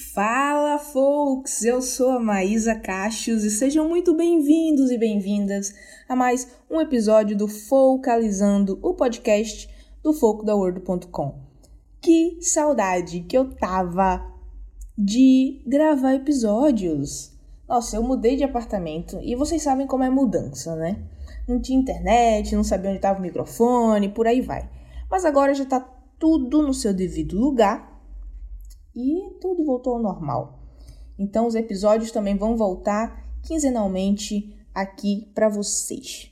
[0.00, 1.62] Fala, folks!
[1.62, 5.74] Eu sou a Maísa Cachos e sejam muito bem-vindos e bem-vindas
[6.08, 9.68] a mais um episódio do Focalizando, o podcast
[10.02, 11.38] do focodaworld.com.
[12.00, 14.26] Que saudade que eu tava
[14.96, 17.38] de gravar episódios!
[17.68, 20.96] Nossa, eu mudei de apartamento e vocês sabem como é mudança, né?
[21.46, 24.66] Não tinha internet, não sabia onde estava o microfone, por aí vai.
[25.10, 25.80] Mas agora já tá
[26.18, 27.89] tudo no seu devido lugar
[28.94, 30.60] e tudo voltou ao normal.
[31.18, 36.30] Então os episódios também vão voltar quinzenalmente aqui para vocês.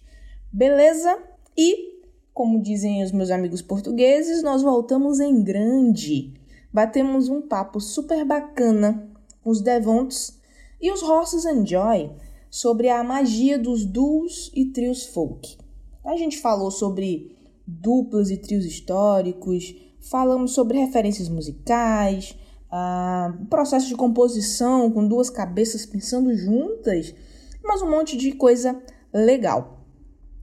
[0.52, 1.18] Beleza?
[1.56, 1.98] E
[2.38, 6.34] como dizem os meus amigos portugueses, nós voltamos em grande.
[6.72, 9.10] Batemos um papo super bacana
[9.42, 10.38] com os Devonts
[10.80, 12.12] e os Horses and Joy
[12.48, 15.58] sobre a magia dos duos e trios folk.
[16.04, 22.36] A gente falou sobre duplas e trios históricos, falamos sobre referências musicais,
[22.72, 27.14] uh, processo de composição com duas cabeças pensando juntas,
[27.62, 28.80] mas um monte de coisa
[29.12, 29.86] legal.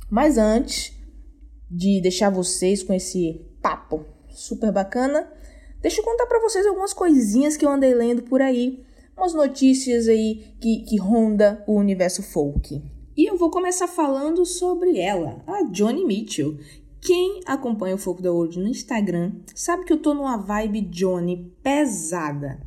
[0.09, 0.93] Mas antes
[1.69, 5.29] de deixar vocês com esse papo super bacana,
[5.81, 8.83] deixa eu contar para vocês algumas coisinhas que eu andei lendo por aí,
[9.17, 12.81] umas notícias aí que, que ronda o universo folk.
[13.17, 16.57] E eu vou começar falando sobre ela, a Johnny Mitchell,
[17.05, 21.55] quem acompanha o Foco da World no Instagram sabe que eu tô numa vibe Johnny
[21.61, 22.59] pesada.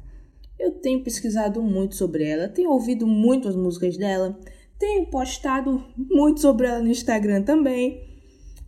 [0.57, 4.39] Eu tenho pesquisado muito sobre ela, tenho ouvido muito as músicas dela,
[4.79, 8.01] tenho postado muito sobre ela no Instagram também.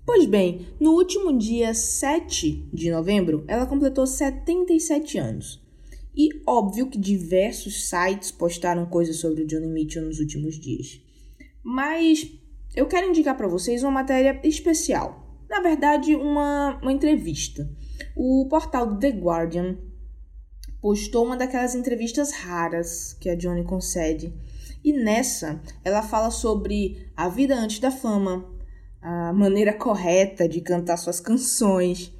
[0.04, 5.62] Pois bem, no último dia 7 de novembro, ela completou 77 anos.
[6.16, 11.00] E óbvio que diversos sites postaram coisas sobre o Johnny Mitchell nos últimos dias.
[11.62, 12.28] Mas
[12.74, 17.68] eu quero indicar para vocês uma matéria especial na verdade, uma, uma entrevista.
[18.16, 19.76] O portal The Guardian
[20.80, 24.32] postou uma daquelas entrevistas raras que a Johnny concede.
[24.82, 28.48] E nessa, ela fala sobre a vida antes da fama,
[29.02, 32.12] a maneira correta de cantar suas canções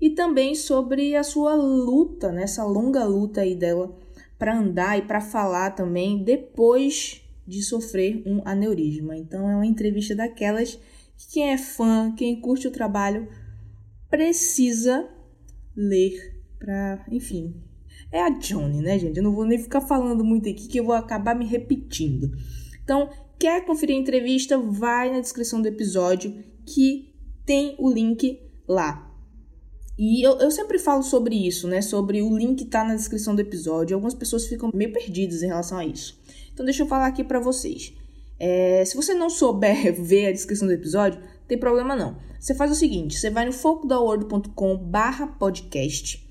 [0.00, 3.94] e também sobre a sua luta, nessa né, longa luta aí dela
[4.38, 9.16] para andar e para falar também depois de sofrer um aneurisma.
[9.16, 10.78] Então é uma entrevista daquelas
[11.26, 13.28] quem é fã, quem curte o trabalho,
[14.08, 15.08] precisa
[15.76, 17.54] ler para, enfim.
[18.10, 19.18] É a Johnny, né, gente?
[19.18, 22.30] Eu não vou nem ficar falando muito aqui que eu vou acabar me repetindo.
[22.82, 24.58] Então, quer conferir a entrevista?
[24.58, 27.14] Vai na descrição do episódio que
[27.44, 29.04] tem o link lá.
[29.98, 31.82] E eu, eu sempre falo sobre isso, né?
[31.82, 33.94] Sobre o link tá na descrição do episódio.
[33.94, 36.18] Algumas pessoas ficam meio perdidas em relação a isso.
[36.52, 37.92] Então, deixa eu falar aqui para vocês.
[38.38, 42.16] É, se você não souber ver a descrição do episódio, tem problema não.
[42.38, 46.28] Você faz o seguinte, você vai no focodaworld.com barra podcast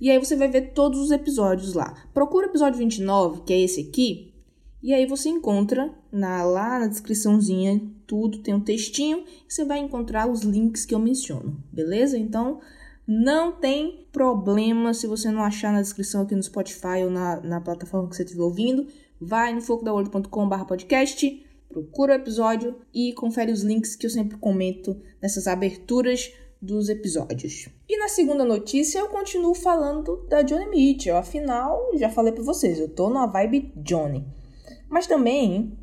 [0.00, 1.94] e aí você vai ver todos os episódios lá.
[2.14, 4.32] Procura o episódio 29, que é esse aqui,
[4.82, 9.78] e aí você encontra na, lá na descriçãozinha tudo, tem um textinho, e você vai
[9.78, 12.16] encontrar os links que eu menciono, beleza?
[12.16, 12.60] Então,
[13.06, 17.60] não tem problema se você não achar na descrição aqui no Spotify ou na, na
[17.60, 18.86] plataforma que você estiver ouvindo.
[19.20, 24.36] Vai no focodaworld.com barra podcast procura o episódio e confere os links que eu sempre
[24.36, 27.68] comento nessas aberturas dos episódios.
[27.88, 32.78] E na segunda notícia eu continuo falando da Johnny Mitchell, afinal, já falei para vocês,
[32.78, 34.26] eu tô na vibe Johnny.
[34.88, 35.78] Mas também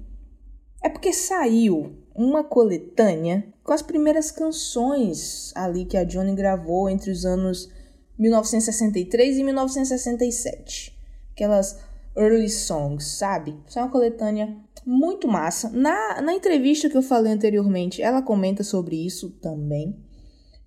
[0.83, 7.11] é porque saiu uma coletânea com as primeiras canções ali que a Johnny gravou entre
[7.11, 7.71] os anos
[8.19, 10.97] 1963 e 1967.
[11.31, 11.79] Aquelas
[12.17, 13.55] early songs, sabe?
[13.67, 15.69] Isso é uma coletânea muito massa.
[15.69, 19.95] Na, na entrevista que eu falei anteriormente, ela comenta sobre isso também.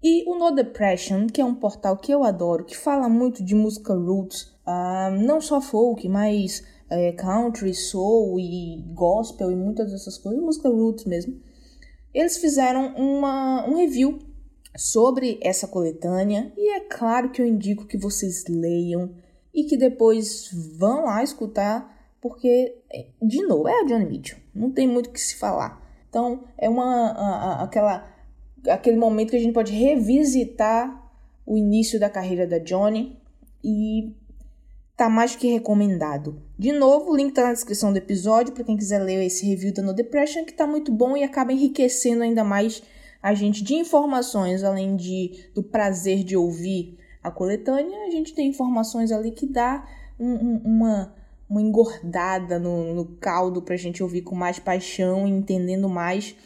[0.03, 3.55] E o No Depression, que é um portal que eu adoro, que fala muito de
[3.55, 10.17] música roots, uh, não só folk, mas uh, country, soul e gospel e muitas dessas
[10.17, 11.39] coisas, música roots mesmo.
[12.15, 14.19] Eles fizeram uma, um review
[14.77, 19.15] sobre essa coletânea e é claro que eu indico que vocês leiam
[19.61, 22.77] e que depois vão lá escutar porque,
[23.23, 24.39] de novo, é a Johnny Mitchell.
[24.55, 25.81] Não tem muito o que se falar.
[26.09, 28.07] Então, é uma a, a, aquela
[28.69, 31.11] aquele momento que a gente pode revisitar
[31.47, 33.19] o início da carreira da Johnny
[33.65, 34.15] e
[34.97, 36.43] tá mais que recomendado.
[36.59, 39.73] De novo, o link tá na descrição do episódio para quem quiser ler esse review
[39.73, 42.83] da No Depression, que tá muito bom e acaba enriquecendo ainda mais
[43.23, 48.49] a gente de informações, além de do prazer de ouvir a coletânea, a gente tem
[48.49, 49.87] informações ali que dá
[50.19, 51.15] um, um, uma
[51.51, 56.37] uma engordada no, no caldo pra gente ouvir com mais paixão e entendendo mais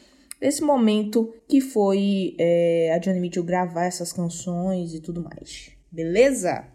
[0.40, 5.72] esse momento que foi é, a Johnny Mitchell gravar essas canções e tudo mais.
[5.92, 6.66] Beleza?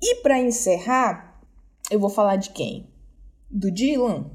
[0.00, 1.40] E para encerrar,
[1.90, 2.88] eu vou falar de quem?
[3.50, 4.30] Do Dylan.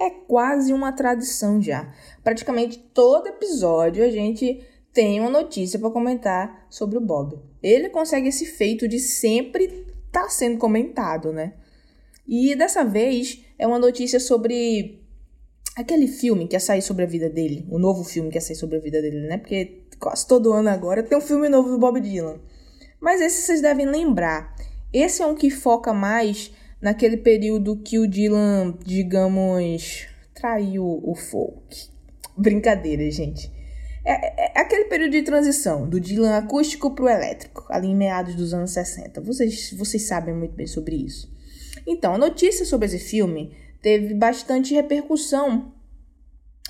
[0.00, 1.92] É quase uma tradição já.
[2.24, 7.38] Praticamente todo episódio a gente tem uma notícia para comentar sobre o Bob.
[7.62, 11.54] Ele consegue esse feito de sempre estar tá sendo comentado, né?
[12.26, 15.00] E dessa vez é uma notícia sobre
[15.76, 18.56] aquele filme que ia sair sobre a vida dele, o novo filme que ia sair
[18.56, 19.38] sobre a vida dele, né?
[19.38, 22.40] Porque quase todo ano agora tem um filme novo do Bob Dylan.
[23.00, 24.54] Mas esse vocês devem lembrar.
[24.92, 31.88] Esse é um que foca mais naquele período que o Dylan, digamos, traiu o folk.
[32.36, 33.50] Brincadeira, gente.
[34.04, 38.34] É, é, é, aquele período de transição do Dylan acústico pro elétrico, ali em meados
[38.34, 39.20] dos anos 60.
[39.20, 41.32] Vocês, vocês sabem muito bem sobre isso.
[41.86, 45.72] Então, a notícia sobre esse filme teve bastante repercussão,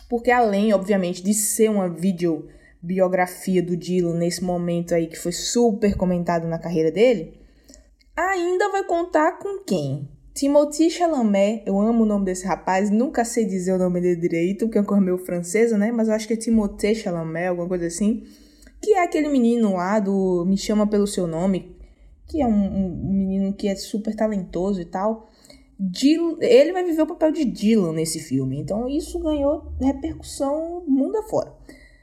[0.08, 5.96] porque além, obviamente, de ser uma videobiografia do Dylan nesse momento aí que foi super
[5.96, 7.40] comentado na carreira dele,
[8.14, 10.08] ainda vai contar com quem?
[10.34, 14.67] Timothy Chalamet, eu amo o nome desse rapaz, nunca sei dizer o nome dele direito,
[14.67, 15.93] porque é uma meio francesa, né?
[15.93, 18.25] Mas eu acho que é Timothée Chalamet, alguma coisa assim.
[18.81, 21.76] Que é aquele menino lá do Me Chama Pelo Seu Nome,
[22.26, 25.29] que é um, um menino que é super talentoso e tal.
[25.79, 31.17] Dylan, ele vai viver o papel de Dylan nesse filme, então isso ganhou repercussão mundo
[31.19, 31.52] afora.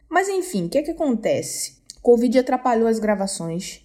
[0.09, 1.79] Mas enfim, o que é que acontece?
[2.01, 3.81] Covid atrapalhou as gravações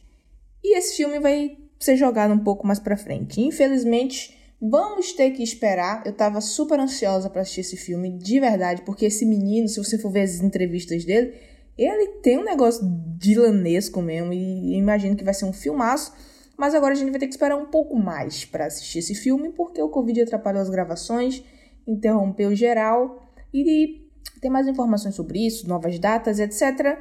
[0.62, 3.40] e esse filme vai ser jogado um pouco mais para frente.
[3.40, 4.33] Infelizmente,
[4.70, 6.02] vamos ter que esperar.
[6.06, 9.98] Eu tava super ansiosa para assistir esse filme, de verdade, porque esse menino, se você
[9.98, 11.34] for ver as entrevistas dele,
[11.76, 12.82] ele tem um negócio
[13.18, 16.12] dilanesco mesmo e imagino que vai ser um filmaço.
[16.56, 19.50] Mas agora a gente vai ter que esperar um pouco mais para assistir esse filme,
[19.50, 21.42] porque o Covid atrapalhou as gravações,
[21.86, 23.28] interrompeu geral.
[23.52, 24.08] E
[24.40, 26.96] tem mais informações sobre isso, novas datas, etc.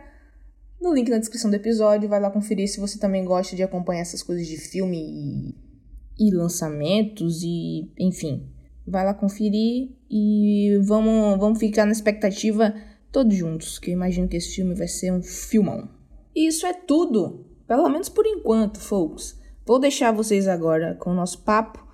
[0.82, 4.02] No link na descrição do episódio, vai lá conferir se você também gosta de acompanhar
[4.02, 5.56] essas coisas de filme e,
[6.20, 8.48] e lançamentos e, enfim.
[8.86, 12.74] Vai lá conferir e vamos, vamos ficar na expectativa
[13.12, 15.88] todos juntos, que eu imagino que esse filme vai ser um filmão.
[16.36, 19.40] E isso é tudo, pelo menos por enquanto, folks.
[19.66, 21.88] Vou deixar vocês agora com o nosso papo,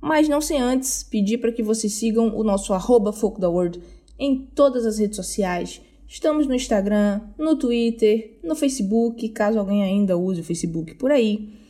[0.00, 3.14] mas não sem antes pedir para que vocês sigam o nosso arroba
[3.48, 3.80] World
[4.18, 5.80] em todas as redes sociais.
[6.06, 11.63] Estamos no Instagram, no Twitter, no Facebook, caso alguém ainda use o Facebook por aí.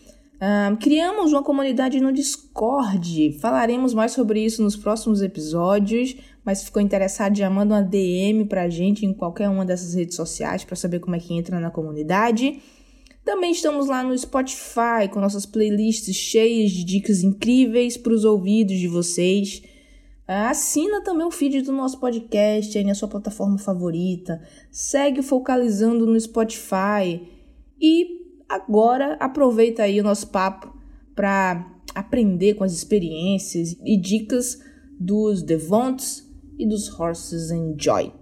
[0.81, 3.38] Criamos uma comunidade no Discord.
[3.41, 6.17] Falaremos mais sobre isso nos próximos episódios.
[6.44, 10.17] Mas se ficou interessado, já manda uma DM pra gente em qualquer uma dessas redes
[10.17, 12.61] sociais para saber como é que entra na comunidade.
[13.25, 18.76] Também estamos lá no Spotify com nossas playlists cheias de dicas incríveis para os ouvidos
[18.76, 19.62] de vocês.
[20.29, 24.43] Ah, assina também o feed do nosso podcast aí na sua plataforma favorita.
[24.70, 27.23] Segue Focalizando no Spotify.
[27.81, 28.23] E
[28.54, 30.72] agora aproveita aí o nosso papo
[31.14, 34.60] para aprender com as experiências e dicas
[34.98, 36.24] dos Devonts
[36.58, 38.12] e dos Horses Enjoy.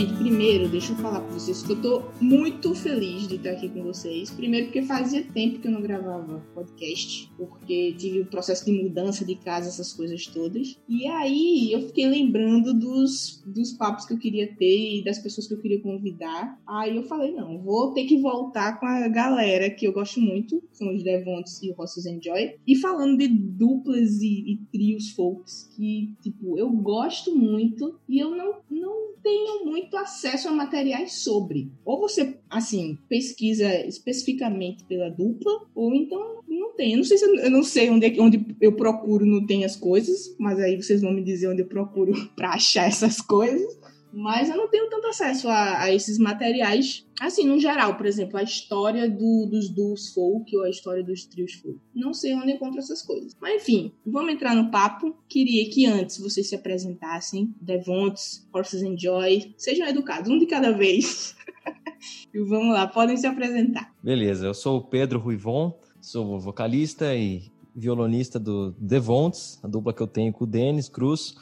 [0.00, 3.68] Gente, primeiro, deixa eu falar com vocês que eu tô muito feliz de estar aqui
[3.68, 4.30] com vocês.
[4.30, 8.72] Primeiro, porque fazia tempo que eu não gravava podcast, porque tive o um processo de
[8.72, 10.80] mudança de casa, essas coisas todas.
[10.88, 15.46] E aí eu fiquei lembrando dos, dos papos que eu queria ter e das pessoas
[15.46, 16.58] que eu queria convidar.
[16.66, 20.62] Aí eu falei, não, vou ter que voltar com a galera que eu gosto muito,
[20.72, 22.54] são os Devonts e o Rosses Enjoy.
[22.66, 28.30] E falando de duplas e, e trios folks que, tipo, eu gosto muito e eu
[28.30, 31.72] não, não tenho muito muito acesso a materiais sobre.
[31.84, 36.92] Ou você, assim, pesquisa especificamente pela dupla, ou então não tem.
[36.92, 39.64] Eu não sei se eu, eu não sei onde, é, onde eu procuro não tem
[39.64, 43.78] as coisas, mas aí vocês vão me dizer onde eu procuro para achar essas coisas.
[44.12, 48.38] Mas eu não tenho tanto acesso a, a, esses materiais, assim, no geral, por exemplo,
[48.38, 51.78] a história do, dos duos folk ou a história dos trios folk.
[51.94, 53.36] Não sei onde encontro essas coisas.
[53.40, 55.14] Mas enfim, vamos entrar no papo.
[55.28, 61.36] Queria que antes vocês se apresentassem, Devonts, Horses Enjoy, sejam educados, um de cada vez.
[62.32, 63.94] e vamos lá, podem se apresentar.
[64.02, 67.42] Beleza, eu sou o Pedro Ruivon, sou vocalista e
[67.74, 71.34] violonista do Devonts, a dupla que eu tenho com o Denis Cruz.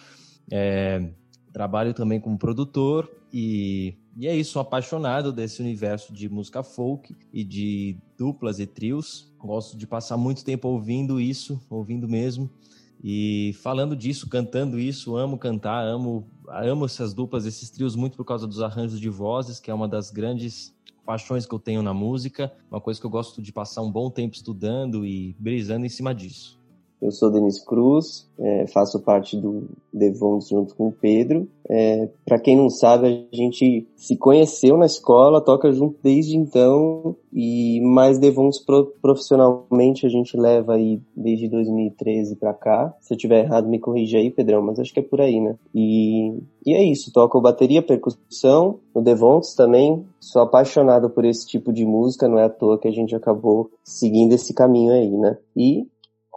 [0.50, 1.10] É,
[1.52, 7.16] Trabalho também como produtor e, e é isso, sou apaixonado desse universo de música folk
[7.32, 9.32] e de duplas e trios.
[9.38, 12.50] Gosto de passar muito tempo ouvindo isso, ouvindo mesmo.
[13.00, 18.24] E falando disso, cantando isso, amo cantar, amo, amo essas duplas, esses trios muito por
[18.24, 20.74] causa dos arranjos de vozes, que é uma das grandes
[21.06, 24.10] paixões que eu tenho na música, uma coisa que eu gosto de passar um bom
[24.10, 26.57] tempo estudando e brisando em cima disso.
[27.00, 31.48] Eu sou Denis Cruz, é, faço parte do Devons junto com o Pedro.
[31.68, 37.14] É, para quem não sabe, a gente se conheceu na escola, toca junto desde então,
[37.32, 42.92] e mais Devons pro, profissionalmente a gente leva aí desde 2013 para cá.
[43.00, 45.56] Se eu tiver errado, me corrija aí, Pedrão, mas acho que é por aí, né?
[45.72, 46.36] E,
[46.66, 50.04] e é isso, toco bateria, percussão, no Devons também.
[50.18, 53.70] Sou apaixonado por esse tipo de música, não é à toa que a gente acabou
[53.84, 55.38] seguindo esse caminho aí, né?
[55.56, 55.86] E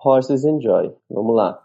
[0.04, 0.92] Horses Enjoy.
[1.10, 1.64] Vamos lá.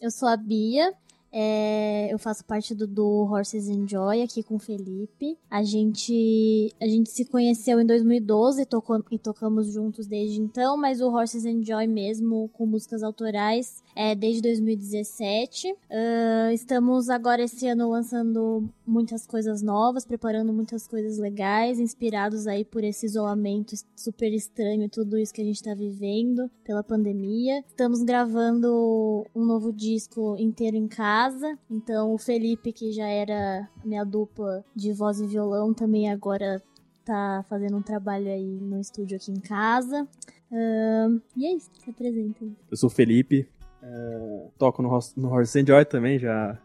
[0.00, 0.92] Eu sou a Bia,
[1.36, 5.36] é, eu faço parte do, do Horses Enjoy aqui com o Felipe.
[5.50, 10.76] A gente, a gente se conheceu em 2012 e, tocou, e tocamos juntos desde então,
[10.76, 15.72] mas o Horses Enjoy mesmo, com músicas autorais, é desde 2017.
[15.72, 22.64] Uh, estamos agora esse ano lançando muitas coisas novas, preparando muitas coisas legais, inspirados aí
[22.64, 27.62] por esse isolamento super estranho, tudo isso que a gente está vivendo pela pandemia.
[27.68, 31.58] Estamos gravando um novo disco inteiro em casa casa.
[31.70, 36.62] Então o Felipe, que já era minha dupla de voz e violão, também agora
[37.04, 40.08] tá fazendo um trabalho aí no estúdio aqui em casa.
[40.50, 42.44] Uh, e é isso, se apresenta.
[42.70, 43.48] Eu sou o Felipe,
[43.84, 46.58] uh, toco no, no Horse Enjoy também, já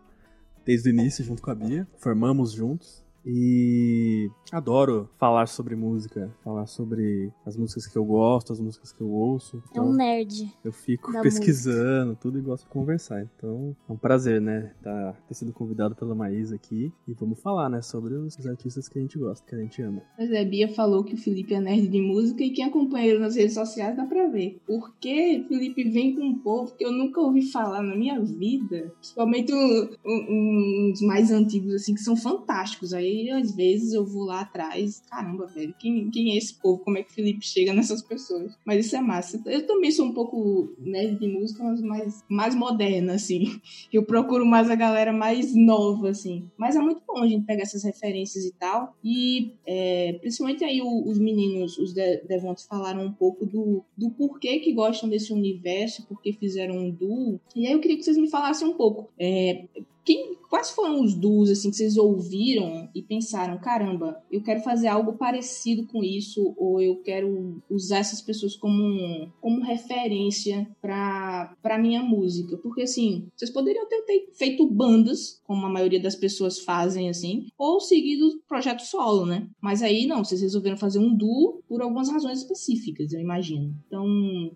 [0.65, 1.87] desde o início, junto com a Bia.
[1.97, 3.03] Formamos juntos.
[3.25, 9.01] E adoro falar sobre música, falar sobre as músicas que eu gosto, as músicas que
[9.01, 9.61] eu ouço.
[9.71, 10.53] Então é um então nerd.
[10.63, 12.21] Eu fico pesquisando música.
[12.21, 13.21] tudo e gosto de conversar.
[13.21, 16.91] Então é um prazer, né, tá, ter sido convidado pela Maísa aqui.
[17.07, 19.81] E vamos falar, né, sobre os, os artistas que a gente gosta, que a gente
[19.81, 20.01] ama.
[20.15, 23.19] Pois é, Bia falou que o Felipe é nerd de música e quem acompanha ele
[23.19, 24.59] nas redes sociais dá pra ver.
[24.65, 28.91] Porque Felipe vem com um povo que eu nunca ouvi falar na minha vida.
[28.99, 32.93] Principalmente um, um, uns mais antigos, assim, que são fantásticos.
[32.93, 35.01] Aí aí, às vezes, eu vou lá atrás.
[35.09, 36.79] Caramba, velho, quem, quem é esse povo?
[36.79, 38.53] Como é que o Felipe chega nessas pessoas?
[38.65, 39.41] Mas isso é massa.
[39.45, 43.59] Eu também sou um pouco nerd de música, mas mais, mais moderna, assim.
[43.91, 46.49] Eu procuro mais a galera mais nova, assim.
[46.57, 48.95] Mas é muito bom a gente pegar essas referências e tal.
[49.03, 54.59] E é, principalmente aí os meninos, os de, Devontes, falaram um pouco do, do porquê
[54.59, 57.39] que gostam desse universo, porque fizeram um duo.
[57.55, 59.09] E aí eu queria que vocês me falassem um pouco.
[59.19, 59.65] É,
[60.03, 64.87] quem, quais foram os duos assim que vocês ouviram e pensaram, caramba, eu quero fazer
[64.87, 71.77] algo parecido com isso ou eu quero usar essas pessoas como como referência para para
[71.77, 72.57] minha música?
[72.57, 77.47] Porque assim, vocês poderiam ter, ter, feito bandas, como a maioria das pessoas fazem assim,
[77.57, 79.47] ou seguido projeto solo, né?
[79.61, 83.75] Mas aí não, vocês resolveram fazer um duo por algumas razões específicas, eu imagino.
[83.87, 84.05] Então,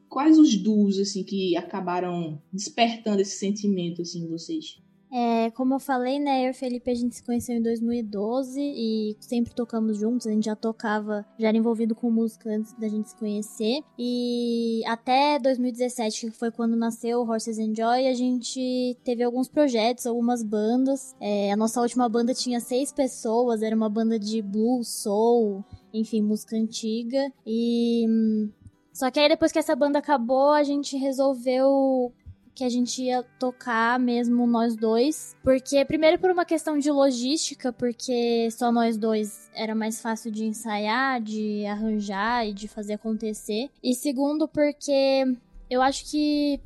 [0.09, 4.82] quais os duos assim que acabaram despertando esse sentimento assim em vocês?
[5.13, 8.59] É, como eu falei, né, eu e o Felipe a gente se conheceu em 2012
[8.59, 12.87] e sempre tocamos juntos, a gente já tocava, já era envolvido com música antes da
[12.87, 13.83] gente se conhecer.
[13.95, 20.41] E até 2017, que foi quando nasceu Horses Enjoy, a gente teve alguns projetos, algumas
[20.41, 21.15] bandas.
[21.21, 26.23] É, a nossa última banda tinha seis pessoas, era uma banda de blues, soul, enfim,
[26.23, 27.31] música antiga.
[27.45, 28.07] E.
[28.09, 28.49] Hum,
[28.91, 32.13] só que aí depois que essa banda acabou, a gente resolveu
[32.55, 35.35] que a gente ia tocar mesmo nós dois.
[35.43, 40.45] Porque, primeiro, por uma questão de logística, porque só nós dois era mais fácil de
[40.45, 43.69] ensaiar, de arranjar e de fazer acontecer.
[43.83, 45.25] E segundo, porque
[45.69, 46.59] eu acho que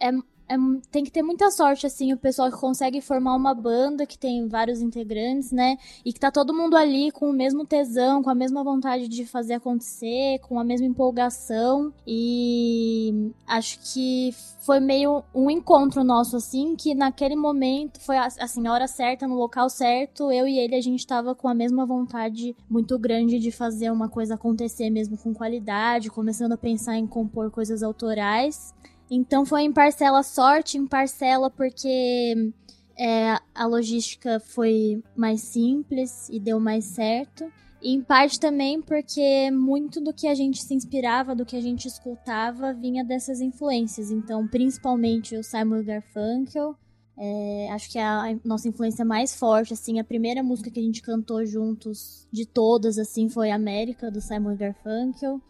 [0.00, 0.10] é
[0.48, 0.56] é,
[0.90, 4.46] tem que ter muita sorte, assim, o pessoal que consegue formar uma banda que tem
[4.48, 5.76] vários integrantes, né?
[6.04, 9.26] E que tá todo mundo ali com o mesmo tesão, com a mesma vontade de
[9.26, 11.92] fazer acontecer, com a mesma empolgação.
[12.06, 18.72] E acho que foi meio um encontro nosso, assim, que naquele momento foi, assim, a
[18.72, 20.30] hora certa, no local certo.
[20.30, 24.08] Eu e ele, a gente tava com a mesma vontade muito grande de fazer uma
[24.08, 28.72] coisa acontecer mesmo com qualidade, começando a pensar em compor coisas autorais.
[29.10, 32.52] Então foi em parcela sorte, em parcela porque
[32.98, 37.50] é, a logística foi mais simples e deu mais certo.
[37.80, 41.60] E em parte também porque muito do que a gente se inspirava, do que a
[41.60, 44.10] gente escutava, vinha dessas influências.
[44.10, 46.74] Então, principalmente o Simon Garfunkel.
[47.18, 50.82] É, acho que é a nossa influência mais forte, assim, a primeira música que a
[50.82, 55.40] gente cantou juntos de todas, assim, foi América, do Simon Garfunkel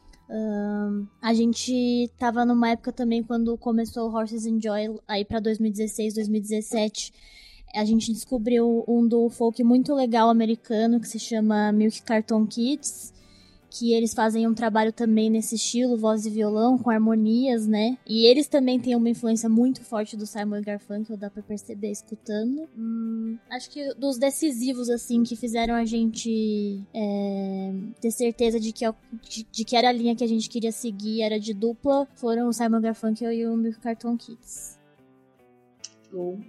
[1.23, 7.13] a gente tava numa época também quando começou Horses Enjoy, aí pra 2016, 2017.
[7.75, 13.13] A gente descobriu um do folk muito legal americano que se chama Milk Carton Kids,
[13.77, 17.99] que eles fazem um trabalho também nesse estilo, voz e violão, com harmonias, né?
[18.07, 22.67] E eles também têm uma influência muito forte do Simon Garfunkel, dá pra perceber escutando.
[22.77, 28.85] Hum, acho que dos decisivos, assim, que fizeram a gente é, ter certeza de que,
[28.85, 28.95] é
[29.29, 32.49] de, de, que era a linha que a gente queria seguir, era de dupla, foram
[32.49, 34.17] o Simon Garfunkel e o Milk Carton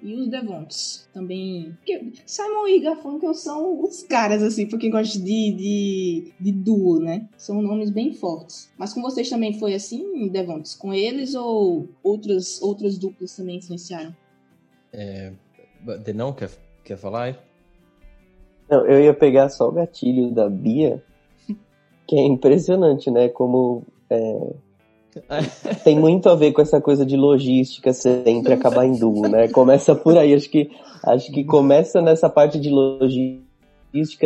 [0.02, 1.76] E os Devonts também.
[1.78, 7.00] Porque Simon e Garfunkel são os caras, assim, pra quem gosta de, de, de duo,
[7.00, 7.28] né?
[7.38, 8.72] São nomes bem fortes.
[8.78, 10.76] Mas com vocês também foi assim, Devonts?
[10.76, 14.16] Com eles ou outras, outras duplas também influenciaram?
[14.94, 15.34] É,
[16.04, 16.50] Denão, quer,
[16.84, 17.38] quer falar?
[18.70, 21.04] Não, eu ia pegar só o gatilho da Bia,
[22.08, 23.30] que é impressionante, né?
[23.30, 24.54] Como é,
[25.84, 29.48] tem muito a ver com essa coisa de logística sempre acabar em duo, né?
[29.48, 30.70] Começa por aí, acho que
[31.04, 33.48] acho que começa nessa parte de logística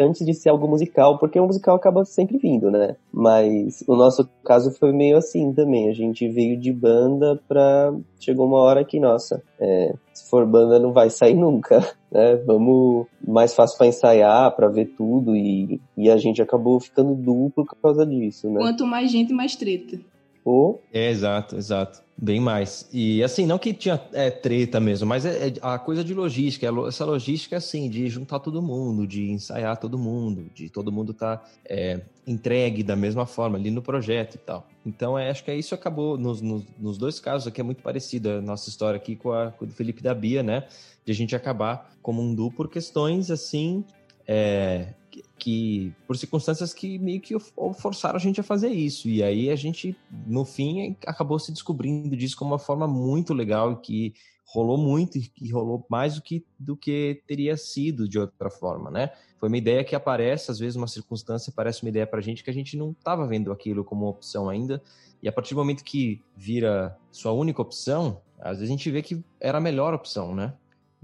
[0.04, 2.96] antes de ser algo musical, porque o musical acaba sempre vindo, né?
[3.12, 5.90] Mas o nosso caso foi meio assim também.
[5.90, 7.94] A gente veio de banda pra.
[8.20, 11.80] Chegou uma hora que, nossa, é, se for banda não vai sair nunca,
[12.12, 12.36] né?
[12.46, 17.50] Vamos mais fácil para ensaiar, para ver tudo e, e a gente acabou ficando duo
[17.50, 18.60] por causa disso, né?
[18.60, 20.00] Quanto mais gente, mais treta.
[20.44, 20.82] Ou...
[20.92, 22.02] É, exato, exato.
[22.18, 22.88] Bem mais.
[22.94, 26.68] E assim, não que tinha é, treta mesmo, mas é, é, a coisa de logística,
[26.88, 31.38] essa logística assim, de juntar todo mundo, de ensaiar todo mundo, de todo mundo estar
[31.38, 34.68] tá, é, entregue da mesma forma ali no projeto e tal.
[34.86, 37.82] Então, é, acho que é isso acabou, nos, nos, nos, dois casos aqui é muito
[37.82, 40.68] parecido a nossa história aqui com a, com Felipe da Bia, né?
[41.04, 43.84] De a gente acabar como um duo por questões assim,
[44.28, 44.94] é,
[45.38, 47.38] que, por circunstâncias que meio que
[47.80, 49.10] forçaram a gente a fazer isso.
[49.10, 53.78] E aí a gente, no fim, acabou se descobrindo disso como uma forma muito legal
[53.78, 54.14] que
[54.54, 59.12] rolou muito e rolou mais do que, do que teria sido de outra forma, né?
[59.40, 62.50] Foi uma ideia que aparece, às vezes uma circunstância parece uma ideia pra gente que
[62.50, 64.82] a gente não estava vendo aquilo como opção ainda.
[65.24, 69.02] E a partir do momento que vira sua única opção, às vezes a gente vê
[69.02, 70.54] que era a melhor opção, né?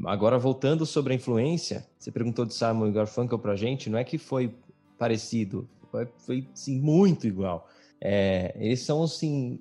[0.06, 4.18] Agora, voltando sobre a influência, você perguntou de Simon Garfunkel pra gente, não é que
[4.18, 4.54] foi
[4.98, 7.68] parecido, foi, foi sim, muito igual.
[8.00, 9.60] É, eles são, assim,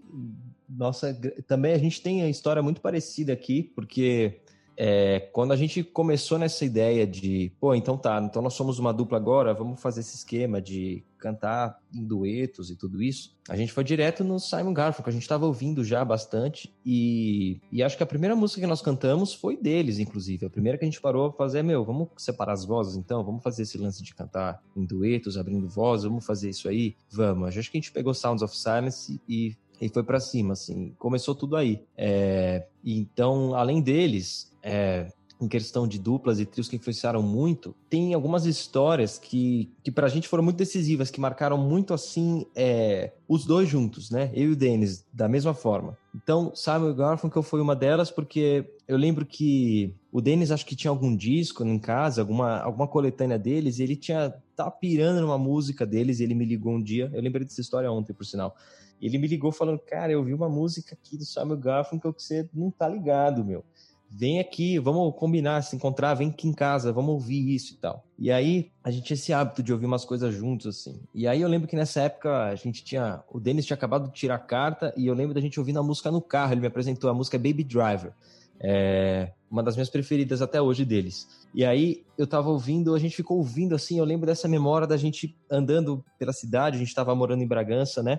[0.69, 1.14] nossa,
[1.47, 4.40] também a gente tem a história muito parecida aqui, porque
[4.76, 8.92] é, quando a gente começou nessa ideia de, pô, então tá, então nós somos uma
[8.92, 13.72] dupla agora, vamos fazer esse esquema de cantar em duetos e tudo isso, a gente
[13.72, 18.03] foi direto no Simon Garfunkel, a gente estava ouvindo já bastante, e, e acho que
[18.03, 20.46] a primeira música que nós cantamos foi deles, inclusive.
[20.46, 23.42] A primeira que a gente parou a fazer, meu, vamos separar as vozes então, vamos
[23.42, 26.94] fazer esse lance de cantar em duetos, abrindo voz, vamos fazer isso aí?
[27.11, 27.57] Vamos.
[27.57, 31.35] Acho que a gente pegou Sounds of Silence e e foi para cima, assim, começou
[31.35, 31.83] tudo aí.
[31.97, 35.09] É, então, além deles, é,
[35.41, 40.09] em questão de duplas e trios que influenciaram muito, tem algumas histórias que, que pra
[40.09, 44.31] gente foram muito decisivas, que marcaram muito, assim, é, os dois juntos, né?
[44.35, 45.97] Eu e o Dennis, da mesma forma.
[46.15, 50.91] Então, Simon Garfunkel foi uma delas, porque eu lembro que o Dennis acho que tinha
[50.91, 55.85] algum disco em casa, alguma, alguma coletânea deles, e ele tinha tá pirando numa música
[55.85, 58.57] deles, e ele me ligou um dia, eu lembrei dessa história ontem, por sinal.
[59.00, 62.48] Ele me ligou falando, cara, eu vi uma música aqui do Simon Garfunkel que você
[62.52, 63.64] não tá ligado, meu
[64.11, 68.04] vem aqui, vamos combinar, se encontrar, vem aqui em casa, vamos ouvir isso e tal.
[68.18, 71.00] E aí, a gente tinha esse hábito de ouvir umas coisas juntos, assim.
[71.14, 73.22] E aí eu lembro que nessa época a gente tinha.
[73.30, 75.82] O Denis tinha acabado de tirar a carta e eu lembro da gente ouvindo a
[75.82, 76.52] música no carro.
[76.52, 78.12] Ele me apresentou a música Baby Driver.
[78.59, 81.28] É uma das minhas preferidas até hoje deles.
[81.54, 84.96] E aí eu tava ouvindo, a gente ficou ouvindo assim, eu lembro dessa memória da
[84.96, 88.18] gente andando pela cidade, a gente tava morando em Bragança, né?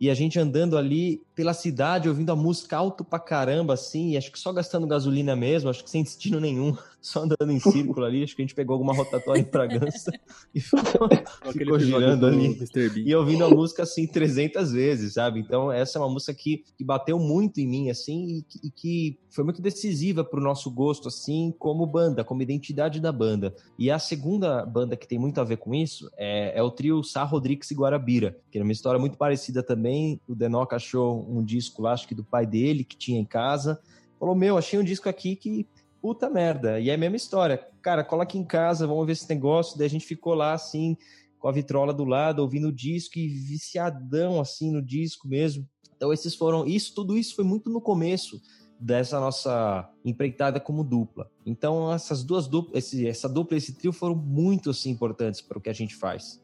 [0.00, 4.30] E a gente andando ali pela cidade, ouvindo a música alto pra caramba, assim, acho
[4.30, 8.22] que só gastando gasolina mesmo, acho que sem destino nenhum, só andando em círculo ali,
[8.22, 10.10] acho que a gente pegou alguma rotatória em Bragança
[10.54, 11.08] e ficou,
[11.52, 12.58] ficou girando ali,
[13.04, 15.40] e ouvindo a música, assim, 300 vezes, sabe?
[15.40, 19.18] Então, essa é uma música que, que bateu muito em mim, assim, e, e que
[19.28, 23.54] foi muito decisiva pro nosso gosto, assim, como banda, como identidade da banda.
[23.78, 27.02] E a segunda banda que tem muito a ver com isso é, é o trio
[27.04, 30.18] Sá Rodrigues e Guarabira, que é uma história muito parecida também.
[30.26, 33.78] O Denoca achou um disco lá, acho que do pai dele, que tinha em casa.
[34.18, 35.66] Falou: Meu, achei um disco aqui que
[36.04, 36.78] puta merda.
[36.78, 37.66] E é a mesma história.
[37.80, 39.78] Cara, cola aqui em casa, vamos ver esse negócio.
[39.78, 40.98] Daí a gente ficou lá assim,
[41.38, 45.66] com a vitrola do lado, ouvindo o disco e viciadão assim no disco mesmo.
[45.96, 48.38] Então esses foram, isso, tudo isso foi muito no começo
[48.78, 51.30] dessa nossa empreitada como dupla.
[51.46, 55.70] Então essas duas duplas, essa dupla, esse trio foram muito assim importantes para o que
[55.70, 56.38] a gente faz.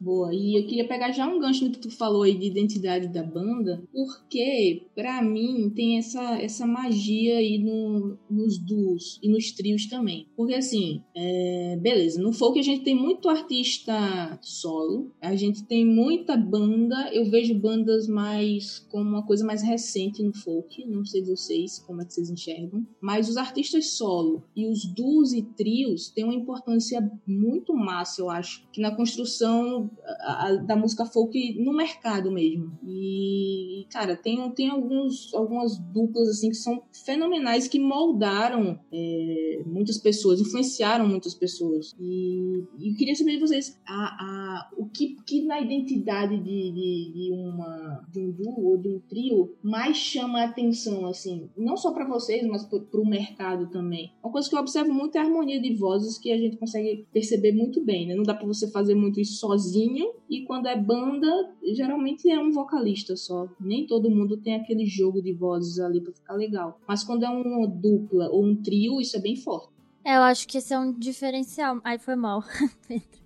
[0.00, 3.08] Boa, e eu queria pegar já um gancho no que tu falou aí de identidade
[3.08, 9.52] da banda, porque para mim tem essa, essa magia aí no, nos duos e nos
[9.52, 10.26] trios também.
[10.34, 15.84] Porque assim, é, beleza, no folk a gente tem muito artista solo, a gente tem
[15.84, 21.22] muita banda, eu vejo bandas mais como uma coisa mais recente no folk, não sei
[21.22, 26.08] vocês como é que vocês enxergam, mas os artistas solo e os duos e trios
[26.08, 29.89] têm uma importância muito massa, eu acho, que na construção
[30.20, 32.78] a, da música folk no mercado mesmo.
[32.84, 39.98] E, cara, tem, tem alguns, algumas duplas assim que são fenomenais que moldaram é, muitas
[39.98, 41.94] pessoas, influenciaram muitas pessoas.
[41.98, 47.12] E, e queria saber de vocês a, a, o que, que na identidade de, de,
[47.12, 51.76] de, uma, de um duo ou de um trio mais chama a atenção, assim, não
[51.76, 54.12] só para vocês, mas para o mercado também.
[54.22, 57.06] Uma coisa que eu observo muito é a harmonia de vozes que a gente consegue
[57.12, 58.14] perceber muito bem, né?
[58.14, 59.79] Não dá para você fazer muito isso sozinho,
[60.28, 63.48] e quando é banda, geralmente é um vocalista só.
[63.60, 66.80] Nem todo mundo tem aquele jogo de vozes ali para ficar legal.
[66.86, 69.68] Mas quando é uma dupla ou um trio, isso é bem forte.
[70.04, 71.80] É, eu acho que esse é um diferencial.
[71.84, 72.42] Ai, foi mal,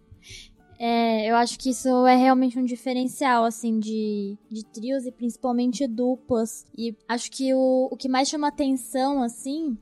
[0.77, 5.87] É, eu acho que isso é realmente um diferencial, assim, de, de trios e principalmente
[5.87, 6.67] duplas.
[6.77, 9.79] E acho que o, o que mais chama atenção, assim,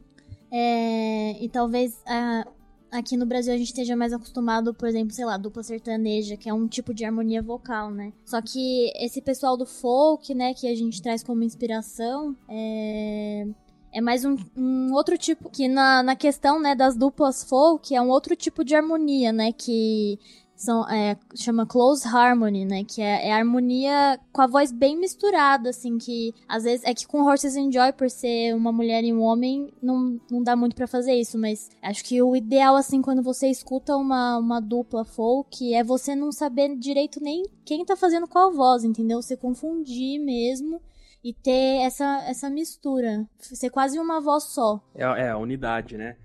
[0.50, 2.46] é, e talvez a,
[2.92, 6.48] aqui no Brasil a gente esteja mais acostumado, por exemplo, sei lá, dupla sertaneja, que
[6.48, 8.12] é um tipo de harmonia vocal, né?
[8.24, 13.46] Só que esse pessoal do folk, né, que a gente traz como inspiração, é,
[13.92, 18.00] é mais um, um, outro tipo, que na, na questão, né, das duplas folk, é
[18.00, 20.18] um outro tipo de harmonia, né, que
[20.62, 22.84] são, é, chama close harmony, né?
[22.84, 27.06] Que é, é, harmonia com a voz bem misturada, assim, que às vezes é que
[27.06, 30.76] com Horses and Joy, por ser uma mulher e um homem, não, não dá muito
[30.76, 35.04] para fazer isso, mas acho que o ideal, assim, quando você escuta uma, uma dupla
[35.04, 39.20] folk, é você não saber direito nem quem tá fazendo qual voz, entendeu?
[39.20, 40.80] Você confundir mesmo
[41.24, 44.80] e ter essa, essa mistura, ser quase uma voz só.
[44.94, 46.16] É, é a unidade, né?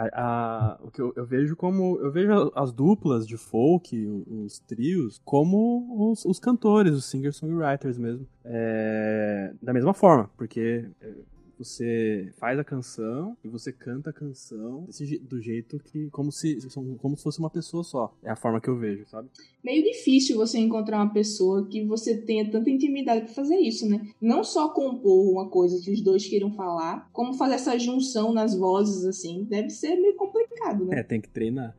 [0.00, 1.98] A, a, o que eu, eu, vejo como.
[2.00, 7.98] Eu vejo as duplas de folk, os, os trios, como os, os, cantores, os singer-songwriters
[7.98, 8.26] mesmo.
[8.44, 10.86] É, da mesma forma, porque
[11.60, 16.08] você faz a canção e você canta a canção desse, do jeito que.
[16.10, 16.58] Como se,
[16.98, 18.14] como se fosse uma pessoa só.
[18.22, 19.28] É a forma que eu vejo, sabe?
[19.62, 24.08] Meio difícil você encontrar uma pessoa que você tenha tanta intimidade para fazer isso, né?
[24.20, 28.56] Não só compor uma coisa que os dois queiram falar, como fazer essa junção nas
[28.56, 29.44] vozes, assim.
[29.44, 31.00] Deve ser meio complicado, né?
[31.00, 31.76] É, tem que treinar.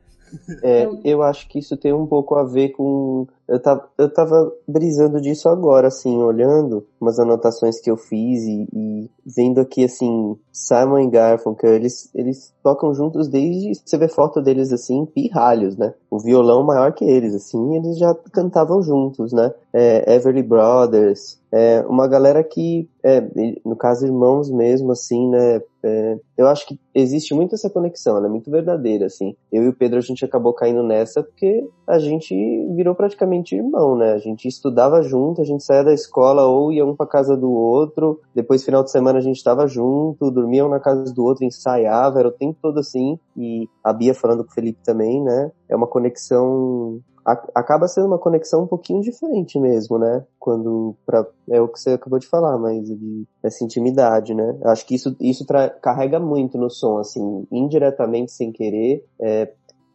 [0.64, 3.28] É, eu acho que isso tem um pouco a ver com.
[3.48, 8.68] Eu tava, eu tava brisando disso agora, assim, olhando umas anotações que eu fiz e,
[8.74, 13.74] e vendo aqui, assim, Simon e Garfunkel, eles, eles tocam juntos desde.
[13.84, 15.94] Você vê foto deles, assim, pirralhos, né?
[16.10, 19.54] O violão maior que eles, assim, eles já cantavam juntos, né?
[19.74, 23.22] É, Everly Brothers, é, uma galera que, é,
[23.66, 28.28] no caso irmãos mesmo, assim, né, é, eu acho que existe muito essa conexão, ela
[28.28, 29.36] é muito verdadeira, assim.
[29.52, 32.34] Eu e o Pedro, a gente acabou caindo nessa porque a gente
[32.74, 36.86] virou praticamente irmão, né, a gente estudava junto, a gente saía da escola ou ia
[36.86, 40.70] um pra casa do outro, depois final de semana a gente tava junto, dormia um
[40.70, 44.52] na casa do outro, ensaiava, era o tempo todo assim, e a Bia falando com
[44.52, 49.98] o Felipe também, né, é uma conexão acaba sendo uma conexão um pouquinho diferente mesmo,
[49.98, 50.26] né?
[50.40, 54.58] Quando pra, é o que você acabou de falar, mas de essa intimidade, né?
[54.66, 55.46] Acho que isso isso
[55.82, 59.52] carrega muito no som, assim, indiretamente sem querer, é,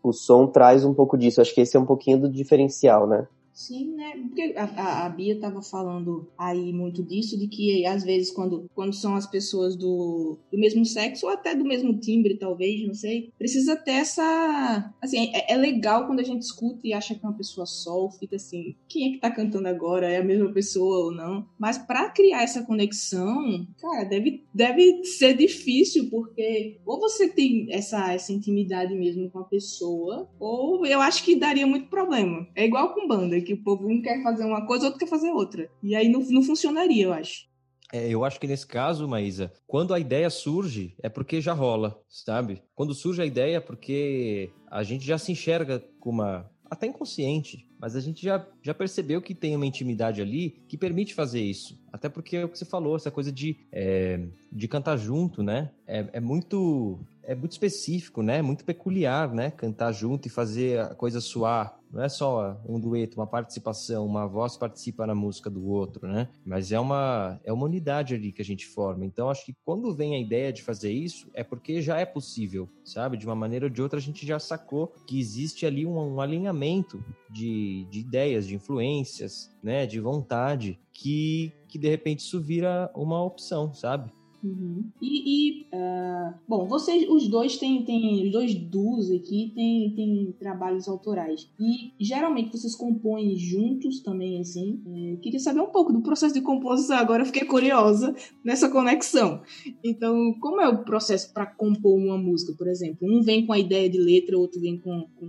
[0.09, 1.41] o som traz um pouco disso.
[1.41, 3.27] Acho que esse é um pouquinho do diferencial, né?
[3.57, 4.13] Sim, né?
[4.29, 8.93] Porque a, a, Bia estava falando aí muito disso, de que às vezes quando, quando
[8.93, 13.33] são as pessoas do, do mesmo sexo, ou até do mesmo timbre, talvez, não sei,
[13.39, 14.95] precisa ter essa.
[15.01, 18.11] Assim, é, é legal quando a gente escuta e acha que é uma pessoa só,
[18.11, 20.07] fica assim, quem é que tá cantando agora?
[20.07, 21.49] É a mesma pessoa ou não?
[21.59, 28.13] Mas para criar essa conexão, cara, deve, deve ser difícil, porque ou você tem essa,
[28.13, 32.47] essa intimidade mesmo com a pessoa, ou eu acho que daria muito problema.
[32.55, 35.31] É igual com banda que o povo um quer fazer uma coisa, outro quer fazer
[35.31, 35.71] outra.
[35.83, 37.47] E aí não, não funcionaria, eu acho.
[37.93, 42.01] É, eu acho que nesse caso, Maísa, quando a ideia surge, é porque já rola,
[42.09, 42.63] sabe?
[42.75, 46.51] Quando surge a ideia, é porque a gente já se enxerga com uma.
[46.69, 51.15] até inconsciente, mas a gente já, já percebeu que tem uma intimidade ali que permite
[51.15, 51.81] fazer isso.
[51.93, 55.71] Até porque é o que você falou, essa coisa de, é, de cantar junto, né?
[55.87, 58.41] É, é muito é muito específico, né?
[58.41, 59.51] Muito peculiar, né?
[59.51, 61.76] Cantar junto e fazer a coisa soar.
[61.91, 66.29] Não é só um dueto, uma participação, uma voz participa na música do outro, né?
[66.45, 69.05] Mas é uma é uma unidade ali que a gente forma.
[69.05, 72.69] Então acho que quando vem a ideia de fazer isso é porque já é possível,
[72.85, 73.17] sabe?
[73.17, 76.21] De uma maneira ou de outra a gente já sacou que existe ali um, um
[76.21, 82.41] alinhamento de de, de ideias, de influências, né, de vontade, que, que de repente isso
[82.41, 84.11] vira uma opção, sabe?
[84.43, 84.85] Uhum.
[85.01, 90.35] E, e uh, bom, vocês, os dois têm, têm os dois duos aqui têm, têm
[90.39, 91.49] trabalhos autorais.
[91.59, 94.81] E geralmente vocês compõem juntos também, assim.
[94.87, 99.43] É, queria saber um pouco do processo de composição, agora eu fiquei curiosa nessa conexão.
[99.83, 102.99] Então, como é o processo para compor uma música, por exemplo?
[103.03, 105.29] Um vem com a ideia de letra, outro vem com, com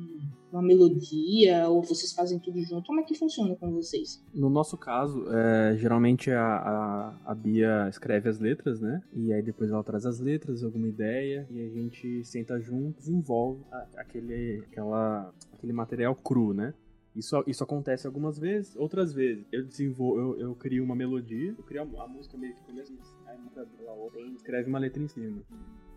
[0.52, 2.88] uma melodia, ou vocês fazem tudo junto?
[2.88, 4.24] Como é que funciona com vocês?
[4.34, 9.02] No nosso caso, é, geralmente a, a, a, Bia escreve as letras, né?
[9.14, 13.62] E aí depois ela traz as letras, alguma ideia, e a gente senta junto, desenvolve
[13.96, 16.74] aquele, aquela, aquele material cru, né?
[17.16, 21.64] Isso, isso acontece algumas vezes, outras vezes eu desenvolvo, eu, eu crio uma melodia, eu
[21.64, 22.94] crio a, a música meio que começa,
[23.26, 23.38] aí
[23.80, 25.42] ela escreve uma letra em cima.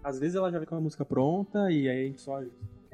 [0.03, 2.43] Às vezes ela já vem com a música pronta e aí a gente só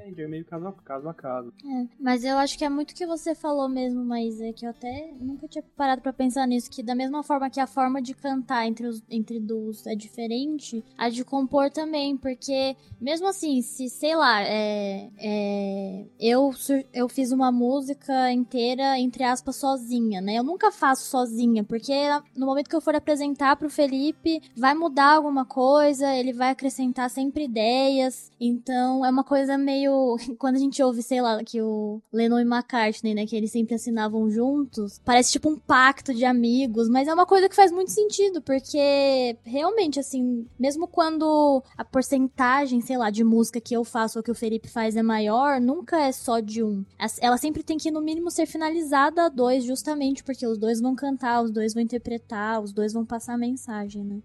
[0.07, 1.09] entende, é meio caso a caso.
[1.09, 1.53] A caso.
[1.65, 4.65] É, mas eu acho que é muito o que você falou mesmo, mas é que
[4.65, 8.01] eu até nunca tinha parado para pensar nisso, que da mesma forma que a forma
[8.01, 13.61] de cantar entre os entre duos é diferente, a de compor também, porque mesmo assim,
[13.63, 16.51] se, sei lá, é, é, eu,
[16.93, 20.35] eu fiz uma música inteira, entre aspas, sozinha, né?
[20.35, 21.93] Eu nunca faço sozinha, porque
[22.37, 27.11] no momento que eu for apresentar pro Felipe, vai mudar alguma coisa, ele vai acrescentar
[27.11, 29.96] sempre ideias, então é uma coisa meio
[30.39, 33.75] quando a gente ouve, sei lá, que o Lennon e McCartney, né, que eles sempre
[33.75, 37.91] assinavam juntos, parece tipo um pacto de amigos, mas é uma coisa que faz muito
[37.91, 44.19] sentido, porque realmente, assim, mesmo quando a porcentagem, sei lá, de música que eu faço
[44.19, 46.85] ou que o Felipe faz é maior, nunca é só de um.
[47.21, 50.95] Ela sempre tem que, no mínimo, ser finalizada a dois, justamente porque os dois vão
[50.95, 54.21] cantar, os dois vão interpretar, os dois vão passar a mensagem, né?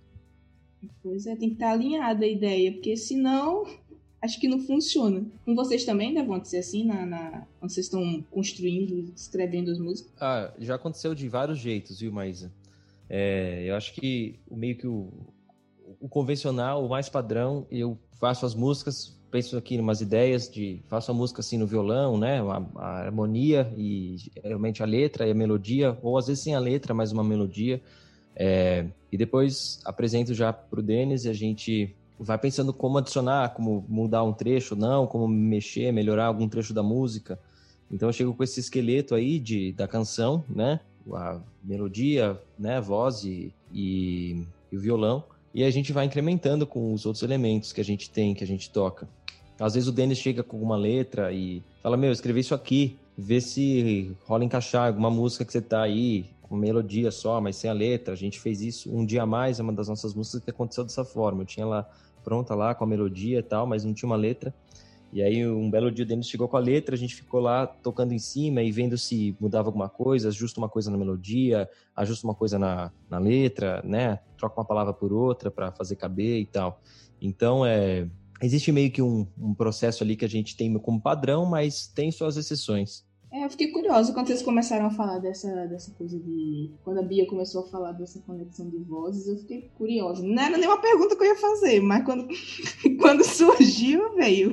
[1.03, 3.65] Pois é, tem que estar alinhada a ideia, porque senão
[4.21, 5.25] acho que não funciona.
[5.43, 10.13] Com vocês também deve acontecer assim, na, na, quando vocês estão construindo, escrevendo as músicas?
[10.19, 12.51] Ah, já aconteceu de vários jeitos, viu, Maísa?
[13.09, 15.09] É, eu acho que o meio que o,
[15.99, 20.79] o convencional, o mais padrão, eu faço as músicas, penso aqui em umas ideias de
[20.87, 25.31] faço a música assim no violão, né, a, a harmonia e realmente a letra e
[25.31, 27.81] a melodia, ou às vezes sem a letra, mas uma melodia.
[28.35, 33.83] É, e depois apresento já pro Denis e a gente vai pensando como adicionar, como
[33.89, 37.39] mudar um trecho, não, como mexer, melhorar algum trecho da música.
[37.91, 40.79] Então eu chego com esse esqueleto aí de, da canção, né?
[41.11, 42.79] A melodia, né?
[42.79, 45.23] Voz e, e, e o violão.
[45.53, 48.47] E a gente vai incrementando com os outros elementos que a gente tem, que a
[48.47, 49.09] gente toca.
[49.59, 53.41] Às vezes o Denis chega com uma letra e fala: Meu, escrevi isso aqui, vê
[53.41, 57.73] se rola encaixar alguma música que você tá aí, com melodia só, mas sem a
[57.73, 58.13] letra.
[58.13, 60.83] A gente fez isso um dia a mais, é uma das nossas músicas que aconteceu
[60.83, 61.41] dessa forma.
[61.41, 61.89] Eu tinha lá
[62.23, 64.53] pronta lá com a melodia e tal, mas não tinha uma letra.
[65.13, 67.67] E aí um belo dia o Denis chegou com a letra, a gente ficou lá
[67.67, 72.25] tocando em cima e vendo se mudava alguma coisa, ajusta uma coisa na melodia, ajusta
[72.25, 74.19] uma coisa na, na letra, né?
[74.37, 76.81] Troca uma palavra por outra para fazer caber e tal.
[77.21, 78.07] Então é
[78.41, 82.09] existe meio que um, um processo ali que a gente tem como padrão, mas tem
[82.11, 83.05] suas exceções.
[83.31, 86.69] É, eu fiquei curiosa quando vocês começaram a falar dessa, dessa coisa de.
[86.83, 90.21] Quando a Bia começou a falar dessa conexão de vozes, eu fiquei curiosa.
[90.21, 92.27] Não era nenhuma pergunta que eu ia fazer, mas quando,
[92.99, 94.51] quando surgiu, veio.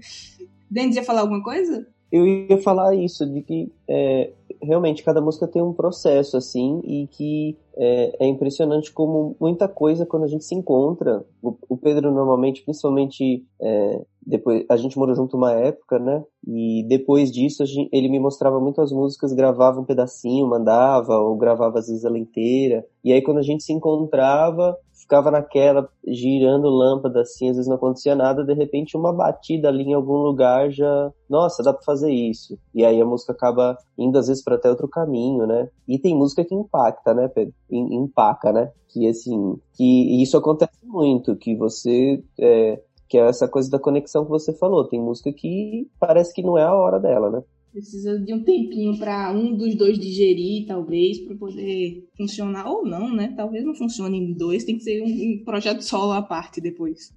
[0.70, 1.86] Denis ia falar alguma coisa?
[2.10, 7.06] Eu ia falar isso, de que é, realmente cada música tem um processo, assim, e
[7.08, 11.22] que é, é, impressionante como muita coisa quando a gente se encontra.
[11.42, 16.24] O, o Pedro normalmente, principalmente é, depois, a gente morou junto uma época, né?
[16.44, 21.78] E depois disso gente, ele me mostrava muitas músicas, gravava um pedacinho, mandava, ou gravava
[21.78, 22.84] às vezes ela inteira.
[23.04, 27.76] E aí quando a gente se encontrava, ficava naquela, girando lâmpada assim, às vezes não
[27.76, 32.10] acontecia nada, de repente uma batida ali em algum lugar já, nossa, dá pra fazer
[32.10, 32.58] isso.
[32.74, 35.68] E aí a música acaba indo às vezes para até outro caminho, né?
[35.86, 37.54] E tem música que impacta, né, Pedro?
[37.70, 38.72] Empaca, né?
[38.88, 44.24] Que assim, que isso acontece muito, que você é, que é essa coisa da conexão
[44.24, 44.86] que você falou.
[44.88, 47.42] Tem música que parece que não é a hora dela, né?
[47.72, 52.70] Precisa de um tempinho para um dos dois digerir, talvez, para poder funcionar.
[52.70, 53.34] Ou não, né?
[53.36, 57.12] Talvez não funcione em dois, tem que ser um, projeto solo à parte depois.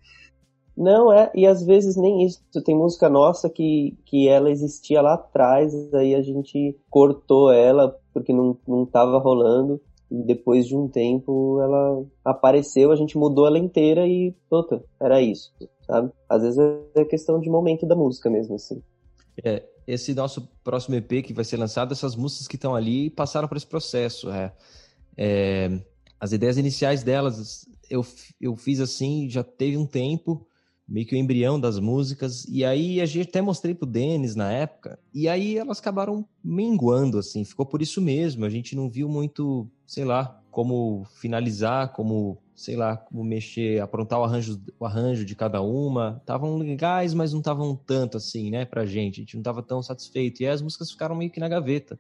[0.76, 2.42] Não, é, e às vezes nem isso.
[2.66, 8.34] Tem música nossa que, que ela existia lá atrás, aí a gente cortou ela porque
[8.34, 9.82] não, não tava rolando.
[10.12, 15.22] E depois de um tempo ela apareceu, a gente mudou ela inteira e, puta, era
[15.22, 15.54] isso,
[15.86, 16.12] sabe?
[16.28, 16.60] Às vezes
[16.96, 18.82] é questão de momento da música mesmo, assim.
[19.44, 23.48] É, esse nosso próximo EP que vai ser lançado, essas músicas que estão ali passaram
[23.48, 24.30] por esse processo.
[24.32, 24.52] É,
[25.18, 25.80] é,
[26.20, 28.06] as ideias iniciais delas eu,
[28.40, 30.46] eu fiz assim, já teve um tempo,
[30.88, 32.46] meio que o embrião das músicas.
[32.46, 37.18] E aí a gente até mostrei pro Denis na época, e aí elas acabaram minguando,
[37.18, 38.46] assim, ficou por isso mesmo.
[38.46, 44.20] A gente não viu muito, sei lá, como finalizar, como, sei lá, como mexer, aprontar
[44.20, 46.18] o arranjo, o arranjo de cada uma.
[46.20, 49.16] Estavam legais, mas não estavam tanto assim, né, pra gente.
[49.16, 50.44] A gente não estava tão satisfeito.
[50.44, 52.00] E as músicas ficaram meio que na gaveta.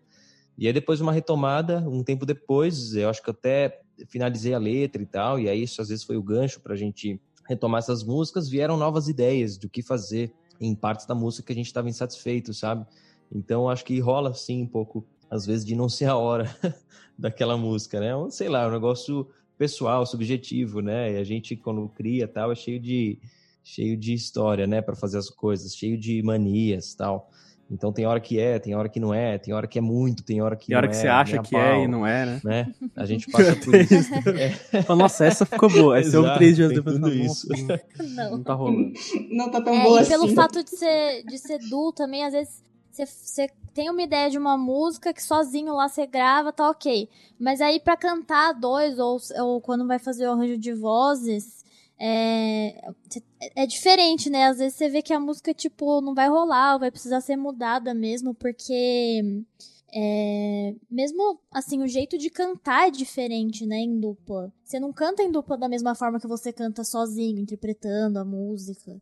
[0.55, 5.01] E aí depois uma retomada, um tempo depois, eu acho que até finalizei a letra
[5.01, 8.47] e tal, e aí isso às vezes foi o gancho pra gente retomar essas músicas,
[8.47, 12.53] vieram novas ideias do que fazer em partes da música que a gente estava insatisfeito,
[12.53, 12.85] sabe?
[13.31, 16.53] Então acho que rola sim um pouco, às vezes, de não ser a hora
[17.17, 18.11] daquela música, né?
[18.29, 21.13] Sei lá, um negócio pessoal, subjetivo, né?
[21.13, 23.19] E a gente, quando cria tal, é cheio de,
[23.63, 24.81] cheio de história, né?
[24.81, 27.29] Para fazer as coisas, cheio de manias tal.
[27.71, 30.23] Então tem hora que é, tem hora que não é, tem hora que é muito,
[30.23, 30.99] tem hora que tem hora que é.
[31.01, 32.41] você acha que pau, é e não é, né?
[32.43, 32.73] né?
[32.95, 33.93] A gente passa por isso.
[34.73, 34.95] É.
[34.95, 35.97] Nossa, essa ficou boa.
[35.97, 37.47] Ouve Exato, três dias depois tudo isso.
[37.47, 38.31] "Nossa, Não.
[38.31, 38.91] Não tá rolando.
[39.29, 40.33] Não tá tão É, boa e pelo assim.
[40.33, 44.37] fato de ser, de ser duo também, às vezes você, você tem uma ideia de
[44.37, 47.09] uma música que sozinho lá você grava, tá ok.
[47.39, 51.63] Mas aí pra cantar dois, ou, ou quando vai fazer o arranjo de vozes,
[51.99, 52.91] é,
[53.55, 54.45] é diferente, né?
[54.45, 57.93] Às vezes você vê que a música, tipo, não vai rolar, vai precisar ser mudada
[57.93, 59.43] mesmo, porque.
[59.91, 64.53] É, mesmo assim, o jeito de cantar é diferente, né, em dupla.
[64.63, 69.01] Você não canta em dupla da mesma forma que você canta sozinho, interpretando a música.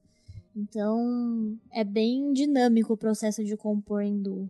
[0.57, 4.49] Então, é bem dinâmico o processo de compor em duo.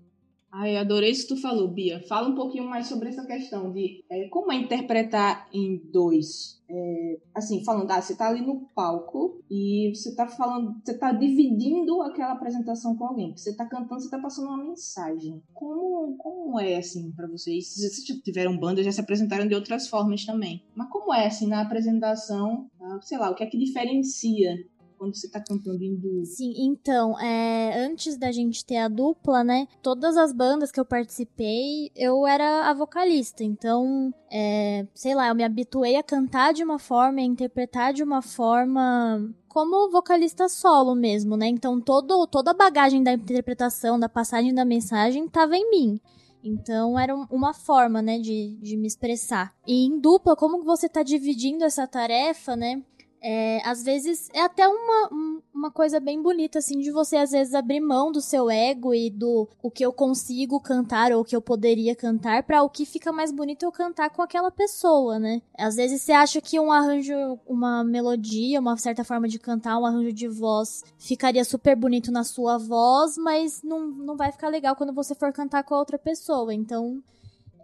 [0.50, 2.02] Ai, adorei isso que tu falou, Bia.
[2.08, 6.62] Fala um pouquinho mais sobre essa questão de é, como é interpretar em dois.
[6.70, 11.12] É, assim, falando, ah, você tá ali no palco e você tá falando, você tá
[11.12, 13.36] dividindo aquela apresentação com alguém.
[13.36, 15.43] Você tá cantando, você tá passando uma mensagem.
[15.54, 17.67] Como, como é, assim, para vocês?
[17.67, 20.63] Se vocês tiveram banda, já se apresentaram de outras formas também.
[20.74, 24.56] Mas como é, assim, na apresentação, ah, sei lá, o que é que diferencia
[24.98, 26.26] quando você tá cantando em duo?
[26.26, 29.68] Sim, então, é, antes da gente ter a dupla, né?
[29.82, 33.44] Todas as bandas que eu participei, eu era a vocalista.
[33.44, 38.04] Então, é, sei lá, eu me habituei a cantar de uma forma, a interpretar de
[38.04, 41.48] uma forma como vocalista solo mesmo, né?
[41.48, 46.00] Então, todo, toda a bagagem da interpretação, da passagem da mensagem, tava em mim.
[46.44, 49.54] Então era um- uma forma, né, de, de me expressar.
[49.66, 52.82] E em dupla, como você tá dividindo essa tarefa, né?
[53.20, 57.32] É, às vezes é até uma, um- uma coisa bem bonita, assim, de você às
[57.32, 61.26] vezes abrir mão do seu ego e do o que eu consigo cantar ou o
[61.26, 65.18] que eu poderia cantar pra o que fica mais bonito eu cantar com aquela pessoa,
[65.18, 65.42] né?
[65.58, 69.86] Às vezes você acha que um arranjo, uma melodia, uma certa forma de cantar, um
[69.86, 74.76] arranjo de voz ficaria super bonito na sua voz, mas não, não vai ficar legal
[74.76, 76.54] quando você for cantar com a outra pessoa.
[76.54, 77.02] Então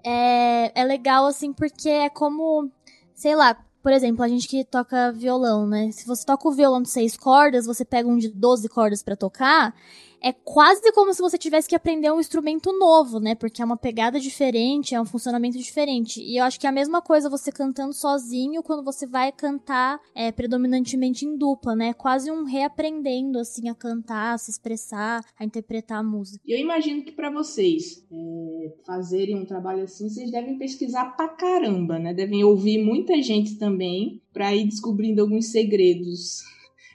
[0.03, 2.69] é, é legal, assim, porque é como,
[3.13, 5.91] sei lá, por exemplo, a gente que toca violão, né?
[5.91, 9.17] Se você toca o violão de seis cordas, você pega um de 12 cordas pra
[9.17, 9.75] tocar,
[10.23, 13.35] é quase como se você tivesse que aprender um instrumento novo, né?
[13.35, 16.21] Porque é uma pegada diferente, é um funcionamento diferente.
[16.21, 19.99] E eu acho que é a mesma coisa você cantando sozinho quando você vai cantar
[20.15, 21.89] é, predominantemente em dupla, né?
[21.89, 26.41] É quase um reaprendendo, assim, a cantar, a se expressar, a interpretar a música.
[26.47, 31.99] Eu imagino que pra vocês é, fazerem um trabalho assim, vocês devem pesquisar pra caramba,
[31.99, 32.13] né?
[32.13, 36.43] Devem ouvir muita gente também pra ir descobrindo alguns segredos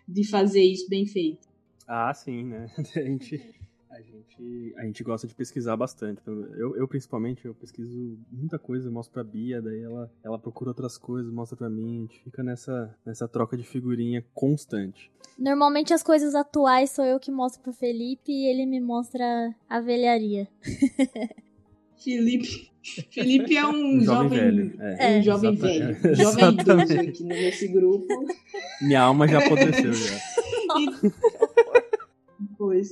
[0.08, 1.47] de fazer isso bem feito.
[1.88, 2.70] Ah, sim, né?
[2.94, 3.42] A gente,
[3.90, 6.20] a gente, a gente gosta de pesquisar bastante.
[6.26, 10.70] Eu, eu principalmente, eu pesquiso muita coisa, eu mostro pra Bia, daí ela, ela procura
[10.70, 15.10] outras coisas, mostra pra mim, a gente fica nessa, nessa troca de figurinha constante.
[15.38, 19.80] Normalmente as coisas atuais sou eu que mostro pro Felipe e ele me mostra a
[19.80, 20.46] velharia.
[21.96, 22.70] Felipe,
[23.10, 25.18] Felipe é um, Um jovem jovem, velho, é.
[25.18, 27.08] um jovem Exata- velho, é, jovem idoso exatamente.
[27.08, 28.06] aqui nesse grupo.
[28.82, 30.16] Minha alma já apodreceu já.
[32.58, 32.90] Pois.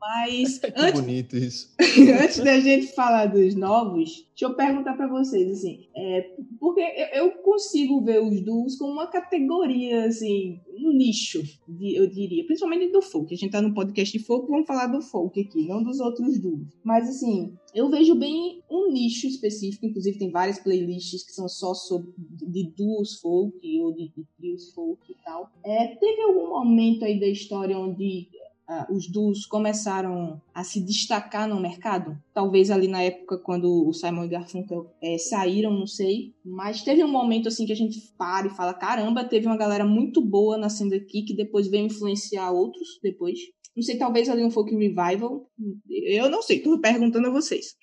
[0.00, 1.74] Mas Que antes, bonito isso.
[2.22, 6.80] antes da gente falar dos novos, deixa eu perguntar pra vocês, assim, é, porque
[7.14, 11.42] eu, consigo ver os duos como uma categoria, assim, um nicho,
[11.80, 13.32] eu diria, principalmente do folk.
[13.32, 16.38] A gente tá no podcast de folk, vamos falar do folk aqui, não dos outros
[16.38, 16.68] duos.
[16.84, 21.72] Mas, assim, eu vejo bem um nicho específico, inclusive tem várias playlists que são só
[21.72, 25.50] sobre, de duos folk ou de, de trios folk e tal.
[25.64, 28.28] É, teve algum momento aí da história onde
[28.68, 32.18] ah, os duos começaram a se destacar no mercado.
[32.34, 36.34] Talvez ali na época quando o Simon e Garfunkel eh, saíram, não sei.
[36.44, 39.84] Mas teve um momento assim que a gente para e fala: caramba, teve uma galera
[39.84, 43.38] muito boa nascendo aqui que depois veio influenciar outros depois.
[43.76, 45.48] Não sei, talvez ali um folk revival.
[45.88, 47.76] Eu não sei, tô perguntando a vocês.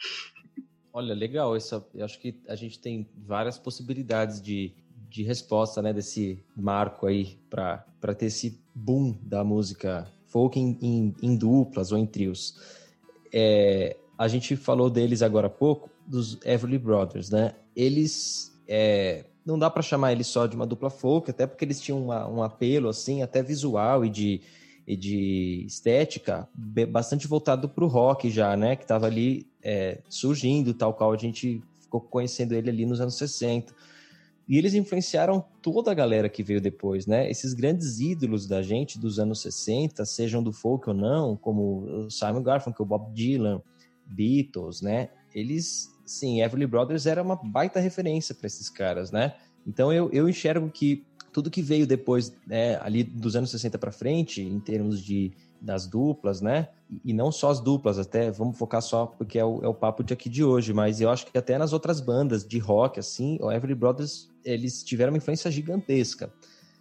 [0.91, 1.55] Olha, legal.
[1.93, 4.73] Eu acho que a gente tem várias possibilidades de,
[5.09, 11.15] de resposta, né, desse marco aí para ter esse boom da música folk em, em,
[11.21, 12.55] em duplas ou em trios.
[13.31, 17.53] É, a gente falou deles agora há pouco, dos Everly Brothers, né?
[17.75, 21.79] Eles é, não dá para chamar eles só de uma dupla folk, até porque eles
[21.79, 24.41] tinham uma, um apelo assim, até visual e de,
[24.87, 26.47] e de estética
[26.89, 28.75] bastante voltado para o rock já, né?
[28.75, 33.17] Que estava ali é, surgindo, tal qual a gente ficou conhecendo ele ali nos anos
[33.17, 33.73] 60.
[34.47, 37.29] E eles influenciaram toda a galera que veio depois, né?
[37.29, 42.43] Esses grandes ídolos da gente dos anos 60, sejam do folk ou não, como Simon
[42.43, 43.61] Garfunkel, Bob Dylan,
[44.05, 45.09] Beatles, né?
[45.33, 49.33] Eles, sim, Everly Brothers era uma baita referência para esses caras, né?
[49.65, 53.91] Então eu, eu enxergo que tudo que veio depois, né, ali dos anos 60 para
[53.91, 56.67] frente, em termos de das duplas, né?
[57.05, 60.03] E não só as duplas, até vamos focar só porque é o, é o papo
[60.03, 63.37] de aqui de hoje, mas eu acho que até nas outras bandas de rock, assim,
[63.41, 66.31] o Everly Brothers, eles tiveram uma influência gigantesca.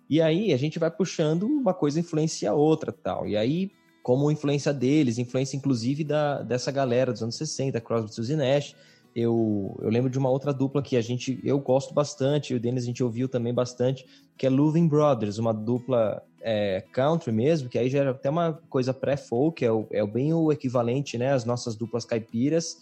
[0.08, 3.26] E aí a gente vai puxando uma coisa influencia a outra tal.
[3.26, 3.70] E aí,
[4.02, 8.74] como influência deles, influência inclusive da, dessa galera dos anos 60, Crosby, Stills Nash,
[9.14, 12.60] eu, eu lembro de uma outra dupla que a gente eu gosto bastante, e o
[12.60, 14.06] Denis a gente ouviu também bastante,
[14.36, 18.54] que é Louvin Brothers, uma dupla é, country mesmo, que aí já era até uma
[18.68, 22.78] coisa pré-folk, é, o, é bem o equivalente, né, às nossas duplas caipiras,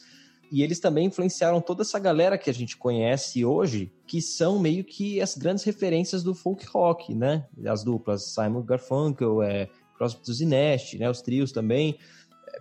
[0.50, 4.82] e eles também influenciaram toda essa galera que a gente conhece hoje, que são meio
[4.82, 10.94] que as grandes referências do folk rock, né, as duplas Simon Garfunkel, é, Crosby, Nash,
[10.94, 11.96] né, os trios também,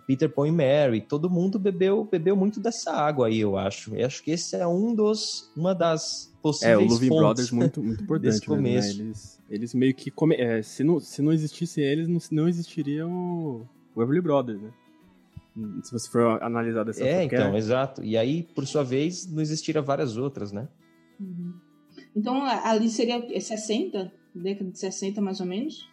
[0.06, 3.94] Peter Paul e Mary, todo mundo bebeu bebeu muito dessa água aí, eu acho.
[3.94, 7.50] Eu acho que esse é um dos uma das possíveis É, o Loving fontes Brothers
[7.50, 9.04] muito muito importante mesmo, né?
[9.04, 13.06] eles, eles meio que come, é, se não se não existisse eles não, não existiria
[13.06, 14.70] o, o Everly Brothers, né?
[15.82, 18.04] Se você for analisar dessa É, forma, então, exato.
[18.04, 20.68] E aí, por sua vez, não existiria várias outras, né?
[21.18, 21.54] Uhum.
[22.14, 25.88] Então, ali seria 60, década de 60 mais ou menos?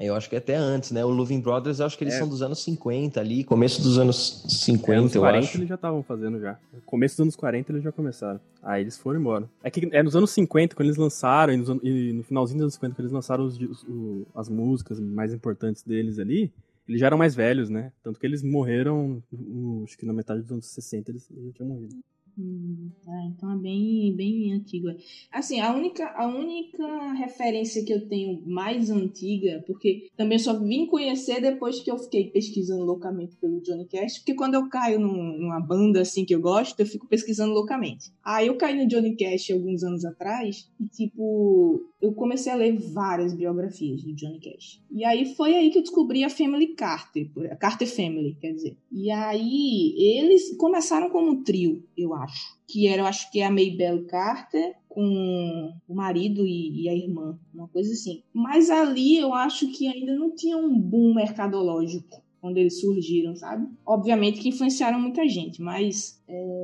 [0.00, 1.04] Eu acho que até antes, né?
[1.04, 2.18] O Loving Brothers, eu acho que eles é.
[2.18, 5.58] são dos anos 50 ali, começo dos anos 50, é, anos eu 40 acho.
[5.58, 6.58] eles já estavam fazendo já.
[6.86, 8.40] Começo dos anos 40 eles já começaram.
[8.62, 9.46] Aí eles foram embora.
[9.62, 12.64] É que é nos anos 50 quando eles lançaram, e, nos, e no finalzinho dos
[12.64, 16.50] anos 50 quando eles lançaram os, os, os, as músicas mais importantes deles ali,
[16.90, 17.92] eles já eram mais velhos, né?
[18.02, 21.68] Tanto que eles morreram, no, acho que na metade dos anos 60 eles, já tinham
[21.68, 21.96] morrido.
[22.36, 24.96] Hum, tá, então é bem, bem antiga.
[25.30, 30.86] Assim, a única, a única referência que eu tenho mais antiga, porque também só vim
[30.86, 35.38] conhecer depois que eu fiquei pesquisando loucamente pelo Johnny Cash, porque quando eu caio num,
[35.38, 38.10] numa banda assim que eu gosto, eu fico pesquisando loucamente.
[38.24, 42.78] Aí eu caí no Johnny Cash alguns anos atrás e, tipo, eu comecei a ler
[42.78, 44.82] várias biografias do Johnny Cash.
[44.90, 48.76] E aí foi aí que eu descobri a Family Carter, a Carter Family, quer dizer.
[48.90, 52.58] E aí eles começaram como um trio, eu acho.
[52.66, 56.94] Que era, eu acho que é a Maybelle Carter com o marido e, e, a
[56.94, 58.22] irmã, uma coisa assim.
[58.32, 63.68] Mas ali eu acho que ainda não tinha um boom mercadológico quando eles surgiram, sabe?
[63.86, 66.59] Obviamente que influenciaram muita gente, mas é,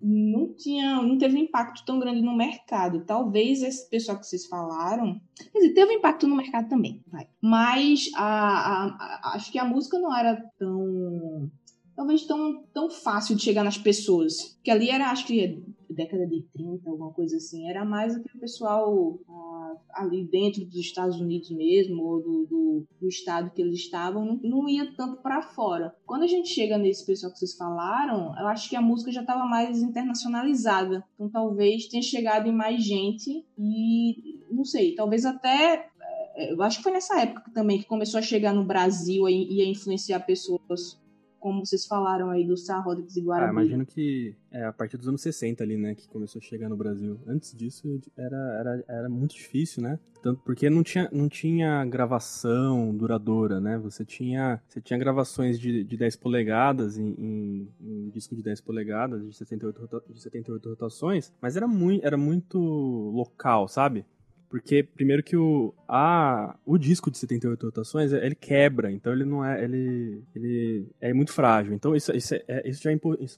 [0.00, 3.04] não tinha, não teve um impacto tão grande no mercado.
[3.04, 5.20] Talvez esse pessoal que vocês falaram,
[5.52, 7.26] quer dizer, teve um impacto no mercado também, vai.
[7.40, 11.50] Mas a, a, a, acho que a música não era tão
[11.96, 14.58] talvez tão, tão fácil de chegar nas pessoas.
[14.62, 17.68] Que ali era, acho que década de 30, alguma coisa assim.
[17.68, 19.53] Era mais aquele pessoal ah,
[19.94, 24.40] ali dentro dos Estados Unidos mesmo, ou do, do, do estado que eles estavam, não,
[24.42, 25.94] não ia tanto para fora.
[26.06, 29.20] Quando a gente chega nesse pessoal que vocês falaram, eu acho que a música já
[29.20, 31.04] estava mais internacionalizada.
[31.14, 35.88] Então talvez tenha chegado em mais gente e, não sei, talvez até
[36.36, 39.60] eh, eu acho que foi nessa época também que começou a chegar no Brasil e
[39.60, 40.98] a influenciar pessoas
[41.44, 43.50] como vocês falaram aí do Sá Rodrigues e Guarani.
[43.50, 46.70] Ah, imagino que é a partir dos anos 60 ali, né, que começou a chegar
[46.70, 47.20] no Brasil.
[47.26, 49.98] Antes disso era, era, era muito difícil, né?
[50.22, 53.76] Tanto porque não tinha, não tinha gravação duradoura, né?
[53.76, 58.62] Você tinha, você tinha gravações de, de 10 polegadas em, em, em disco de 10
[58.62, 64.06] polegadas, de 78, de 78 rotações, mas era muito, era muito local, sabe?
[64.54, 69.44] Porque, primeiro que o, a, o disco de 78 rotações, ele quebra, então ele não
[69.44, 71.74] é, ele, ele é muito frágil.
[71.74, 72.92] Então isso, isso, é, isso já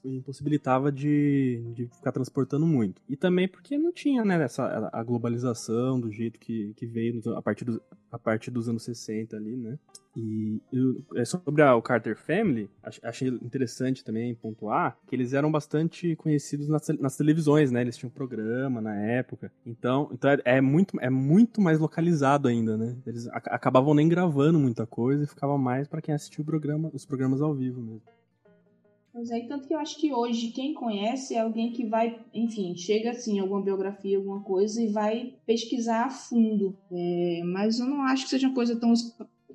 [0.04, 3.00] impossibilitava de, de ficar transportando muito.
[3.08, 7.40] E também porque não tinha, né, essa, a globalização do jeito que, que veio a
[7.40, 7.80] partir, do,
[8.12, 9.78] a partir dos anos 60 ali, né.
[10.16, 10.62] E
[11.14, 12.70] é sobre a, o Carter Family,
[13.02, 17.82] achei interessante também pontuar que eles eram bastante conhecidos nas, nas televisões, né?
[17.82, 19.52] Eles tinham programa na época.
[19.66, 22.96] Então, então é, é, muito, é muito mais localizado ainda, né?
[23.06, 27.04] Eles acabavam nem gravando muita coisa e ficava mais para quem assistiu o programa, os
[27.04, 28.02] programas ao vivo mesmo.
[29.16, 32.76] Pois é, tanto que eu acho que hoje quem conhece é alguém que vai, enfim,
[32.76, 36.76] chega assim, alguma biografia, alguma coisa e vai pesquisar a fundo.
[36.92, 38.92] É, mas eu não acho que seja uma coisa tão,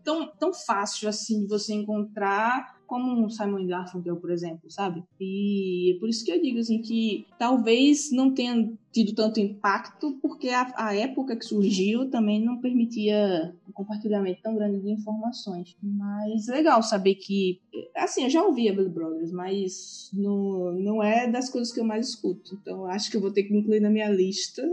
[0.04, 5.02] tão, tão fácil assim de você encontrar como um Simon Garfunkel, por exemplo, sabe?
[5.18, 10.20] E é por isso que eu digo assim que talvez não tenha tido tanto impacto,
[10.22, 15.74] porque a, a época que surgiu também não permitia um compartilhamento tão grande de informações.
[15.82, 17.62] Mas legal saber que,
[17.96, 22.10] assim, eu já ouvia Billy Brothers, mas não, não é das coisas que eu mais
[22.10, 22.58] escuto.
[22.62, 24.70] Então acho que eu vou ter que incluir na minha lista.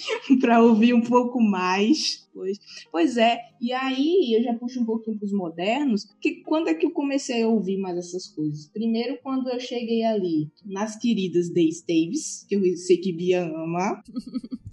[0.40, 2.28] para ouvir um pouco mais.
[2.32, 2.58] Pois,
[2.90, 6.74] pois é, e aí eu já puxo um pouquinho para os modernos, que quando é
[6.74, 8.66] que eu comecei a ouvir mais essas coisas?
[8.68, 14.02] Primeiro, quando eu cheguei ali nas queridas Days Davis, que eu sei que Bia ama.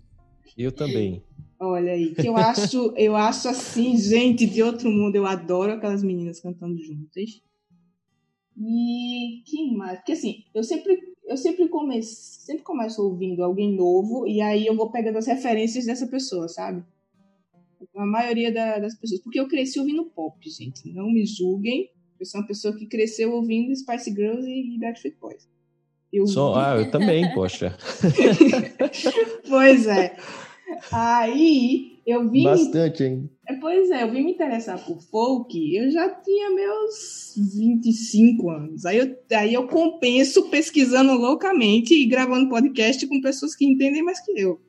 [0.57, 1.23] Eu também.
[1.57, 5.15] Olha aí, que eu acho, eu acho assim, gente de outro mundo.
[5.15, 7.41] Eu adoro aquelas meninas cantando juntas.
[8.57, 9.99] E que mais?
[9.99, 10.97] Porque assim, eu sempre
[11.29, 15.85] eu sempre começo, sempre começo ouvindo alguém novo e aí eu vou pegando as referências
[15.85, 16.83] dessa pessoa, sabe?
[17.95, 19.21] A maioria da, das pessoas.
[19.21, 20.91] Porque eu cresci ouvindo pop, gente.
[20.91, 21.91] Não me julguem.
[22.19, 25.47] Eu sou uma pessoa que cresceu ouvindo Spice Girls e Backstreet Boys.
[26.11, 26.25] Eu...
[26.25, 27.77] Só, ah, eu também, poxa.
[29.47, 30.17] pois é.
[30.91, 32.43] Aí eu vim.
[32.43, 33.29] Bastante, hein?
[33.47, 38.85] É, pois é, eu vim me interessar por folk, eu já tinha meus 25 anos.
[38.85, 44.19] Aí eu, aí eu compenso pesquisando loucamente e gravando podcast com pessoas que entendem mais
[44.23, 44.59] que eu.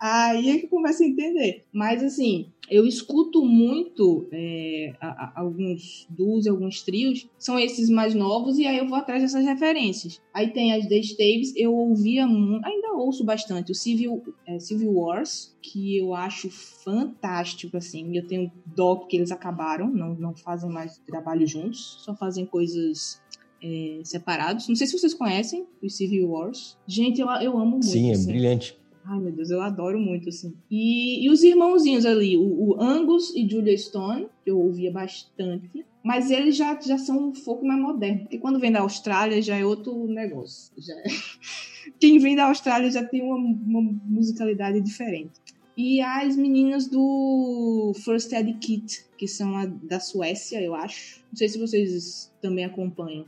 [0.00, 1.64] Aí é que começa a entender.
[1.70, 8.14] Mas assim, eu escuto muito é, a, a, alguns duos, alguns trios, são esses mais
[8.14, 10.18] novos, e aí eu vou atrás dessas referências.
[10.32, 14.92] Aí tem as The Staves, eu ouvia muito, ainda ouço bastante, o Civil, é, Civil
[14.92, 18.16] Wars, que eu acho fantástico, assim.
[18.16, 23.20] Eu tenho dó que eles acabaram, não, não fazem mais trabalho juntos, só fazem coisas
[23.62, 24.68] é, separados.
[24.68, 26.78] Não sei se vocês conhecem os Civil Wars.
[26.86, 27.86] Gente, eu, eu amo muito.
[27.86, 28.28] Sim, é assim.
[28.28, 28.79] brilhante.
[29.04, 30.54] Ai, meu Deus, eu adoro muito, assim.
[30.70, 35.84] E, e os irmãozinhos ali, o, o, Angus e Julia Stone, que eu ouvia bastante.
[36.02, 38.22] Mas eles já, já são um pouco mais modernos.
[38.22, 40.72] Porque quando vem da Austrália já é outro negócio.
[40.78, 41.04] Já é...
[41.98, 45.32] Quem vem da Austrália já tem uma, uma musicalidade diferente.
[45.76, 51.22] E as meninas do First Aid Kit, que são a, da Suécia, eu acho.
[51.30, 53.24] Não sei se vocês também acompanham.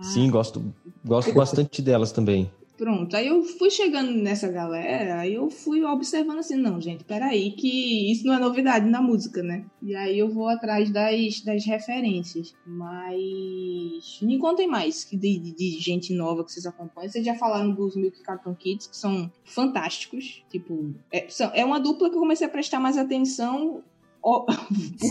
[0.00, 0.30] Sim, ah.
[0.30, 2.50] gosto, gosto bastante delas também.
[2.80, 7.50] Pronto, aí eu fui chegando nessa galera, aí eu fui observando assim, não, gente, peraí,
[7.50, 9.66] que isso não é novidade na música, né?
[9.82, 12.54] E aí eu vou atrás das, das referências.
[12.64, 17.10] Mas me contem mais de, de, de gente nova que vocês acompanham.
[17.10, 20.42] Vocês já falaram dos Milk Carton Kids, que são fantásticos.
[20.48, 23.84] Tipo, é, são, é uma dupla que eu comecei a prestar mais atenção
[24.22, 24.46] por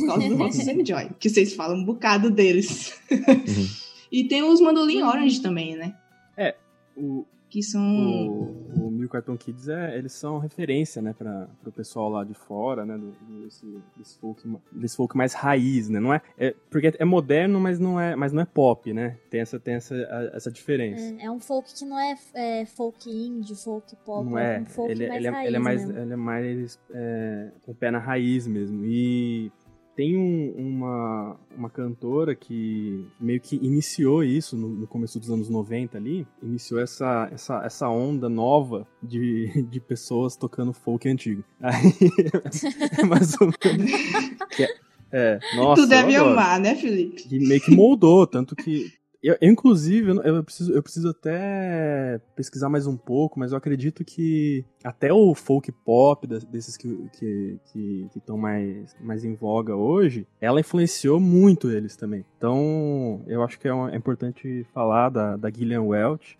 [0.07, 2.99] causa do Roxy Joy, que vocês falam um bocado deles.
[3.11, 3.67] Uhum.
[4.11, 5.95] e tem os Mandolin Orange também, né?
[6.35, 6.55] É,
[6.97, 11.71] o, que são o, o Mil Carton Kids é, eles são referência, né, para o
[11.71, 13.11] pessoal lá de fora, né, do,
[13.43, 13.65] desse,
[13.97, 14.41] desse, folk,
[14.71, 18.31] desse folk mais raiz, né, não é, é, porque é moderno, mas não é, mas
[18.31, 19.95] não é pop, né, tem essa tem essa,
[20.33, 21.03] essa diferença.
[21.19, 24.61] É, é um folk que não é, é, folk indie, folk pop, não é, é
[24.61, 25.99] um folk ele, mais ele, é, raiz ele é mais, mesmo.
[25.99, 29.51] ele é mais é, com o pé na raiz mesmo e
[29.99, 35.49] tem um, uma, uma cantora que meio que iniciou isso no, no, começo dos anos
[35.49, 41.43] 90 ali, iniciou essa, essa, essa onda nova de, de pessoas tocando folk antigo.
[41.59, 41.91] Aí,
[42.97, 43.91] é mais ou menos.
[44.57, 44.77] É,
[45.11, 47.23] é, nossa, tu deve amar, né, Felipe?
[47.23, 52.69] Que meio que moldou, tanto que eu, eu, inclusive, eu preciso, eu preciso até pesquisar
[52.69, 57.59] mais um pouco, mas eu acredito que até o folk pop desses que estão que,
[57.71, 62.25] que, que mais, mais em voga hoje, ela influenciou muito eles também.
[62.37, 66.39] Então, eu acho que é, uma, é importante falar da, da Gillian Welch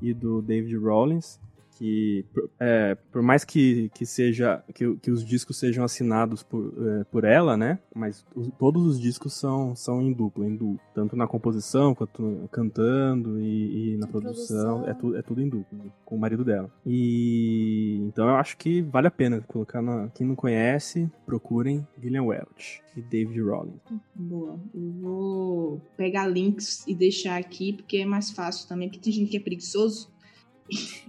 [0.00, 1.38] e do David Rollins,
[1.80, 2.26] que
[2.60, 7.24] é, por mais que, que seja que, que os discos sejam assinados por, é, por
[7.24, 7.78] ela, né?
[7.94, 12.46] Mas os, todos os discos são, são em dupla, em dupla, tanto na composição quanto
[12.52, 16.44] cantando e, e na produção, produção, é tudo é tudo em dupla com o marido
[16.44, 16.70] dela.
[16.84, 22.24] E então eu acho que vale a pena colocar na quem não conhece, procurem Gillian
[22.24, 23.80] Welch e David Rollins.
[24.14, 24.60] Boa.
[24.74, 29.30] Eu vou pegar links e deixar aqui porque é mais fácil também, porque tem gente
[29.30, 30.10] que é preguiçoso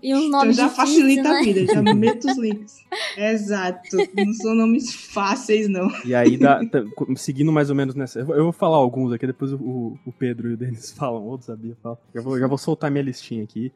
[0.01, 1.39] e uns nomes então já difíceis, facilita né?
[1.39, 2.76] a vida, já meto os links.
[3.18, 3.97] Exato.
[4.16, 5.89] Não são nomes fáceis, não.
[6.05, 6.84] E aí, dá, tá,
[7.16, 8.20] seguindo mais ou menos nessa.
[8.20, 11.76] Eu vou falar alguns aqui, depois o, o Pedro e o Denis falam, outros sabia
[11.82, 11.97] falam.
[12.14, 13.72] Já vou, já vou soltar minha listinha aqui.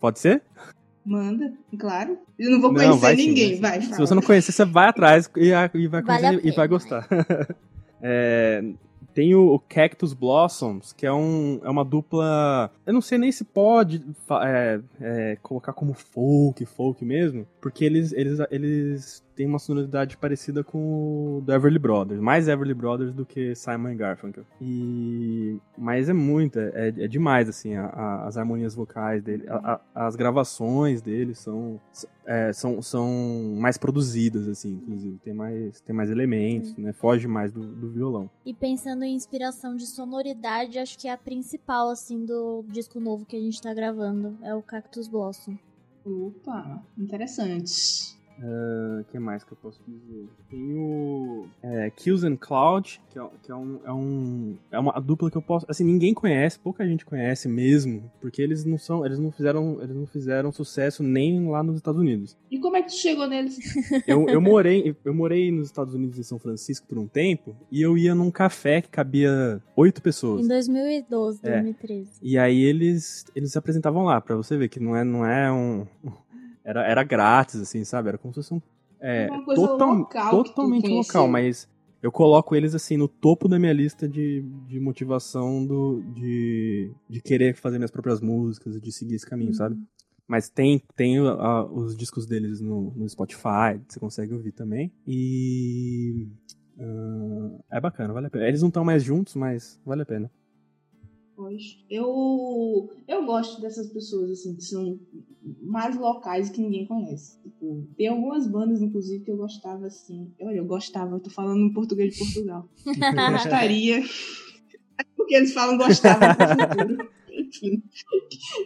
[0.00, 0.42] Pode ser?
[1.04, 2.18] Manda, claro.
[2.36, 3.80] Eu não vou conhecer não, vai ninguém, sim, vai.
[3.80, 3.94] Fala.
[3.94, 7.06] Se você não conhecer, você vai atrás e, e vai, vale e vai gostar.
[8.02, 8.64] é,
[9.16, 12.70] Tem o, o Cactus Blossoms, que é, um, é uma dupla.
[12.84, 14.04] Eu não sei nem se pode
[14.42, 20.64] é, é, colocar como folk, folk mesmo, porque eles, eles, eles têm uma sonoridade parecida
[20.64, 24.44] com o do Everly Brothers, mais Everly Brothers do que Simon Garfunkel.
[24.60, 29.80] E mas é muito, é, é demais assim, a, a, as harmonias vocais dele, a,
[29.94, 31.78] as gravações dele são,
[32.24, 36.92] é, são, são mais produzidas assim, inclusive tem mais tem mais elementos, né?
[36.94, 38.30] Foge mais do, do violão.
[38.44, 43.26] E pensando em inspiração de sonoridade, acho que é a principal assim do disco novo
[43.26, 45.58] que a gente tá gravando, é o Cactus Blossom.
[46.06, 48.15] Opa, interessante.
[48.38, 50.28] O uh, que mais que eu posso dizer?
[50.50, 55.00] Tem o é, Kills and Cloud, que, é, que é, um, é, um, é uma
[55.00, 55.64] dupla que eu posso.
[55.68, 59.06] Assim, ninguém conhece, pouca gente conhece mesmo, porque eles não são.
[59.06, 59.78] Eles não fizeram.
[59.80, 62.36] Eles não fizeram sucesso nem lá nos Estados Unidos.
[62.50, 63.56] E como é que tu chegou neles?
[64.06, 67.82] Eu, eu, morei, eu morei nos Estados Unidos, em São Francisco, por um tempo, e
[67.82, 70.44] eu ia num café que cabia oito pessoas.
[70.44, 72.02] Em 2012, 2013.
[72.02, 72.12] É.
[72.22, 75.50] E aí eles, eles se apresentavam lá, pra você ver que não é, não é
[75.50, 75.86] um
[76.66, 78.08] era, era grátis, assim, sabe?
[78.08, 78.60] Era como se fosse um.
[78.98, 81.68] É, total, local totalmente local, mas
[82.02, 87.20] eu coloco eles assim no topo da minha lista de, de motivação do, de, de
[87.20, 89.54] querer fazer minhas próprias músicas, de seguir esse caminho, uhum.
[89.54, 89.76] sabe?
[90.26, 94.92] Mas tem, tem os discos deles no, no Spotify, você consegue ouvir também.
[95.06, 96.26] E.
[96.76, 98.48] Uh, é bacana, vale a pena.
[98.48, 100.30] Eles não estão mais juntos, mas vale a pena.
[101.36, 101.78] Pois.
[101.90, 104.98] Eu, eu gosto dessas pessoas, assim, que são
[105.60, 107.38] mais locais que ninguém conhece.
[107.42, 110.32] Tipo, tem algumas bandas, inclusive, que eu gostava, assim.
[110.40, 112.66] Olha, eu gostava, eu tô falando em português de Portugal.
[112.86, 114.02] Eu gostaria.
[115.14, 116.34] Porque eles falam gostava.
[117.30, 117.82] Enfim.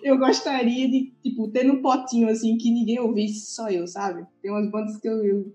[0.05, 4.25] Eu gostaria de, tipo, ter um potinho, assim, que ninguém ouvisse, só eu, sabe?
[4.41, 5.53] Tem umas bandas que eu, eu.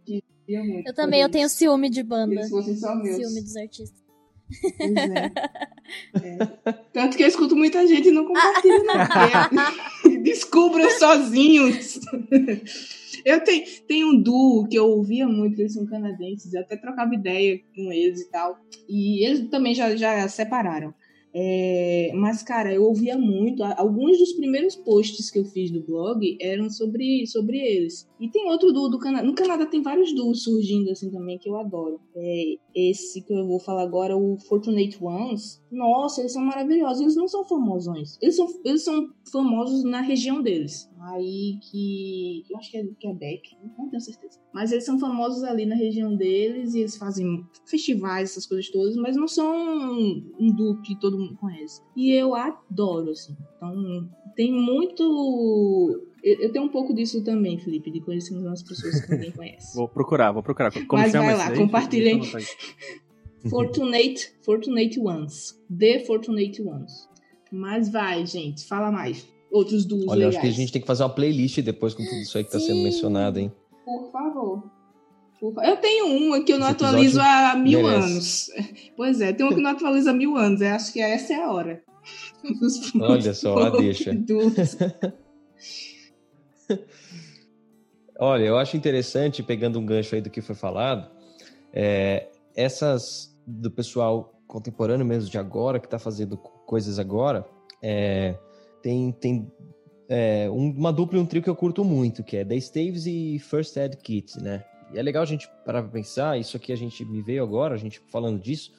[0.86, 2.34] Eu também, eu tenho ciúme de banda.
[2.34, 3.16] Eles fossem só meus.
[3.16, 4.05] Ciúme dos artistas.
[4.78, 5.32] Pois é.
[6.16, 6.74] é.
[6.94, 9.50] Tanto que eu escuto muita gente e não compartilha nada.
[10.24, 12.00] Descubram sozinhos.
[13.24, 17.16] Eu tenho, tenho um duo que eu ouvia muito, eles são canadenses, eu até trocava
[17.16, 18.60] ideia com eles e tal.
[18.88, 20.94] E eles também já, já separaram.
[21.38, 23.62] É, mas, cara, eu ouvia muito.
[23.62, 28.08] Alguns dos primeiros posts que eu fiz do blog eram sobre, sobre eles.
[28.18, 29.28] E tem outro duo do Canadá.
[29.28, 32.00] No Canadá tem vários duos surgindo assim também que eu adoro.
[32.16, 35.62] É, esse que eu vou falar agora, o Fortunate Ones.
[35.76, 37.02] Nossa, eles são maravilhosos.
[37.02, 38.18] Eles não são famosões.
[38.22, 40.90] Eles são, eles são famosos na região deles.
[41.02, 42.44] Aí que.
[42.50, 44.40] Eu acho que é Quebec, não tenho certeza.
[44.54, 48.96] Mas eles são famosos ali na região deles e eles fazem festivais, essas coisas todas,
[48.96, 49.54] mas não são
[50.40, 51.82] um duo que todo mundo conhece.
[51.96, 53.36] E eu adoro, assim.
[53.58, 55.04] Então, tem muito
[56.26, 59.76] eu tenho um pouco disso também, Felipe, de conhecer umas pessoas que ninguém conhece.
[59.76, 60.72] vou procurar, vou procurar.
[60.72, 62.20] Como Mas vai lá, compartilhem.
[63.50, 65.62] Fortunate, Fortunate Ones.
[65.78, 67.10] The Fortunate Ones.
[67.52, 69.28] Mas vai, gente, fala mais.
[69.52, 70.36] Outros duos Olha, legais.
[70.36, 72.50] acho que a gente tem que fazer uma playlist depois com tudo isso aí que
[72.56, 73.52] está sendo mencionado, hein?
[73.86, 74.64] Por favor.
[75.64, 78.06] Eu tenho uma que eu não Esse atualizo há mil merece.
[78.06, 78.50] anos.
[78.98, 80.62] Pois é, tem uma que não atualiza há mil anos.
[80.62, 81.84] Eu acho que essa é a hora.
[83.02, 84.12] Olha só, a deixa.
[88.18, 91.12] Olha, eu acho interessante, pegando um gancho aí do que foi falado,
[91.74, 97.46] é, essas do pessoal contemporâneo mesmo de agora, que está fazendo coisas agora,
[97.82, 98.38] é,
[98.82, 99.52] tem, tem
[100.08, 103.40] é, uma dupla e um trio que eu curto muito, que é The Staves e
[103.40, 104.64] First Aid Kit, né?
[104.94, 107.74] E é legal a gente parar pra pensar, isso aqui a gente me veio agora,
[107.74, 108.72] a gente falando disso,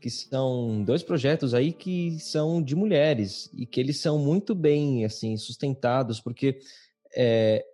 [0.00, 5.04] que são dois projetos aí que são de mulheres e que eles são muito bem,
[5.04, 6.58] assim, sustentados, porque
[7.16, 7.64] é,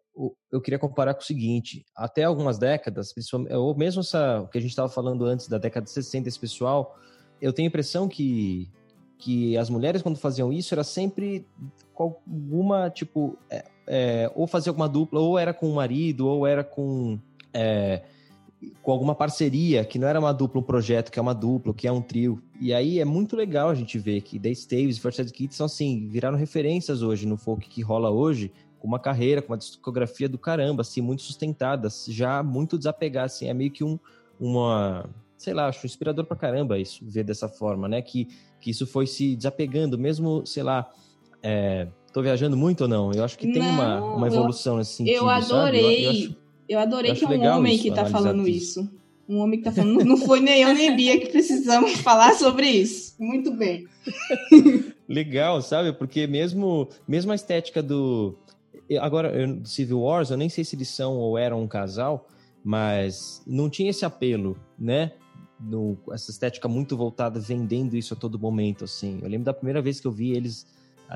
[0.51, 3.15] eu queria comparar com o seguinte: até algumas décadas,
[3.53, 6.39] ou mesmo essa, o que a gente estava falando antes da década de 60, esse
[6.39, 6.99] pessoal,
[7.41, 8.69] eu tenho a impressão que,
[9.19, 11.47] que as mulheres, quando faziam isso, era sempre
[11.95, 16.47] com alguma, tipo, é, é, ou fazia alguma dupla, ou era com o marido, ou
[16.47, 17.19] era com.
[17.53, 18.03] É,
[18.83, 21.87] com alguma parceria, que não era uma dupla, um projeto, que é uma dupla, que
[21.87, 22.43] é um trio.
[22.61, 26.09] E aí é muito legal a gente ver que The Staves e First são assim,
[26.09, 30.39] viraram referências hoje no folk que rola hoje, com uma carreira, com uma discografia do
[30.39, 33.99] caramba, assim, muito sustentada, já muito desapegada, assim, é meio que um,
[34.39, 38.29] uma, sei lá, acho inspirador pra caramba isso, ver dessa forma, né, que,
[38.61, 40.89] que isso foi se desapegando, mesmo, sei lá,
[41.43, 43.13] é, tô viajando muito ou não?
[43.13, 46.11] Eu acho que tem não, uma, uma evolução eu, nesse sentido, Eu adorei, eu, eu,
[46.11, 46.37] acho,
[46.69, 48.81] eu adorei que é um homem isso, que tá falando isso.
[48.81, 48.99] isso.
[49.29, 52.67] Um homem que tá falando, não foi nem eu nem Bia que precisamos falar sobre
[52.67, 53.15] isso.
[53.19, 53.87] Muito bem.
[55.09, 55.93] Legal, sabe?
[55.93, 58.39] Porque mesmo, mesmo a estética do,
[59.01, 59.33] Agora,
[59.65, 62.29] Civil Wars, eu nem sei se eles são ou eram um casal,
[62.65, 65.13] mas não tinha esse apelo, né?
[65.61, 69.19] no, essa estética muito voltada, vendendo isso a todo momento, assim.
[69.23, 70.67] Eu lembro da primeira vez que eu vi eles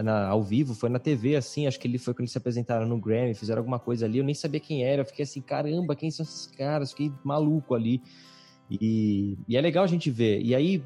[0.03, 2.87] na, ao vivo, foi na TV, assim, acho que ele foi quando eles se apresentaram
[2.87, 5.95] no Grammy, fizeram alguma coisa ali, eu nem sabia quem era, eu fiquei assim, caramba,
[5.95, 6.91] quem são esses caras?
[6.91, 8.03] Fiquei maluco ali.
[8.71, 10.41] E, e é legal a gente ver.
[10.41, 10.83] E aí,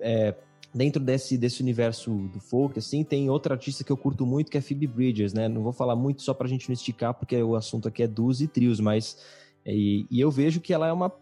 [0.00, 0.34] é,
[0.72, 4.58] dentro desse, desse universo do folk, assim, tem outra artista que eu curto muito, que
[4.58, 5.48] é Phoebe Bridgers, né?
[5.48, 8.40] Não vou falar muito só pra gente não esticar, porque o assunto aqui é duos
[8.40, 9.18] e trios, mas...
[9.66, 11.12] E, e eu vejo que ela é uma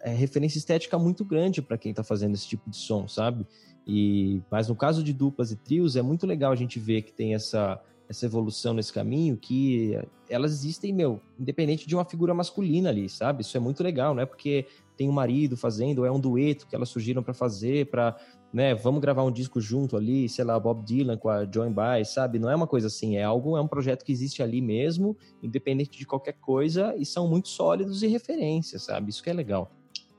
[0.00, 3.44] é, referência estética muito grande para quem tá fazendo esse tipo de som, sabe?
[3.86, 7.12] E, mas no caso de duplas e trios, é muito legal a gente ver que
[7.12, 9.98] tem essa, essa evolução nesse caminho, que
[10.28, 13.42] elas existem, meu, independente de uma figura masculina ali, sabe?
[13.42, 14.66] Isso é muito legal, não é porque
[14.98, 18.16] tem um marido fazendo, é um dueto que elas surgiram para fazer, para,
[18.52, 22.08] né, vamos gravar um disco junto ali, sei lá, Bob Dylan com a Joan Baez,
[22.08, 22.40] sabe?
[22.40, 25.96] Não é uma coisa assim, é algo, é um projeto que existe ali mesmo, independente
[25.96, 29.10] de qualquer coisa, e são muito sólidos e referências, sabe?
[29.10, 29.70] Isso que é legal.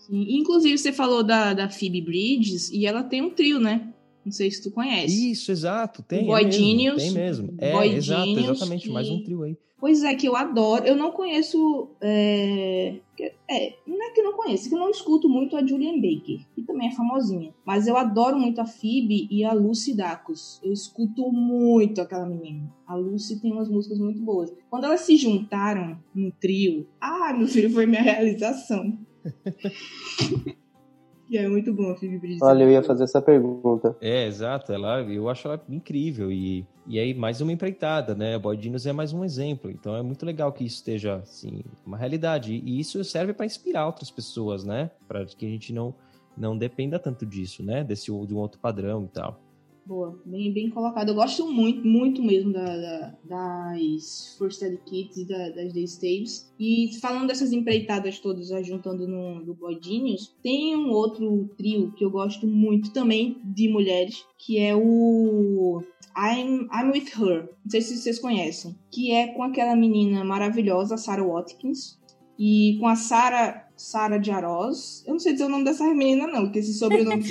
[0.09, 3.93] Inclusive, você falou da, da Phoebe Bridges e ela tem um trio, né?
[4.29, 5.31] Não sei se tu conhece.
[5.31, 6.27] Isso, exato, tem.
[6.27, 7.01] Boy é Genius.
[7.01, 7.55] Tem mesmo.
[7.57, 9.57] É, Boy exato, exatamente, e- mais um trio aí.
[9.79, 10.85] Pois é, que eu adoro.
[10.85, 11.89] Eu não conheço.
[11.99, 12.99] É...
[13.49, 15.95] é, não é que eu não conheço, é que eu não escuto muito a Julian
[15.95, 17.51] Baker, que também é famosinha.
[17.65, 20.59] Mas eu adoro muito a Phoebe e a Lucy Dacus.
[20.61, 22.71] Eu escuto muito aquela menina.
[22.85, 24.53] A Lucy tem umas músicas muito boas.
[24.69, 28.95] Quando elas se juntaram no trio, ah, meu filho, foi minha realização.
[31.29, 32.41] e é muito bom a Phoebe Bridges.
[32.41, 33.95] Olha, eu ia fazer essa pergunta.
[34.01, 38.37] É, exato, ela, eu acho ela incrível e, e aí mais uma empreitada, né?
[38.39, 41.97] Boy Genius é mais um exemplo, então é muito legal que isso esteja, assim, uma
[41.97, 44.89] realidade e isso serve para inspirar outras pessoas, né?
[45.07, 45.93] Para que a gente não,
[46.35, 47.83] não dependa tanto disso, né?
[47.83, 49.39] Desse de um outro padrão e tal.
[49.89, 51.09] Boa, bem, bem colocado.
[51.09, 55.83] Eu gosto muito, muito mesmo da, da- das First Aid Kits e da- das Day
[55.85, 56.53] Staves.
[56.59, 62.11] E falando dessas empreitadas todas, juntando no Boy Genius, tem um outro trio que eu
[62.11, 65.81] gosto muito também de mulheres, que é o
[66.15, 67.49] I'm, I'm With Her.
[67.63, 68.75] Não sei se vocês conhecem.
[68.91, 71.97] Que é com aquela menina maravilhosa, Sarah Watkins.
[72.37, 75.03] E com a Sarah, Sarah Jarosz.
[75.07, 77.23] Eu não sei dizer o nome dessa menina, não, porque esse sobrenome.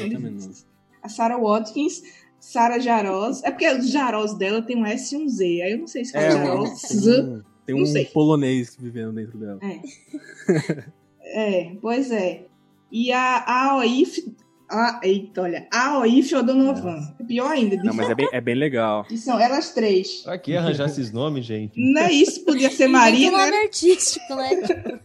[1.01, 2.03] A Sarah Watkins,
[2.41, 3.43] Sarah Jarosz.
[3.45, 5.45] É porque os Jarosz dela tem um S e um Z.
[5.63, 6.81] Aí eu não sei se É, Jarosz.
[6.83, 8.05] tem um, tem um sei.
[8.07, 9.59] polonês vivendo dentro dela.
[9.63, 10.85] É.
[11.23, 12.47] é, pois é.
[12.91, 14.35] E a, a Oif.
[14.71, 15.67] A, eita, olha.
[15.73, 17.15] A Oif Odonovan.
[17.19, 17.77] É pior ainda.
[17.83, 19.05] Não, mas é bem, é bem legal.
[19.05, 20.23] Que são elas três.
[20.23, 21.73] Pra que arranjar esses nomes, gente?
[21.77, 25.01] Não é isso, podia ser Maria, um nome artístico, né?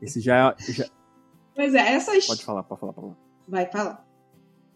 [0.00, 0.86] Esse já, já.
[1.54, 2.26] Pois é, essas.
[2.26, 3.16] Pode falar, pode falar, pode falar.
[3.48, 4.04] Vai, fala.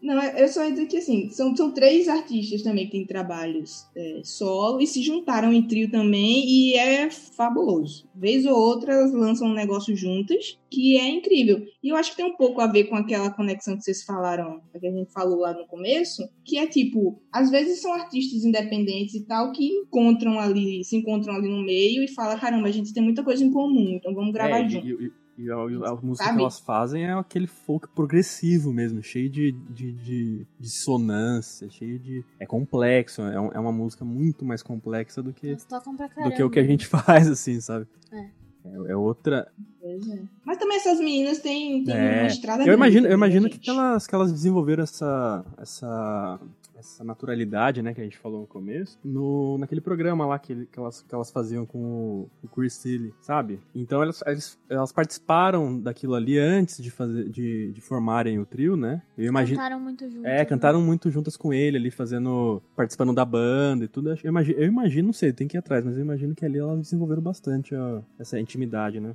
[0.05, 3.07] Não, é- eu só ia dizer que assim, são, são três artistas também que têm
[3.07, 8.07] trabalhos é, solo e se juntaram em trio também e é fabuloso.
[8.15, 11.65] Vez ou outra elas lançam um negócio juntas que é incrível.
[11.83, 14.61] E eu acho que tem um pouco a ver com aquela conexão que vocês falaram,
[14.79, 19.15] que a gente falou lá no começo, que é tipo, às vezes são artistas independentes
[19.15, 22.93] e tal que encontram ali, se encontram ali no meio e falam, caramba, a gente
[22.93, 24.87] tem muita coisa em comum, então vamos gravar É, junto.
[24.87, 26.37] e, e, e a, a música Sabe?
[26.37, 32.24] que elas fazem é aquele folk progressivo mesmo, cheio de, de, de dissonância, cheio de.
[32.39, 36.51] É complexo, é, um- é uma música muito mais complexa do que, do que o
[36.51, 37.87] que a gente faz, assim, sabe?
[38.12, 38.45] É.
[38.66, 39.47] É, é outra.
[39.82, 39.99] É.
[40.45, 44.07] Mas também essas meninas têm, têm É, uma estrada Eu imagino, eu imagino que elas,
[44.07, 46.41] que elas desenvolveram essa, essa,
[46.77, 50.79] essa naturalidade, né, que a gente falou no começo, no, naquele programa lá que, que,
[50.79, 53.61] elas, que elas faziam com o, o Chris Tilly, sabe?
[53.75, 58.77] Então elas, elas, elas participaram daquilo ali antes de, fazer, de, de formarem o trio,
[58.77, 59.03] né?
[59.16, 59.59] Eu imagino.
[59.59, 60.25] Cantaram muito juntos.
[60.25, 60.45] É, né?
[60.45, 62.62] cantaram muito juntas com ele ali, fazendo.
[62.77, 64.11] participando da banda e tudo.
[64.11, 66.59] Eu imagino, eu imagino, não sei, tem que ir atrás, mas eu imagino que ali
[66.59, 69.14] elas desenvolveram bastante ó, essa intimidade, né?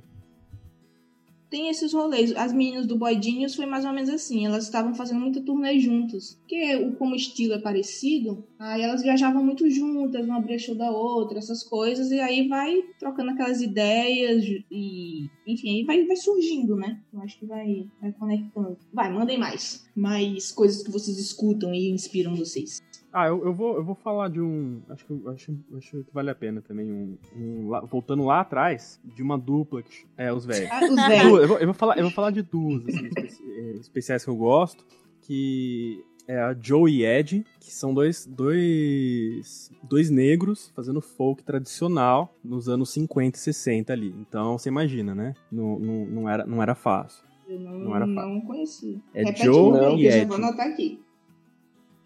[1.50, 2.34] Tem esses rolês.
[2.36, 4.46] As meninas do Boy Genius foi mais ou menos assim.
[4.46, 6.38] Elas estavam fazendo muita turnê juntas.
[6.40, 11.38] Porque como estilo é parecido, aí elas viajavam muito juntas, uma abria show da outra,
[11.38, 12.10] essas coisas.
[12.10, 15.28] E aí vai trocando aquelas ideias e...
[15.46, 17.00] Enfim, aí vai, vai surgindo, né?
[17.12, 18.78] Eu acho que vai, vai conectando.
[18.92, 19.84] Vai, mandem mais.
[19.96, 22.80] Mais coisas que vocês escutam e inspiram vocês.
[23.12, 24.82] Ah, eu, eu, vou, eu vou falar de um.
[24.88, 26.86] Acho que, acho, acho que vale a pena também.
[26.90, 30.06] Um, um lá- voltando lá atrás, de uma dupla que.
[30.16, 30.70] É, os velhos.
[30.70, 31.24] Ah, os velhos.
[31.42, 34.30] eu, vou, eu, vou falar, eu vou falar de duas assim, especi- eh, especiais que
[34.30, 34.84] eu gosto,
[35.22, 42.32] que é a Joe e Ed, que são dois, dois, dois negros fazendo folk tradicional
[42.44, 44.14] nos anos 50 e 60 ali.
[44.20, 45.34] Então, você imagina, né?
[45.50, 47.24] Não, não, não, era, não era fácil.
[47.48, 48.30] Eu não, Não era fácil.
[48.34, 48.98] não conhecia.
[49.12, 50.26] É Repete Joe e eu Ed.
[50.26, 51.00] vou anotar aqui.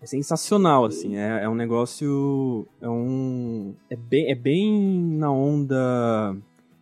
[0.05, 1.17] É sensacional, assim.
[1.17, 2.69] É, é um negócio.
[2.79, 3.75] É um.
[3.89, 6.37] É bem, é bem na onda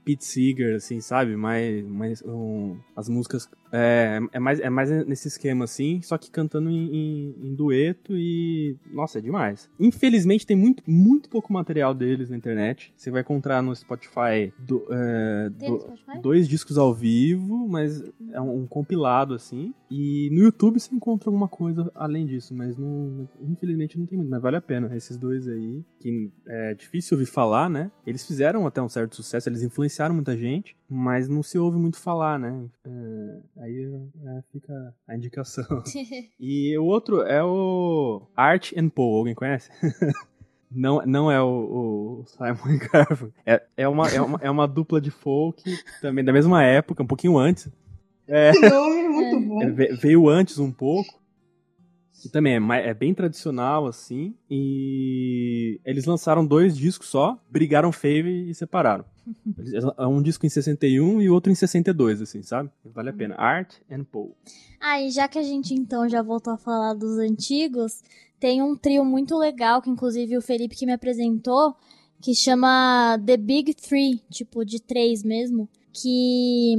[0.04, 1.36] Pete Seeger, assim, sabe?
[1.36, 6.30] Mais, mais um, as músicas é, é, mais, é mais nesse esquema, assim, só que
[6.30, 8.76] cantando em, em, em, dueto e.
[8.92, 9.70] Nossa, é demais.
[9.80, 12.92] Infelizmente tem muito, muito pouco material deles na internet.
[12.94, 16.20] Você vai encontrar no Spotify, do, é, do, Spotify?
[16.20, 19.72] dois discos ao vivo, mas é um, um, compilado, assim.
[19.90, 24.30] E no YouTube você encontra alguma coisa além disso, mas não, infelizmente não tem muito.
[24.30, 24.94] Mas vale a pena.
[24.94, 27.90] Esses dois aí, que é difícil ouvir falar, né?
[28.06, 31.98] Eles fizeram até um certo sucesso, eles influenciaram muita gente, mas não se ouve muito
[31.98, 32.64] falar, né?
[32.84, 33.84] É, Aí
[34.26, 35.82] é, fica a indicação.
[36.38, 39.70] e o outro é o Art and Paul, alguém conhece?
[40.70, 43.32] não, não é o, o Simon Garfunkel.
[43.46, 45.62] É, é, uma, é, uma, é uma dupla de folk,
[46.00, 47.68] também da mesma época, um pouquinho antes.
[48.26, 49.62] É, que nome muito bom.
[49.62, 51.21] É, veio antes um pouco.
[52.22, 54.32] Que também é, é, bem tradicional, assim.
[54.48, 59.04] E eles lançaram dois discos só, brigaram feio e separaram.
[59.98, 62.70] É um disco em 61 e outro em 62, assim, sabe?
[62.84, 63.34] Vale a pena.
[63.36, 64.36] Art and Paul.
[64.80, 68.02] Ah, e já que a gente então já voltou a falar dos antigos,
[68.38, 71.76] tem um trio muito legal, que inclusive o Felipe que me apresentou,
[72.20, 75.68] que chama The Big Three, tipo, de três mesmo.
[75.92, 76.74] Que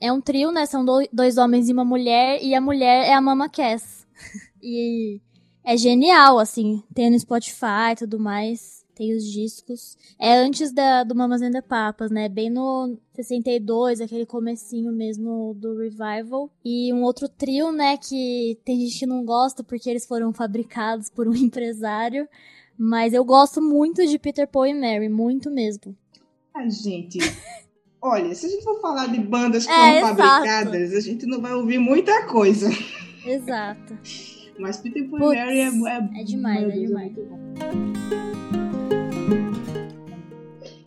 [0.00, 0.66] é um trio, né?
[0.66, 4.06] São dois homens e uma mulher, e a mulher é a Mama Cass.
[4.62, 5.20] E
[5.64, 6.82] é genial, assim.
[6.94, 8.84] Tem no Spotify e tudo mais.
[8.94, 9.96] Tem os discos.
[10.18, 12.28] É antes da, do Mamas and the Papas, né?
[12.28, 16.50] Bem no 62, aquele comecinho mesmo do Revival.
[16.64, 17.96] E um outro trio, né?
[17.96, 22.26] Que tem gente que não gosta porque eles foram fabricados por um empresário.
[22.76, 25.96] Mas eu gosto muito de Peter Paul e Mary, muito mesmo.
[26.54, 27.18] Ai, gente.
[28.00, 31.42] Olha, se a gente for falar de bandas que é, foram fabricadas, a gente não
[31.42, 32.70] vai ouvir muita coisa.
[33.26, 33.98] Exato.
[34.58, 37.12] Mas Peter Pan Mary é, é, é demais, é demais.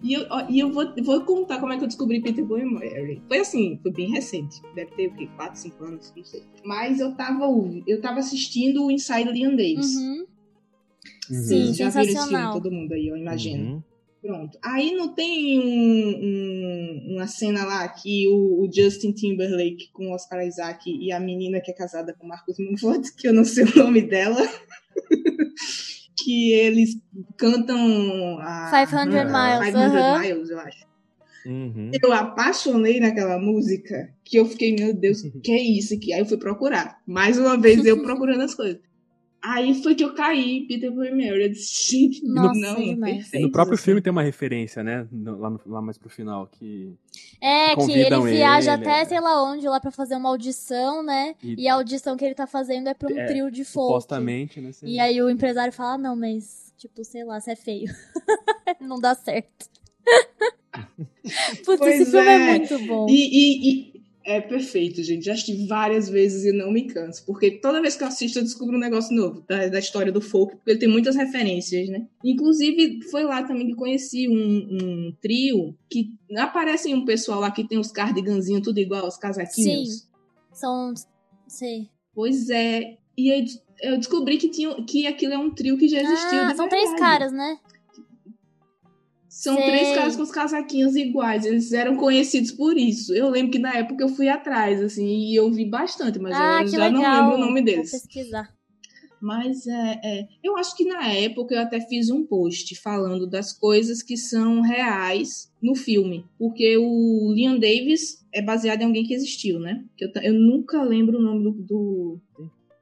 [0.03, 3.21] E eu, e eu vou, vou contar como é que eu descobri Peter Pan Mary.
[3.27, 4.61] Foi assim, foi bem recente.
[4.75, 5.29] Deve ter o quê?
[5.35, 6.43] 4, 5 anos, não sei.
[6.65, 7.45] Mas eu tava,
[7.87, 9.95] eu tava assistindo o Inside Leon Davis.
[9.95, 10.25] Uhum.
[11.29, 11.43] Uhum.
[11.43, 13.75] Sim, já viram esse filme, todo mundo aí, eu imagino.
[13.75, 13.83] Uhum.
[14.21, 14.57] Pronto.
[14.61, 20.13] Aí não tem um, um, uma cena lá que o, o, Justin Timberlake com o
[20.13, 23.63] Oscar Isaac e a menina que é casada com Marcos Mumford, que eu não sei
[23.63, 24.47] o nome dela,
[26.23, 27.01] que eles
[27.35, 30.19] cantam a 500 Miles, 500 uh -huh.
[30.19, 30.91] Miles, eu acho.
[31.43, 31.89] Uhum.
[32.03, 36.13] Eu apaixonei naquela música que eu fiquei, meu Deus, que é isso aqui?
[36.13, 37.01] Aí eu fui procurar.
[37.07, 38.79] Mais uma vez eu procurando as coisas.
[39.43, 41.43] Aí foi que eu caí, Peter Mary.
[41.43, 43.43] Eu disse, gente, Nossa, não, perfeito.
[43.43, 43.85] No próprio assim.
[43.85, 45.07] filme tem uma referência, né?
[45.11, 46.93] lá, no, lá mais pro final, que.
[47.41, 49.05] É, que ele viaja ele, até é.
[49.05, 51.33] sei lá onde, lá pra fazer uma audição, né?
[51.41, 53.87] E, e, a audição que ele tá fazendo é pra um é, trio de folk.
[53.87, 54.69] Supostamente, né?
[54.83, 57.91] E aí o empresário fala, ah, não, mas, tipo, sei lá, você é feio.
[58.79, 59.71] não dá certo.
[61.65, 62.33] Putz, pois esse filme é.
[62.33, 63.07] é muito bom.
[63.09, 63.90] E, e, e,
[64.23, 65.25] é perfeito, gente.
[65.25, 67.25] Já assisti várias vezes e não me canso.
[67.25, 70.21] Porque toda vez que eu assisto, eu descubro um negócio novo da, da história do
[70.21, 72.07] folk, porque ele tem muitas referências, né?
[72.23, 77.67] Inclusive, foi lá também que conheci um, um trio que aparece um pessoal lá que
[77.67, 79.89] tem os cardiganzinhos tudo igual, os casaquinhos.
[79.89, 80.05] Sim.
[80.53, 80.93] São.
[81.47, 81.89] Sei.
[82.13, 82.97] Pois é.
[83.17, 83.45] E aí
[83.81, 86.39] eu descobri que, tinha, que aquilo é um trio que já existiu.
[86.43, 87.57] Ah, são três caras, né?
[89.31, 89.63] São Sei.
[89.63, 91.45] três caras com os casaquinhos iguais.
[91.45, 93.13] Eles eram conhecidos por isso.
[93.13, 96.61] Eu lembro que na época eu fui atrás, assim, e eu vi bastante, mas ah,
[96.61, 97.01] eu já legal.
[97.01, 97.91] não lembro o nome deles.
[97.91, 98.53] Vou pesquisar.
[99.21, 103.53] Mas é, é, eu acho que na época eu até fiz um post falando das
[103.53, 106.25] coisas que são reais no filme.
[106.37, 109.85] Porque o Leon Davis é baseado em alguém que existiu, né?
[109.95, 112.21] Que eu, eu nunca lembro o nome do, do.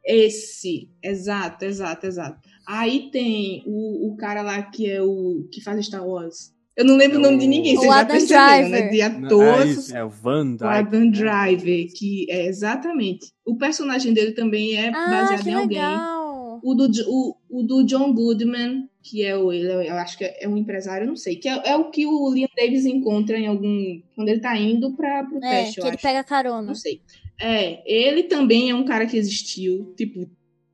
[0.03, 2.49] Esse, exato, exato, exato.
[2.69, 6.53] Aí tem o, o cara lá que é o que faz Star Wars.
[6.77, 8.87] Eu não lembro é o nome de ninguém, vocês já perceberam, né?
[8.89, 9.91] De atores.
[9.91, 10.67] É, é o Van Driver.
[10.67, 13.33] O Adam Driver, que é exatamente.
[13.43, 15.79] O personagem dele também é ah, baseado em alguém.
[15.79, 16.59] Legal.
[16.63, 19.51] O do, o, o do John Goodman, que é o.
[19.51, 21.37] Ele, eu acho que é um empresário, não sei.
[21.37, 23.99] Que é, é, o que o Liam Davis encontra em algum.
[24.15, 25.81] Quando ele tá indo pra, pro é, teste.
[25.81, 26.03] Que ele acho.
[26.03, 26.67] pega carona.
[26.67, 27.01] Não sei.
[27.41, 29.93] É, ele também é um cara que existiu.
[29.97, 30.29] Tipo,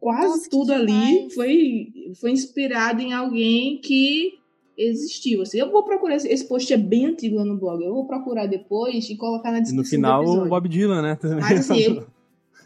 [0.06, 1.88] quase Nossa, tudo ali foi,
[2.22, 4.38] foi inspirado em alguém que
[4.78, 5.42] existiu.
[5.42, 8.46] Assim, eu vou procurar, esse post é bem antigo lá no blog, eu vou procurar
[8.46, 9.82] depois e colocar na descrição.
[9.82, 11.18] no final, o Bob Dylan, né?
[11.42, 12.08] Mas assim, eu,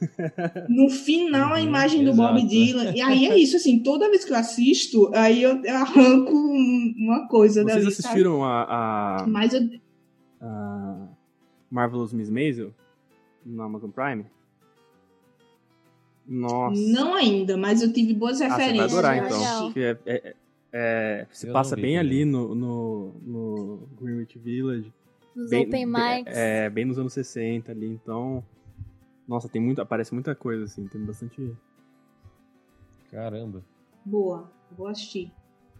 [0.68, 2.92] no final a uhum, imagem do Bob Dylan.
[2.94, 7.26] E aí é isso, assim, toda vez que eu assisto, aí eu, eu arranco uma
[7.30, 9.28] coisa Vocês assistiram a, a.
[9.28, 9.62] Mas eu.
[10.42, 11.08] A
[11.72, 12.74] Marvelous Miss Maisel
[13.46, 14.26] no Amazon Prime?
[16.30, 16.80] Nossa.
[16.80, 18.80] Não ainda, mas eu tive boas referências.
[18.80, 19.74] Ah, você vai adorar, então.
[19.76, 20.36] É, é,
[20.72, 24.94] é, se passa bem ali no, no, no, Greenwich Village.
[25.36, 26.38] Nos bem, open mics.
[26.38, 28.44] É, bem nos anos 60 ali, então.
[29.28, 31.52] Nossa, tem muito, aparece muita coisa, assim, tem bastante.
[33.12, 33.66] Caramba.
[34.06, 35.32] Boa, vou assistir.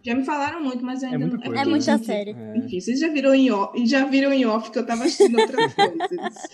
[0.02, 1.44] Já me falaram muito, mas eu É ainda muita não.
[1.44, 1.62] coisa.
[1.62, 2.30] É muita enfim, série.
[2.30, 5.38] É, Enfim, vocês já viram em off, já viram em off que eu tava assistindo
[5.38, 6.50] outras coisas.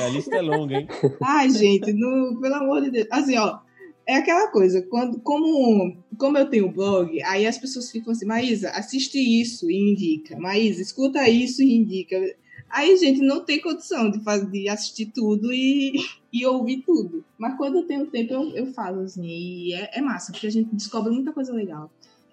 [0.00, 0.88] A lista é longa, hein?
[1.22, 3.06] Ai, gente, no- pelo amor de Deus.
[3.10, 3.58] Assim, ó,
[4.06, 8.70] é aquela coisa, quando, como, como eu tenho blog, aí as pessoas ficam assim, Maísa,
[8.70, 10.38] assiste isso e indica.
[10.38, 12.16] Maísa, escuta isso e indica.
[12.70, 15.94] Aí, gente, não tem condição de, fazer, de assistir tudo e,
[16.32, 17.24] e ouvir tudo.
[17.38, 20.50] Mas quando eu tenho tempo, eu, eu falo, assim, e é, é massa, porque a
[20.50, 21.90] gente descobre muita coisa legal.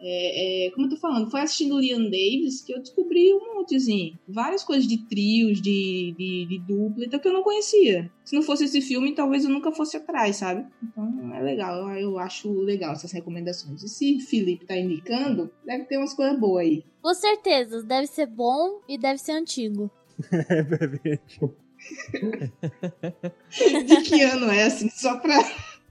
[0.07, 3.55] É, é, como eu tô falando, foi assistindo o Liam Davis que eu descobri um
[3.55, 4.17] montezinho.
[4.27, 8.11] Várias coisas de trios, de, de, de dupla, então que eu não conhecia.
[8.23, 10.63] Se não fosse esse filme, talvez eu nunca fosse atrás, sabe?
[10.83, 13.81] Então é legal, eu, acho legal essas recomendações.
[13.81, 16.83] E se Felipe tá indicando, deve ter umas coisas boas aí.
[17.01, 19.89] Com certeza, deve ser bom e deve ser antigo.
[20.31, 21.55] é.
[23.85, 25.37] De que ano é, assim, só pra.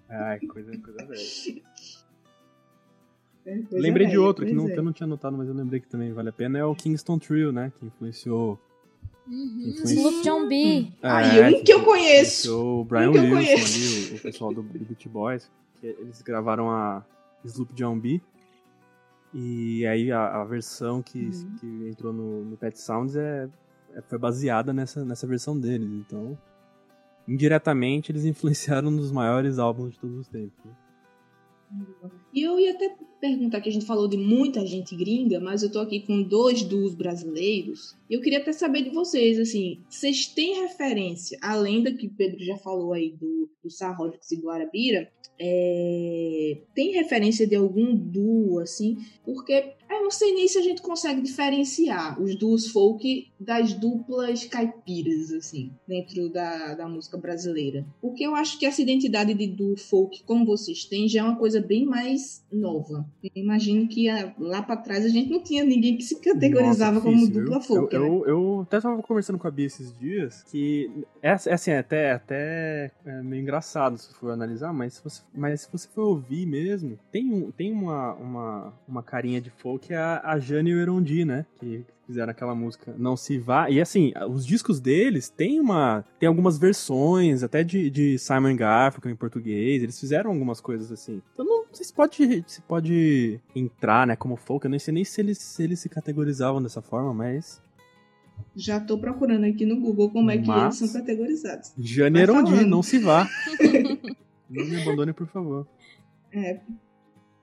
[0.09, 1.21] Ai, coisa, coisa velha.
[3.47, 4.72] É, Lembrei de outro que, não, é.
[4.72, 6.59] que eu não tinha notado, mas eu lembrei que também vale a pena.
[6.59, 7.72] É o Kingston Trio, né?
[7.78, 8.59] Que influenciou.
[9.26, 9.74] Uhum.
[9.84, 10.88] Sloop John B.
[11.03, 12.59] Aí, É, um que eu conheço.
[12.80, 15.51] o Brian Um que Wilson ali, o, o pessoal do, Beat Boys.
[15.80, 17.05] Que eles gravaram a
[17.45, 18.20] Sloop John B.
[19.32, 21.57] E aí a, a versão que, Uhum.
[21.61, 23.49] que entrou no, no Pet Sounds é,
[23.95, 25.88] é- foi baseada nessa, nessa versão deles.
[25.90, 26.38] Então,
[27.26, 30.64] indiretamente, eles influenciaram um dos maiores álbuns de todos os tempos.
[30.64, 30.72] né?
[32.32, 32.95] E eu ia até
[33.25, 36.62] perguntar que a gente falou de muita gente gringa, mas eu tô aqui com dois
[36.62, 37.97] duos brasileiros.
[38.11, 42.45] E eu queria até saber de vocês, assim, vocês têm referência, além da que Pedro
[42.45, 48.61] já falou aí do, do Sar Rodrigues e Guarabira, é, tem referência de algum duo,
[48.61, 48.99] assim?
[49.25, 54.45] Porque eu não sei nem se a gente consegue diferenciar os duos folk das duplas
[54.45, 57.87] caipiras, assim, dentro da, da música brasileira.
[58.01, 61.37] Porque eu acho que essa identidade de duo folk, como vocês têm, já é uma
[61.37, 63.05] coisa bem mais nova.
[63.23, 66.95] Eu imagino que ah, lá pra trás a gente não tinha ninguém que se categorizava
[66.95, 68.07] Nossa, como dupla folk, Eu, né?
[68.07, 70.91] eu, eu até tava conversando com a Bia esses dias que
[71.23, 75.23] é, é assim, é até, até é meio engraçado se for analisar, mas se você,
[75.35, 79.93] mas se você for ouvir mesmo, tem, um, tem uma, uma, uma carinha de folk,
[79.93, 81.47] é a, a Jane e o Erondi, né?
[81.57, 83.70] Que fizeram aquela música Não Se Vá.
[83.70, 86.05] E assim, os discos deles tem uma.
[86.18, 89.82] Tem algumas versões, até de, de Simon Garfunkel em português.
[89.82, 91.22] Eles fizeram algumas coisas assim.
[91.32, 94.64] Então não sei se pode, se pode entrar, né, como folk.
[94.64, 97.62] Eu nem sei nem se eles, se eles se categorizavam dessa forma, mas.
[98.57, 101.72] Já tô procurando aqui no Google como é que Mas- eles são categorizados.
[101.78, 102.68] Jane Vai Erondi, falando.
[102.68, 103.28] não se vá.
[104.50, 105.66] não me abandone, por favor.
[106.32, 106.61] É.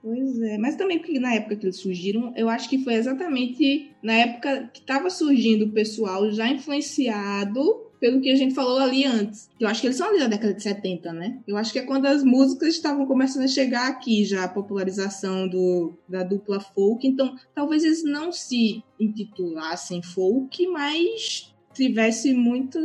[0.02, 3.92] Pois é, mas também porque na época que eles surgiram, eu acho que foi exatamente
[4.02, 9.04] na época que estava surgindo o pessoal já influenciado pelo que a gente falou ali
[9.04, 9.48] antes.
[9.60, 11.38] Eu acho que eles são ali da década de 70, né?
[11.46, 15.46] Eu acho que é quando as músicas estavam começando a chegar aqui já, a popularização
[15.46, 17.06] do, da dupla folk.
[17.06, 22.78] Então, talvez eles não se intitulassem folk, mas tivesse muito.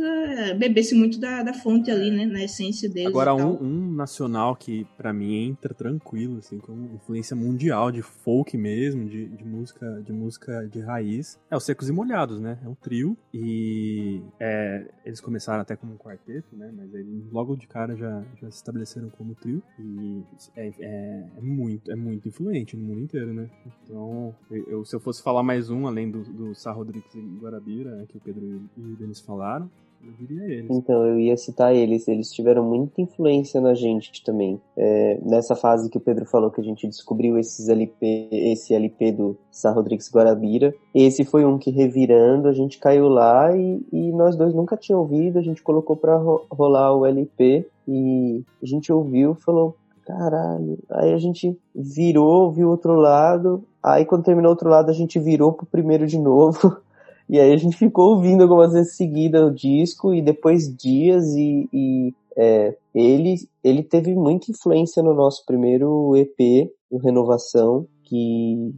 [0.58, 2.26] bebesse muito da, da fonte ali, né?
[2.26, 3.08] Na essência deles.
[3.08, 8.56] Agora, um, um nacional que pra mim entra tranquilo, assim, com influência mundial de folk
[8.56, 12.58] mesmo, de, de música de música de raiz, é os Secos e Molhados, né?
[12.64, 16.72] É um trio e é, eles começaram até como um quarteto, né?
[16.76, 20.22] Mas eles logo de cara já, já se estabeleceram como trio e
[20.56, 23.48] é, é- é muito, é muito influente no mundo inteiro, né?
[23.84, 27.20] Então, eu, eu- se eu fosse falar mais um, além do, do Sá Rodrigues e
[27.40, 29.68] Guarabira, né, que o Pedro e o Denis falaram,
[30.00, 30.70] eu diria eles.
[30.70, 32.06] Então, eu ia citar eles.
[32.06, 34.60] Eles tiveram muita influência na gente também.
[34.76, 39.10] É, nessa fase que o Pedro falou que a gente descobriu esses LP, esse LP
[39.10, 40.72] do Sá Rodrigues Guarabira.
[40.94, 45.10] Esse foi um que revirando, a gente caiu lá e, e nós dois nunca tínhamos
[45.10, 45.38] ouvido.
[45.38, 49.74] A gente colocou pra ro- rolar o LP e a gente ouviu falou.
[50.06, 50.78] Caralho.
[50.90, 53.62] Aí a gente virou, viu outro lado.
[53.82, 56.76] Aí quando terminou o outro lado, a gente virou pro primeiro de novo.
[57.28, 61.68] E aí a gente ficou ouvindo algumas vezes seguida o disco e depois dias e,
[61.72, 68.74] e, é, ele, ele teve muita influência no nosso primeiro EP, o Renovação, que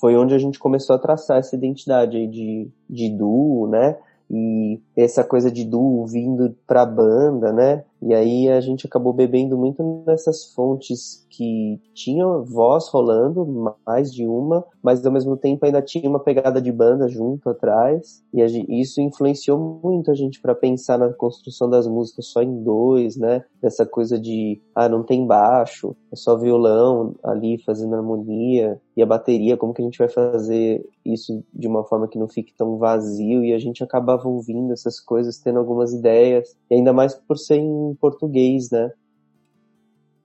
[0.00, 3.96] foi onde a gente começou a traçar essa identidade de, de duo, né?
[4.30, 7.84] E essa coisa de duo vindo pra banda, né?
[8.00, 14.26] E aí a gente acabou bebendo muito nessas fontes que tinham voz rolando, mais de
[14.26, 18.22] uma, mas ao mesmo tempo ainda tinha uma pegada de banda junto atrás.
[18.32, 22.42] E a gen- isso influenciou muito a gente para pensar na construção das músicas só
[22.42, 23.44] em dois, né?
[23.60, 29.06] Dessa coisa de, ah, não tem baixo, é só violão ali fazendo harmonia e a
[29.06, 32.76] bateria, como que a gente vai fazer isso de uma forma que não fique tão
[32.78, 37.38] vazio e a gente acabava ouvindo essas coisas, tendo algumas ideias, e ainda mais por
[37.38, 38.92] ser em português, né?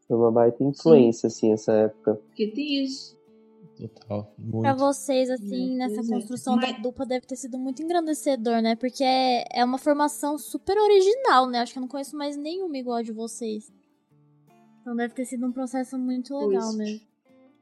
[0.08, 1.36] Foi uma baita influência, Sim.
[1.36, 2.16] assim, essa época.
[2.16, 3.18] Porque tem isso.
[3.78, 4.32] Total.
[4.38, 4.62] Muito.
[4.62, 6.72] Pra vocês, assim, nessa construção Mas...
[6.72, 8.76] da dupla deve ter sido muito engrandecedor, né?
[8.76, 11.60] Porque é, é uma formação super original, né?
[11.60, 13.72] Acho que eu não conheço mais nenhuma igual a de vocês.
[14.82, 16.76] Então deve ter sido um processo muito legal pois.
[16.76, 17.12] mesmo.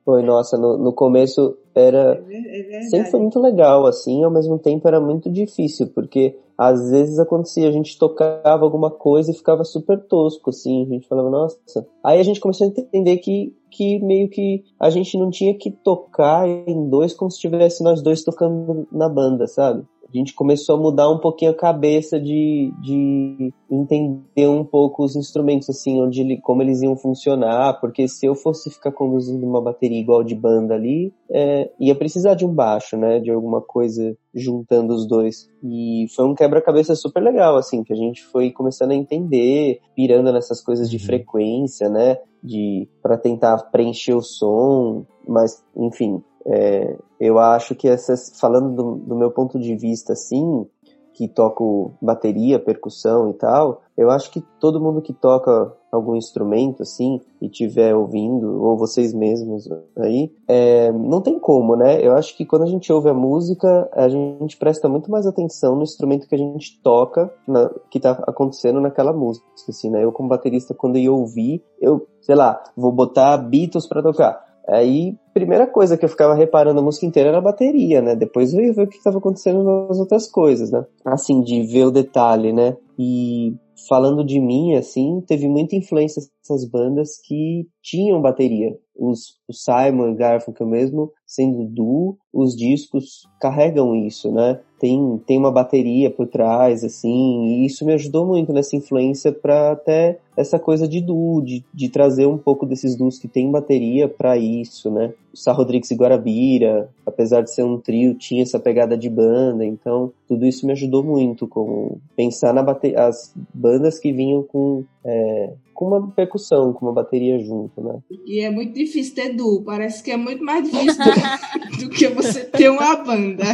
[0.03, 2.23] Foi, nossa, no, no começo era.
[2.29, 6.91] É, é sempre foi muito legal, assim, ao mesmo tempo era muito difícil, porque às
[6.91, 11.29] vezes acontecia, a gente tocava alguma coisa e ficava super tosco, assim, a gente falava,
[11.29, 11.87] nossa.
[12.03, 15.71] Aí a gente começou a entender que, que meio que a gente não tinha que
[15.71, 19.83] tocar em dois como se estivesse nós dois tocando na banda, sabe?
[20.13, 25.15] A gente começou a mudar um pouquinho a cabeça de, de entender um pouco os
[25.15, 29.99] instrumentos, assim, onde como eles iam funcionar, porque se eu fosse ficar conduzindo uma bateria
[29.99, 34.93] igual de banda ali, é, ia precisar de um baixo, né, de alguma coisa juntando
[34.93, 35.49] os dois.
[35.63, 40.31] E foi um quebra-cabeça super legal, assim, que a gente foi começando a entender, pirando
[40.31, 41.03] nessas coisas de uhum.
[41.03, 48.39] frequência, né, de para tentar preencher o som, mas enfim, é, eu acho que essas,
[48.39, 50.65] falando do, do, meu ponto de vista, assim,
[51.13, 56.81] que toco bateria, percussão e tal, eu acho que todo mundo que toca algum instrumento,
[56.81, 61.99] assim, e tiver ouvindo, ou vocês mesmos aí, é, não tem como, né?
[62.01, 65.75] Eu acho que quando a gente ouve a música, a gente presta muito mais atenção
[65.75, 70.03] no instrumento que a gente toca, na, que tá acontecendo naquela música, assim, né?
[70.03, 75.15] Eu como baterista, quando eu ouvir, eu, sei lá, vou botar Beatles para tocar Aí,
[75.33, 78.15] primeira coisa que eu ficava reparando a música inteira era a bateria, né?
[78.15, 80.85] Depois eu ia ver o que estava acontecendo nas outras coisas, né?
[81.05, 82.75] Assim, de ver o detalhe, né?
[82.97, 83.55] E
[83.87, 88.77] falando de mim, assim, teve muita influência essas bandas que tinham bateria.
[88.95, 94.59] Os, o Simon Garfunkel mesmo, sendo duo, os discos carregam isso, né?
[94.79, 99.71] Tem, tem uma bateria por trás, assim, e isso me ajudou muito nessa influência para
[99.71, 104.07] até essa coisa de duo, de, de trazer um pouco desses duos que tem bateria
[104.07, 105.13] para isso, né?
[105.33, 109.63] O Sá Rodrigues e Guarabira, apesar de ser um trio, tinha essa pegada de banda,
[109.63, 114.83] então tudo isso me ajudou muito com pensar na bateria, as bandas que vinham com
[115.03, 117.99] é, com uma percussão, com uma bateria junto, né?
[118.25, 122.07] E é muito difícil ter duo, parece que é muito mais difícil do, do que
[122.09, 123.45] você ter uma banda.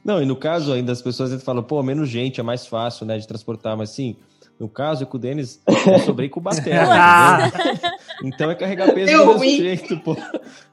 [0.03, 3.17] Não, e no caso ainda as pessoas falam, pô, menos gente, é mais fácil, né,
[3.17, 4.15] de transportar, mas sim,
[4.61, 7.51] no caso, é com o Denis, eu sobrei com o Batera,
[8.23, 10.15] Então é carregar peso Deu do mesmo jeito, pô.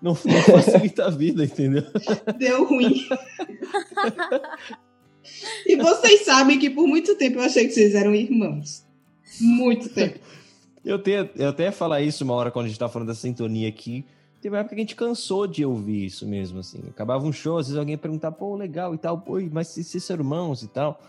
[0.03, 1.85] Não, não facilita a vida, entendeu?
[2.39, 3.09] Deu ruim.
[5.67, 8.85] E vocês sabem que por muito tempo eu achei que vocês eram irmãos.
[9.41, 10.19] Muito tempo.
[10.85, 13.15] Eu, tenho, eu até ia falar isso uma hora quando a gente tava falando da
[13.15, 14.05] sintonia aqui.
[14.41, 16.81] Teve uma época que a gente cansou de ouvir isso mesmo, assim.
[16.89, 20.01] Acabava um show, às vezes alguém perguntava, pô, legal e tal, pô, mas se, se
[20.01, 21.03] são irmãos e tal.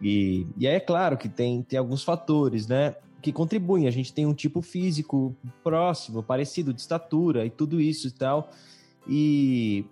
[0.00, 2.96] E, e aí é claro que tem, tem alguns fatores, né?
[3.22, 3.86] Que contribuem.
[3.86, 8.50] A gente tem um tipo físico próximo, parecido, de estatura e tudo isso e tal.
[9.08, 9.84] E,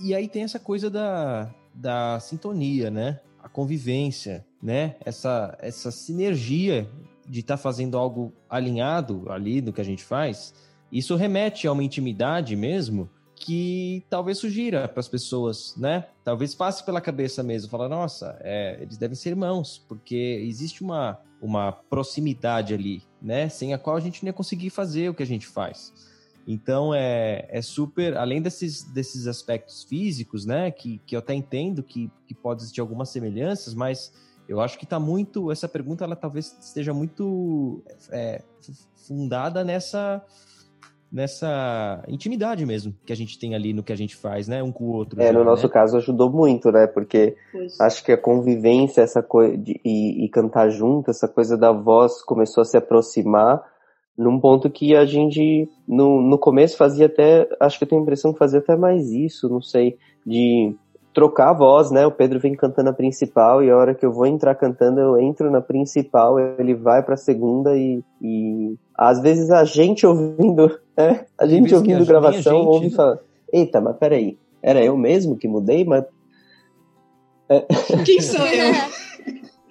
[0.00, 3.20] e aí tem essa coisa da, da sintonia, né?
[3.42, 4.96] A convivência, né?
[5.04, 6.88] Essa, essa sinergia
[7.26, 10.54] de estar tá fazendo algo alinhado ali no que a gente faz.
[10.90, 16.06] Isso remete a uma intimidade mesmo que talvez sugira para as pessoas, né?
[16.24, 21.20] Talvez passe pela cabeça mesmo, falar, nossa, é, eles devem ser irmãos, porque existe uma,
[21.40, 23.48] uma proximidade ali, né?
[23.48, 25.92] Sem a qual a gente nem ia conseguir fazer o que a gente faz.
[26.50, 31.82] Então é, é super, além desses, desses aspectos físicos, né, que, que eu até entendo
[31.82, 34.10] que, que pode existir algumas semelhanças, mas
[34.48, 38.40] eu acho que está muito, essa pergunta ela talvez esteja muito é,
[39.06, 40.24] fundada nessa
[41.10, 44.72] nessa intimidade mesmo que a gente tem ali no que a gente faz, né, um
[44.72, 45.20] com o outro.
[45.20, 45.72] É, já, no nosso né?
[45.72, 47.78] caso ajudou muito, né, porque pois.
[47.78, 52.62] acho que a convivência, essa coisa e, e cantar junto, essa coisa da voz começou
[52.62, 53.62] a se aproximar
[54.18, 58.02] num ponto que a gente no, no começo fazia até, acho que eu tenho a
[58.02, 59.96] impressão que fazia até mais isso, não sei,
[60.26, 60.74] de
[61.14, 62.04] trocar a voz, né?
[62.04, 65.18] O Pedro vem cantando a principal e a hora que eu vou entrar cantando, eu
[65.20, 71.24] entro na principal, ele vai pra segunda e, e às vezes a gente ouvindo, né?
[71.38, 72.66] A gente ouvindo gravação gente...
[72.66, 73.20] ouve e fala,
[73.52, 76.04] eita, mas peraí, era eu mesmo que mudei, mas...
[77.48, 77.60] É.
[78.04, 78.74] Quem sou eu?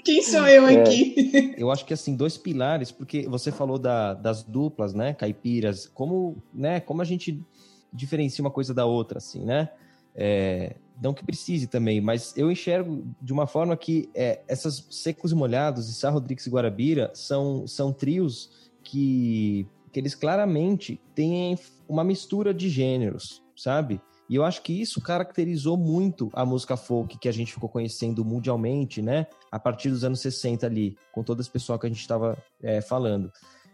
[0.07, 0.81] Quem sou eu é.
[0.81, 1.53] aqui?
[1.59, 6.41] Eu acho que assim, dois pilares, porque você falou da, das duplas, né, caipiras, como,
[6.53, 7.43] né, como a gente
[7.91, 9.69] diferencia uma coisa da outra, assim, né?
[10.15, 15.33] É, não que precise também, mas eu enxergo de uma forma que é, essas Secos
[15.33, 21.59] e Molhados e Sá Rodrigues e Guarabira são, são trios que, que eles claramente têm
[21.87, 23.99] uma mistura de gêneros, sabe?
[24.29, 28.25] E eu acho que isso caracterizou muito a música folk que a gente ficou conhecendo
[28.25, 29.27] mundialmente, né?
[29.51, 32.81] A partir dos anos 60 ali, com todo esse pessoal que a gente estava é,
[32.81, 33.31] falando.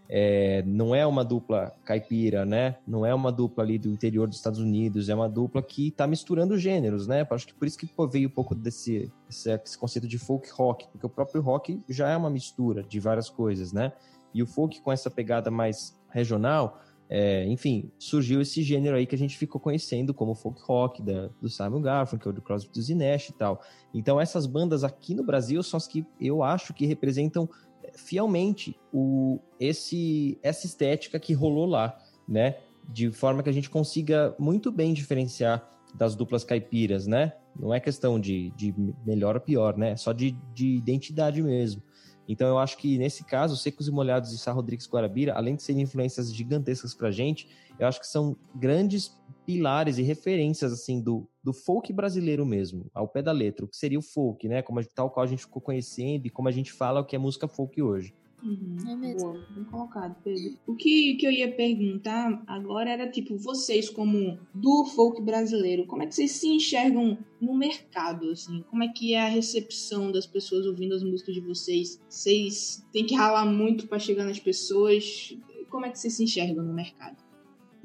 [0.10, 2.78] É, não é uma dupla caipira, né?
[2.86, 6.06] Não é uma dupla ali do interior dos Estados Unidos, é uma dupla que está
[6.06, 7.26] misturando gêneros, né?
[7.32, 10.88] Acho que por isso que veio um pouco desse esse, esse, conceito de folk rock,
[10.92, 13.92] porque o próprio rock já é uma mistura de várias coisas, né?
[14.34, 16.80] E o folk com essa pegada mais regional,
[17.16, 21.30] é, enfim, surgiu esse gênero aí que a gente ficou conhecendo como folk rock da,
[21.40, 23.62] do Simon Garfunkel, do Crosby, do Nash e tal.
[23.94, 27.48] Então essas bandas aqui no Brasil são as que eu acho que representam
[27.96, 31.96] fielmente o, esse, essa estética que rolou lá,
[32.28, 32.58] né?
[32.90, 37.34] De forma que a gente consiga muito bem diferenciar das duplas caipiras, né?
[37.56, 38.74] Não é questão de, de
[39.06, 39.92] melhor ou pior, né?
[39.92, 41.84] É só de, de identidade mesmo.
[42.28, 45.64] Então eu acho que nesse caso, Secos e Molhados e Sá Rodrigues Guarabira, além de
[45.64, 51.28] serem influências gigantescas pra gente, eu acho que são grandes pilares e referências assim do,
[51.44, 54.62] do folk brasileiro mesmo, ao pé da letra, o que seria o folk, né?
[54.62, 57.20] Como tal qual a gente ficou conhecendo e como a gente fala o que é
[57.20, 58.14] música folk hoje.
[58.44, 58.76] Uhum.
[58.90, 59.32] É mesmo.
[59.32, 60.58] Boa, bem colocado, Pedro.
[60.68, 66.04] O que, que eu ia perguntar agora era, tipo, vocês como do folk brasileiro, como
[66.04, 68.62] é que vocês se enxergam no mercado, assim?
[68.70, 72.02] Como é que é a recepção das pessoas ouvindo as músicas de vocês?
[72.10, 75.38] Vocês têm que ralar muito para chegar nas pessoas?
[75.70, 77.16] Como é que vocês se enxergam no mercado?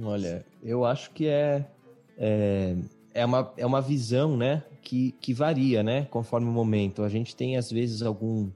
[0.00, 1.70] Olha, eu acho que é,
[2.16, 2.76] é,
[3.14, 7.02] é, uma, é uma visão, né, que, que varia, né, conforme o momento.
[7.02, 8.50] A gente tem, às vezes, algum...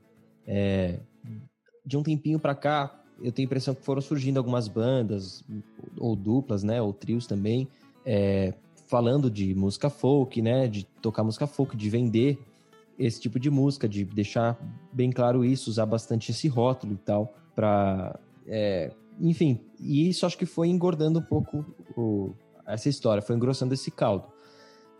[0.44, 0.98] É,
[1.84, 5.44] de um tempinho para cá, eu tenho a impressão que foram surgindo algumas bandas,
[5.98, 7.68] ou duplas, né, ou trios também,
[8.04, 8.54] é,
[8.86, 12.38] falando de música folk, né, de tocar música folk, de vender
[12.98, 14.59] esse tipo de música, de deixar
[14.92, 20.36] bem claro isso, usar bastante esse rótulo e tal, para é, enfim, e isso acho
[20.36, 21.64] que foi engordando um pouco
[21.96, 22.32] o,
[22.66, 24.26] essa história, foi engrossando esse caldo.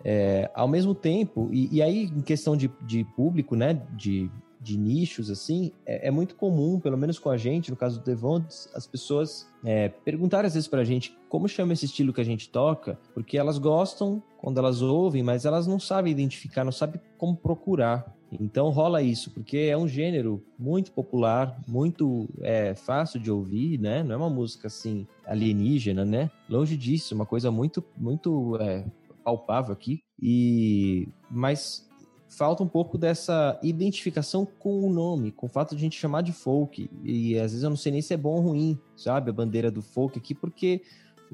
[0.05, 4.31] É, ao mesmo tempo, e, e, aí em questão de, de público, né, de,
[4.63, 8.05] de nichos, assim, é, é, muito comum, pelo menos com a gente, no caso do
[8.05, 12.25] Devontes, as pessoas é, perguntarem às vezes pra gente como chama esse estilo que a
[12.25, 17.01] gente toca, porque elas gostam quando elas ouvem, mas elas não sabem identificar, não sabem
[17.19, 18.15] como procurar.
[18.41, 24.03] Então rola isso, porque é um gênero muito popular, muito é, fácil de ouvir, né?
[24.03, 26.31] Não é uma música assim alienígena, né?
[26.49, 28.85] Longe disso, uma coisa muito, muito é,
[29.23, 30.03] palpável aqui.
[30.21, 31.89] E mas
[32.37, 36.23] falta um pouco dessa identificação com o nome, com o fato de a gente chamar
[36.23, 36.91] de folk.
[37.05, 39.31] E às vezes eu não sei nem se é bom ou ruim, sabe?
[39.31, 40.83] A bandeira do folk aqui, porque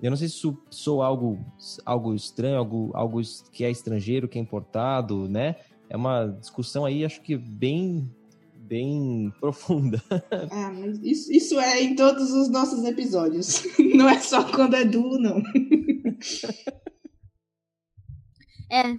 [0.02, 1.38] eu não sei se sou algo,
[1.84, 3.20] algo estranho, algo, algo
[3.52, 5.56] que é estrangeiro, que é importado, né?
[5.88, 8.10] é uma discussão aí, acho que bem
[8.54, 10.02] bem profunda.
[10.50, 13.62] Ah, mas isso, isso é em todos os nossos episódios.
[13.94, 15.42] Não é só quando é duo, não.
[18.70, 18.94] É,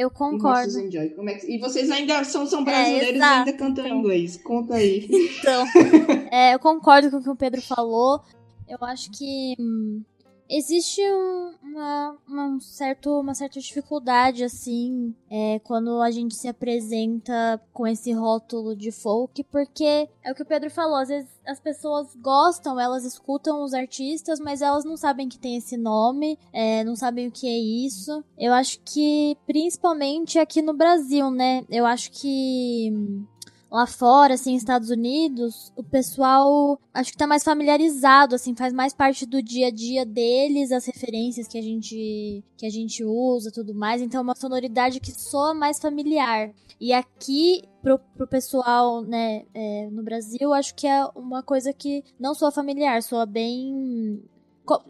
[0.00, 0.78] eu concordo.
[0.78, 1.52] É que...
[1.54, 3.98] E vocês ainda são, são brasileiros é, e ainda cantam então.
[3.98, 4.36] inglês.
[4.38, 5.08] Conta aí.
[5.10, 5.66] Então,
[6.32, 8.22] é, eu concordo com o que o Pedro falou.
[8.68, 10.02] Eu acho que hum,
[10.50, 17.62] existe um, uma, uma, certo, uma certa dificuldade, assim, é, quando a gente se apresenta
[17.72, 21.60] com esse rótulo de folk, porque é o que o Pedro falou, às vezes as
[21.60, 26.82] pessoas gostam, elas escutam os artistas, mas elas não sabem que tem esse nome, é,
[26.82, 28.24] não sabem o que é isso.
[28.36, 32.92] Eu acho que, principalmente aqui no Brasil, né, eu acho que
[33.70, 38.92] lá fora, assim, Estados Unidos, o pessoal acho que tá mais familiarizado, assim, faz mais
[38.92, 43.50] parte do dia a dia deles, as referências que a gente que a gente usa,
[43.52, 44.02] tudo mais.
[44.02, 46.52] Então, é uma sonoridade que soa mais familiar.
[46.80, 52.02] E aqui pro, pro pessoal, né, é, no Brasil, acho que é uma coisa que
[52.18, 54.22] não soa familiar, soa bem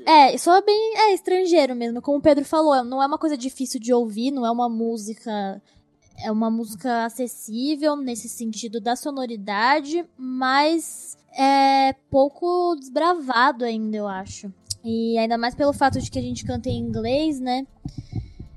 [0.06, 2.02] é, soa bem é, estrangeiro mesmo.
[2.02, 5.60] Como o Pedro falou, não é uma coisa difícil de ouvir, não é uma música
[6.22, 14.52] é uma música acessível nesse sentido da sonoridade, mas é pouco desbravado ainda, eu acho.
[14.84, 17.66] E ainda mais pelo fato de que a gente canta em inglês, né?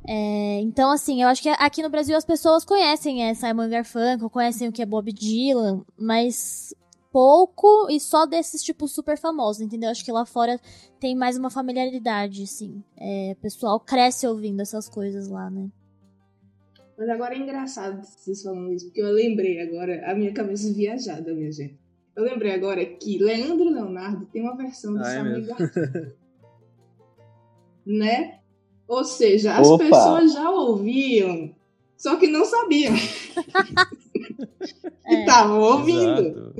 [0.07, 4.29] É, então, assim, eu acho que aqui no Brasil as pessoas conhecem é, Simon Garfunkel,
[4.29, 6.73] conhecem o que é Bob Dylan, mas
[7.11, 9.89] pouco e só desses tipos super famosos, entendeu?
[9.89, 10.59] Acho que lá fora
[10.99, 12.83] tem mais uma familiaridade, assim.
[12.97, 15.69] É, o pessoal cresce ouvindo essas coisas lá, né?
[17.03, 21.33] Mas agora é engraçado vocês falando isso, porque eu lembrei agora, a minha cabeça viajada,
[21.33, 21.77] minha gente.
[22.15, 26.13] Eu lembrei agora que Leandro Leonardo tem uma versão do ah, é
[27.85, 28.39] Né?
[28.87, 29.83] Ou seja, as Opa.
[29.83, 31.53] pessoas já ouviam,
[31.97, 32.93] só que não sabiam.
[35.05, 35.13] é.
[35.13, 36.21] E estavam ouvindo.
[36.21, 36.55] Exato.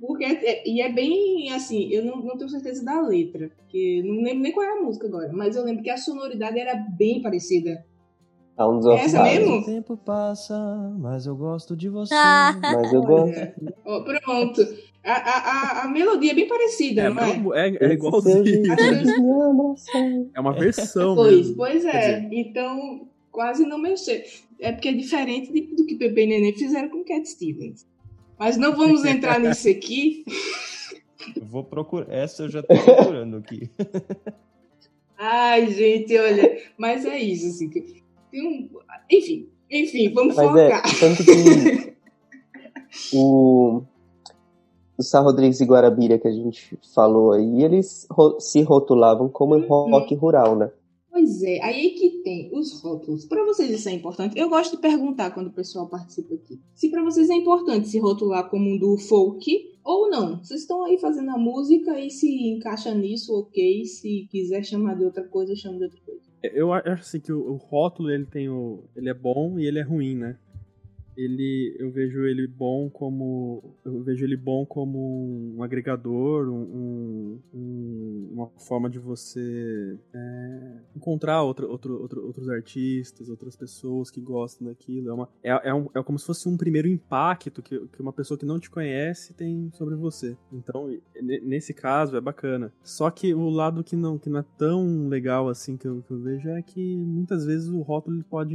[0.00, 4.22] Porque é, e é bem assim, eu não, não, tenho certeza da letra, porque não
[4.22, 7.20] lembro nem qual é a música agora, mas eu lembro que a sonoridade era bem
[7.20, 7.84] parecida.
[8.60, 9.56] Sounds of Essa mesmo?
[9.56, 10.54] O tempo passa,
[10.98, 12.12] mas eu gosto de você.
[12.14, 12.54] Ah.
[12.60, 13.40] Mas eu gosto.
[13.86, 14.60] Ó, pronto.
[15.02, 17.68] A, a, a, a melodia é bem parecida, É, não é?
[17.70, 18.44] é, é igualzinho.
[20.34, 21.56] É uma versão Pois, mesmo.
[21.56, 22.28] pois é.
[22.30, 24.24] Então, quase não mexer.
[24.60, 27.86] É porque é diferente de- do que Pepe e Neném fizeram com Cat Stevens.
[28.38, 30.22] Mas não vamos entrar nisso aqui.
[31.34, 32.12] Eu Vou procurar.
[32.12, 33.70] Essa eu já tô procurando aqui.
[35.18, 36.58] Ai, gente, olha.
[36.78, 37.70] Mas é isso, assim.
[38.30, 38.68] Tem um...
[39.10, 41.00] Enfim, enfim, vamos Mas é, focar.
[41.00, 41.94] tanto que
[43.16, 43.82] o,
[44.98, 49.54] o Sá Rodrigues e Guarabira que a gente falou aí, eles ro- se rotulavam como
[49.56, 49.66] Uhum.
[49.90, 50.70] rock rural, né?
[51.12, 53.26] Pois é, aí que tem os rótulos.
[53.26, 54.38] Para vocês isso é importante?
[54.38, 56.58] Eu gosto de perguntar quando o pessoal participa aqui.
[56.74, 59.44] Se para vocês é importante se rotular como um do folk
[59.84, 60.38] ou não.
[60.42, 63.84] Vocês estão aí fazendo a música e se encaixa nisso, ok.
[63.84, 66.20] Se quiser chamar de outra coisa, chama de outra coisa.
[66.42, 68.84] Eu acho assim que o, o rótulo ele tem o.
[68.96, 70.36] ele é bom e ele é ruim, né?
[71.22, 71.76] Ele.
[71.78, 73.74] Eu vejo ele bom como.
[73.84, 80.72] Eu vejo ele bom como um agregador, um, um- um- uma forma de você é,
[80.96, 85.10] encontrar outra, outro, outro- outros artistas, outras pessoas que gostam daquilo.
[85.10, 88.12] É, uma, é, é, um- é como se fosse um primeiro impacto que, que uma
[88.12, 90.36] pessoa que não te conhece tem sobre você.
[90.52, 90.88] Então,
[91.20, 92.72] ne- nesse caso, é bacana.
[92.82, 96.12] Só que o lado que não, que não é tão legal assim que eu, que
[96.12, 98.54] eu vejo é que muitas vezes o rótulo pode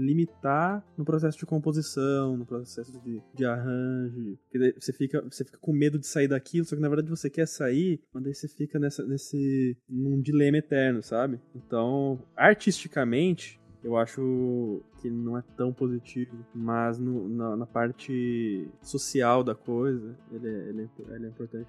[0.00, 2.03] limitar no processo de composição,
[2.36, 4.38] no processo de, de arranjo.
[4.50, 7.28] Porque você fica, você fica com medo de sair daquilo, só que na verdade você
[7.30, 9.76] quer sair, mas daí você fica nessa, nesse.
[9.88, 11.40] num dilema eterno, sabe?
[11.54, 13.60] Então, artisticamente.
[13.82, 20.16] Eu acho que não é tão positivo, mas no- na, na parte social da coisa,
[20.32, 21.68] ele é, ele é, ele é importante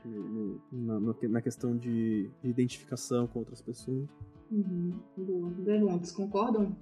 [0.72, 0.98] na,
[1.28, 4.07] na- questão de, de identificação com outras pessoas.
[4.49, 4.94] Uhum.
[5.18, 5.52] Boa.
[5.66, 6.74] Perguntas, concordam?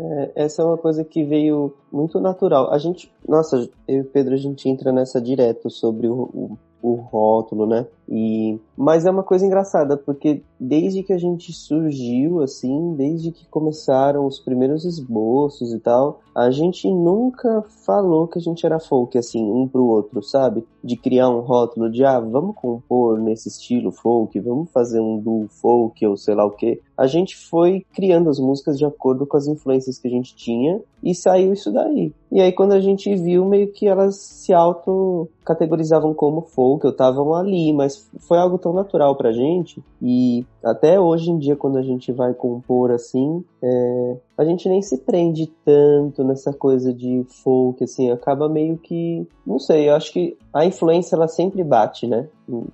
[0.00, 2.72] É, essa é uma coisa que veio muito natural.
[2.72, 6.94] A gente, nossa, eu e Pedro, a gente entra nessa direto sobre o, o, o
[6.94, 7.86] rótulo, né?
[8.08, 13.46] E, mas é uma coisa engraçada, porque desde que a gente surgiu, assim, desde que
[13.48, 19.18] começaram os primeiros esboços e tal, a gente nunca falou que a gente era folk,
[19.18, 20.64] assim, um pro outro, sabe?
[20.82, 25.48] De criar um rótulo de, ah, vamos compor nesse estilo folk, vamos fazer um duo
[25.48, 26.80] folk ou sei lá o quê.
[26.96, 30.80] A gente foi criando as músicas de acordo com as influências que a gente tinha
[31.02, 32.12] e saiu isso daí.
[32.30, 36.92] E aí quando a gente viu, meio que elas se auto categorizavam como folk, ou
[36.92, 41.78] estavam ali, mas foi algo tão natural pra gente e até hoje em dia quando
[41.78, 47.24] a gente vai compor assim, é, a gente nem se prende tanto nessa coisa de
[47.42, 52.06] folk, assim, acaba meio que, não sei, eu acho que a influência ela sempre bate,
[52.06, 52.28] né?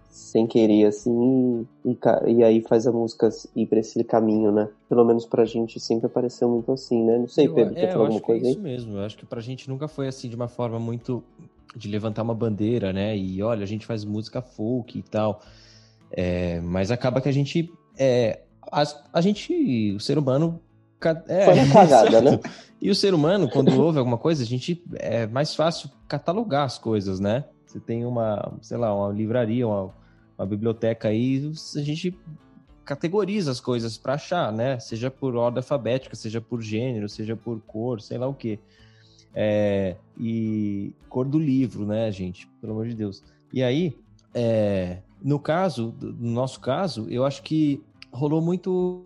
[0.09, 1.99] Sem querer, assim, e,
[2.29, 4.69] e aí faz a música ir pra esse caminho, né?
[4.89, 7.19] Pelo menos pra gente sempre apareceu muito assim, né?
[7.19, 8.53] Não sei, Eu- Pedro, é, quer eu falar alguma é coisa aí?
[8.53, 8.97] isso mesmo.
[8.97, 11.23] Eu acho que pra gente nunca foi assim de uma forma muito
[11.77, 13.17] de levantar uma bandeira, né?
[13.17, 15.43] E olha, a gente faz música folk e tal.
[16.11, 17.73] É, mas acaba que a gente.
[17.99, 19.93] É, as- a, gente.
[19.97, 20.61] O ser humano.
[21.29, 22.41] É, Foi na cagada, né?
[22.81, 24.83] E o ser humano, quando ouve alguma coisa, a gente.
[24.95, 27.45] É mais fácil catalogar as coisas, né?
[27.67, 29.93] Você tem uma, sei lá, uma livraria, uma,
[30.39, 32.17] uma biblioteca aí, a gente
[32.85, 34.79] categoriza as coisas para achar, né?
[34.79, 38.59] Seja por ordem alfabética, seja por gênero, seja por cor, sei lá o quê.
[39.35, 42.47] É, e cor do livro, né, gente?
[42.61, 43.23] Pelo amor de Deus.
[43.53, 43.97] E aí,
[44.33, 47.83] é, no caso, no nosso caso, eu acho que
[48.13, 49.05] rolou muito.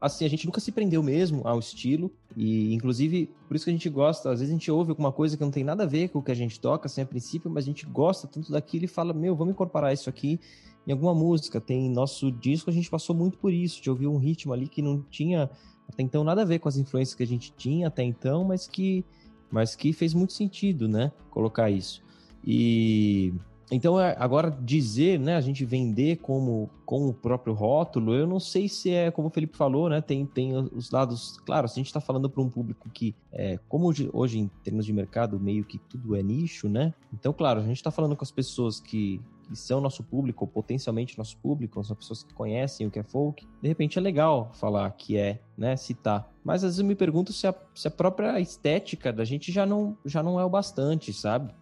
[0.00, 2.10] Assim, a gente nunca se prendeu mesmo ao estilo.
[2.34, 4.30] E, inclusive, por isso que a gente gosta.
[4.30, 6.22] Às vezes a gente ouve alguma coisa que não tem nada a ver com o
[6.22, 9.12] que a gente toca, assim, a princípio, mas a gente gosta tanto daquilo e fala:
[9.12, 10.40] Meu, vamos incorporar isso aqui
[10.86, 11.60] em alguma música.
[11.60, 14.80] Tem nosso disco, a gente passou muito por isso, de ouvir um ritmo ali que
[14.80, 15.50] não tinha
[15.88, 18.66] até então nada a ver com as influências que a gente tinha até então, mas
[18.66, 19.04] que,
[19.52, 21.12] mas que fez muito sentido, né?
[21.30, 22.02] Colocar isso.
[22.44, 23.32] E
[23.70, 28.38] então é- agora dizer, né, a gente vender como com o próprio rótulo, eu não
[28.38, 30.00] sei se é como o Felipe falou, né?
[30.02, 33.58] Tem, tem os lados, claro, se a gente está falando para um público que é,
[33.68, 36.92] como hoje, hoje em termos de mercado meio que tudo é nicho, né?
[37.14, 39.22] Então, claro, a gente está falando com as pessoas que,
[39.52, 43.02] que são nosso público, ou potencialmente nosso público, são pessoas que conhecem o que é
[43.02, 46.28] folk, de repente é legal falar que é, né, citar.
[46.42, 49.66] Mas às vezes eu me pergunto se a, se a própria estética da gente já
[49.66, 51.54] não, já não é o bastante, sabe?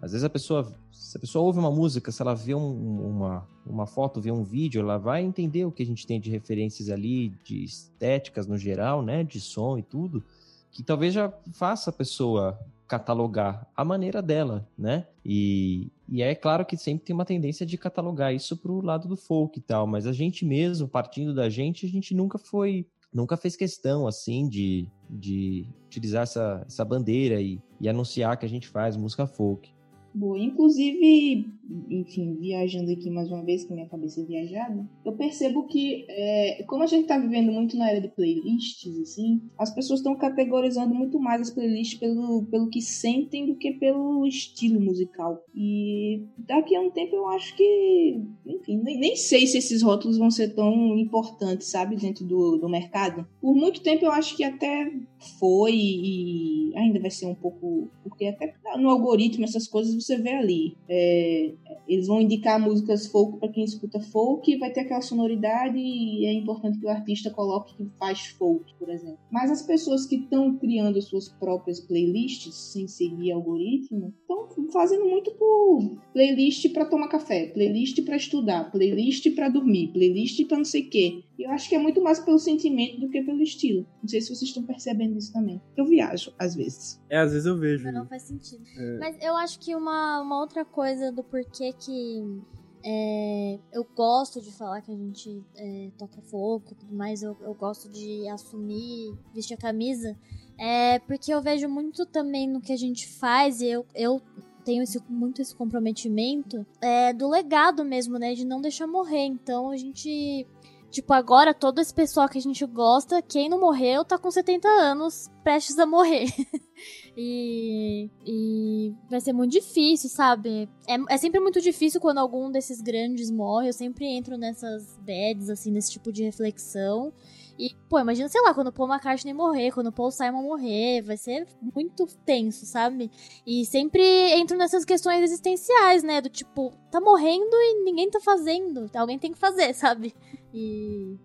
[0.00, 3.46] Às vezes a pessoa, se a pessoa ouve uma música, se ela vê um- uma,
[3.66, 6.88] uma foto, vê um vídeo, ela vai entender o que a gente tem de referências
[6.88, 10.22] ali, de estéticas no geral, né, de som e tudo,
[10.70, 12.58] que talvez já faça a pessoa
[12.90, 15.06] catalogar a maneira dela, né?
[15.24, 19.06] E, e é claro que sempre tem uma tendência de catalogar isso para o lado
[19.06, 22.84] do folk e tal, mas a gente mesmo, partindo da gente, a gente nunca foi,
[23.14, 28.48] nunca fez questão assim de, de utilizar essa, essa bandeira e, e anunciar que a
[28.48, 29.72] gente faz música folk.
[30.12, 31.46] Boa, inclusive,
[31.88, 36.64] enfim, viajando aqui mais uma vez, com minha cabeça é viajada, eu percebo que, é,
[36.64, 40.92] como a gente tá vivendo muito na era de playlists, assim, as pessoas estão categorizando
[40.92, 45.44] muito mais as playlists pelo, pelo que sentem do que pelo estilo musical.
[45.54, 50.18] E daqui a um tempo eu acho que, enfim, nem, nem sei se esses rótulos
[50.18, 53.26] vão ser tão importantes, sabe, dentro do, do mercado.
[53.40, 54.90] Por muito tempo eu acho que até
[55.38, 60.30] foi e ainda vai ser um pouco, porque até no algoritmo essas coisas você vê
[60.30, 60.76] ali.
[60.88, 61.52] É,
[61.88, 66.32] eles vão indicar músicas folk para quem escuta folk, vai ter aquela sonoridade e é
[66.32, 69.18] importante que o artista coloque que faz folk, por exemplo.
[69.30, 75.04] Mas as pessoas que estão criando as suas próprias playlists sem seguir algoritmo, estão fazendo
[75.06, 80.64] muito por playlist para tomar café, playlist para estudar, playlist para dormir, playlist para não
[80.64, 81.24] sei o quê.
[81.38, 83.86] Eu acho que é muito mais pelo sentimento do que pelo estilo.
[84.02, 85.60] Não sei se vocês estão percebendo isso também.
[85.74, 87.00] Eu viajo, às vezes.
[87.08, 87.84] É, às vezes eu vejo.
[87.86, 88.62] Não, não faz sentido.
[88.76, 88.98] É.
[88.98, 92.42] Mas eu acho que uma, uma outra coisa do porquê que
[92.84, 97.36] é, eu gosto de falar que a gente é, toca fogo e tudo mais, eu,
[97.40, 100.16] eu gosto de assumir, vestir a camisa,
[100.58, 104.20] é porque eu vejo muito também no que a gente faz e eu, eu
[104.64, 108.34] tenho esse, muito esse comprometimento é, do legado mesmo, né?
[108.34, 109.24] De não deixar morrer.
[109.24, 110.46] Então a gente
[110.90, 114.66] Tipo, agora todo esse pessoal que a gente gosta, quem não morreu tá com 70
[114.68, 116.26] anos, prestes a morrer.
[117.22, 120.66] e, e vai ser muito difícil, sabe?
[120.88, 123.68] É, é sempre muito difícil quando algum desses grandes morre.
[123.68, 127.12] Eu sempre entro nessas bads, assim, nesse tipo de reflexão.
[127.58, 131.02] E, pô, imagina, sei lá, quando o Paul McCartney morrer, quando o Paul Simon morrer,
[131.02, 133.10] vai ser muito tenso, sabe?
[133.46, 134.02] E sempre
[134.32, 136.22] entro nessas questões existenciais, né?
[136.22, 138.90] Do tipo, tá morrendo e ninguém tá fazendo.
[138.94, 140.14] Alguém tem que fazer, sabe?
[140.54, 141.18] E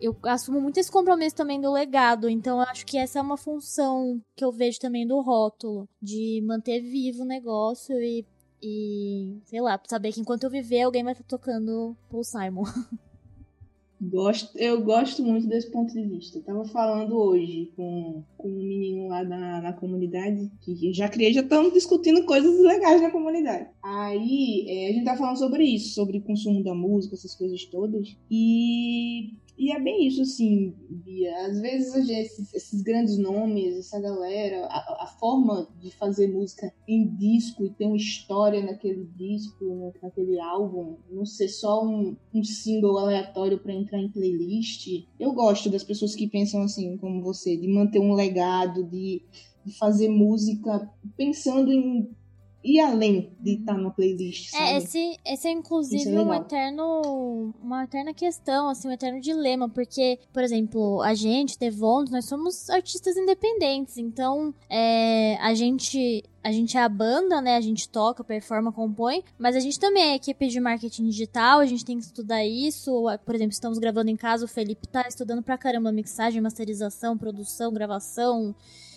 [0.00, 3.36] eu assumo muito esse compromisso também do legado, então eu acho que essa é uma
[3.36, 8.26] função que eu vejo também do rótulo, de manter vivo o negócio e,
[8.62, 12.64] e sei lá, saber que enquanto eu viver alguém vai estar tá tocando Paul Simon.
[13.98, 16.38] Gosto, eu gosto muito desse ponto de vista.
[16.38, 21.32] Eu tava falando hoje com, com um menino lá na, na comunidade, que já criei,
[21.32, 23.70] já estamos discutindo coisas legais na comunidade.
[23.82, 28.14] Aí é, a gente tá falando sobre isso, sobre consumo da música, essas coisas todas.
[28.30, 31.46] E e é bem isso, assim, Bia.
[31.46, 37.08] Às vezes esses, esses grandes nomes, essa galera, a, a, forma de fazer música em
[37.16, 42.98] disco e ter uma história naquele disco, naquele álbum, não ser só um, um single
[42.98, 45.06] aleatório para entrar em playlist.
[45.18, 49.22] Eu gosto das pessoas que pensam assim, como você, de manter um legado, de,
[49.64, 52.10] de fazer música pensando em
[52.66, 54.52] ir além de estar tá no playlist.
[54.52, 54.70] É, sabe?
[54.70, 57.54] É, esse, esse é inclusive é um eterno.
[57.62, 62.68] Uma eterna questão, assim, um eterno dilema, porque, por exemplo, a gente, Devon, nós somos
[62.68, 66.24] artistas independentes, então é, a gente.
[66.42, 67.56] A gente é a banda, né?
[67.56, 71.66] A gente toca, performa, compõe, mas a gente também é equipe de marketing digital, a
[71.66, 73.04] gente tem que estudar isso.
[73.24, 77.72] Por exemplo, estamos gravando em casa, o Felipe tá estudando pra caramba mixagem, masterização, produção,
[77.72, 78.54] gravação,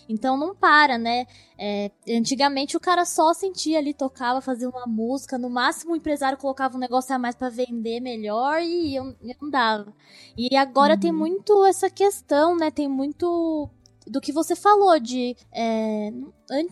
[0.10, 1.28] então não para, né?
[1.58, 6.38] É, antigamente o cara só sentia ali, tocava, fazia uma música, no máximo o empresário
[6.38, 9.94] colocava um negócio a mais para vender melhor e eu, eu não dava.
[10.36, 11.00] E agora uhum.
[11.00, 12.72] tem muito essa questão, né?
[12.72, 13.70] Tem muito
[14.08, 16.12] do que você falou de é,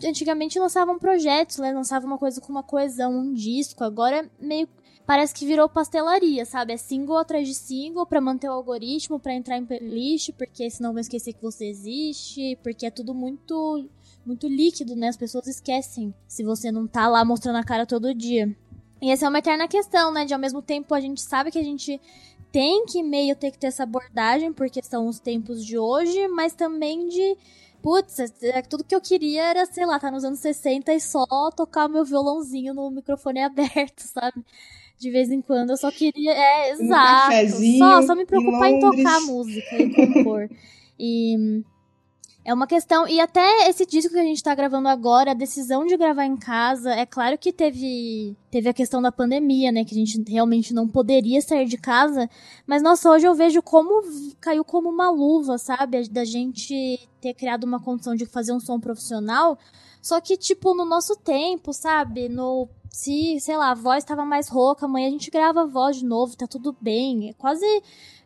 [0.04, 1.72] antigamente lançavam projetos, né?
[1.72, 3.84] Lançava uma coisa com uma coesão, um disco.
[3.84, 4.68] Agora meio
[5.06, 6.72] parece que virou pastelaria, sabe?
[6.72, 10.92] É single atrás de single para manter o algoritmo, para entrar em playlist, porque senão
[10.92, 13.88] vão esquecer que você existe, porque é tudo muito
[14.24, 15.08] muito líquido, né?
[15.08, 18.54] As pessoas esquecem se você não tá lá mostrando a cara todo dia.
[19.00, 20.24] E essa é uma eterna questão, né?
[20.24, 22.00] De ao mesmo tempo a gente sabe que a gente
[22.52, 26.52] tem que meio ter que ter essa abordagem, porque são os tempos de hoje, mas
[26.52, 27.36] também de
[27.82, 31.26] putz, é, tudo que eu queria era, sei lá, tá nos anos 60 e só
[31.54, 34.44] tocar meu violãozinho no microfone aberto, sabe?
[34.98, 35.70] De vez em quando.
[35.70, 36.32] Eu só queria.
[36.32, 37.56] É, exato.
[37.62, 40.50] Um só, só me preocupar em, em tocar música e compor.
[40.98, 41.62] e.
[42.44, 43.06] É uma questão.
[43.06, 46.36] E até esse disco que a gente tá gravando agora, a decisão de gravar em
[46.36, 49.84] casa, é claro que teve, teve a questão da pandemia, né?
[49.84, 52.26] Que a gente realmente não poderia sair de casa.
[52.66, 54.02] Mas, nossa, hoje eu vejo como
[54.40, 56.08] caiu como uma luva, sabe?
[56.08, 59.58] Da gente ter criado uma condição de fazer um som profissional.
[60.00, 62.30] Só que, tipo, no nosso tempo, sabe?
[62.30, 62.66] No
[62.98, 66.04] se, sei lá, a voz estava mais rouca, amanhã a gente grava a voz de
[66.04, 67.30] novo, tá tudo bem.
[67.30, 67.64] É quase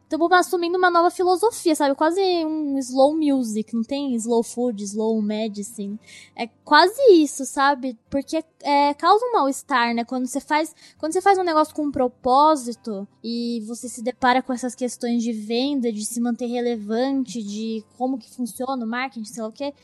[0.05, 1.95] estamos assumindo uma nova filosofia, sabe?
[1.95, 5.99] Quase um slow music, não tem slow food, slow medicine.
[6.35, 7.99] É quase isso, sabe?
[8.11, 10.05] Porque é, causa um mal-estar, né?
[10.05, 14.43] Quando você faz, quando você faz um negócio com um propósito e você se depara
[14.43, 19.25] com essas questões de venda, de se manter relevante, de como que funciona o marketing,
[19.25, 19.75] sei lá o quê.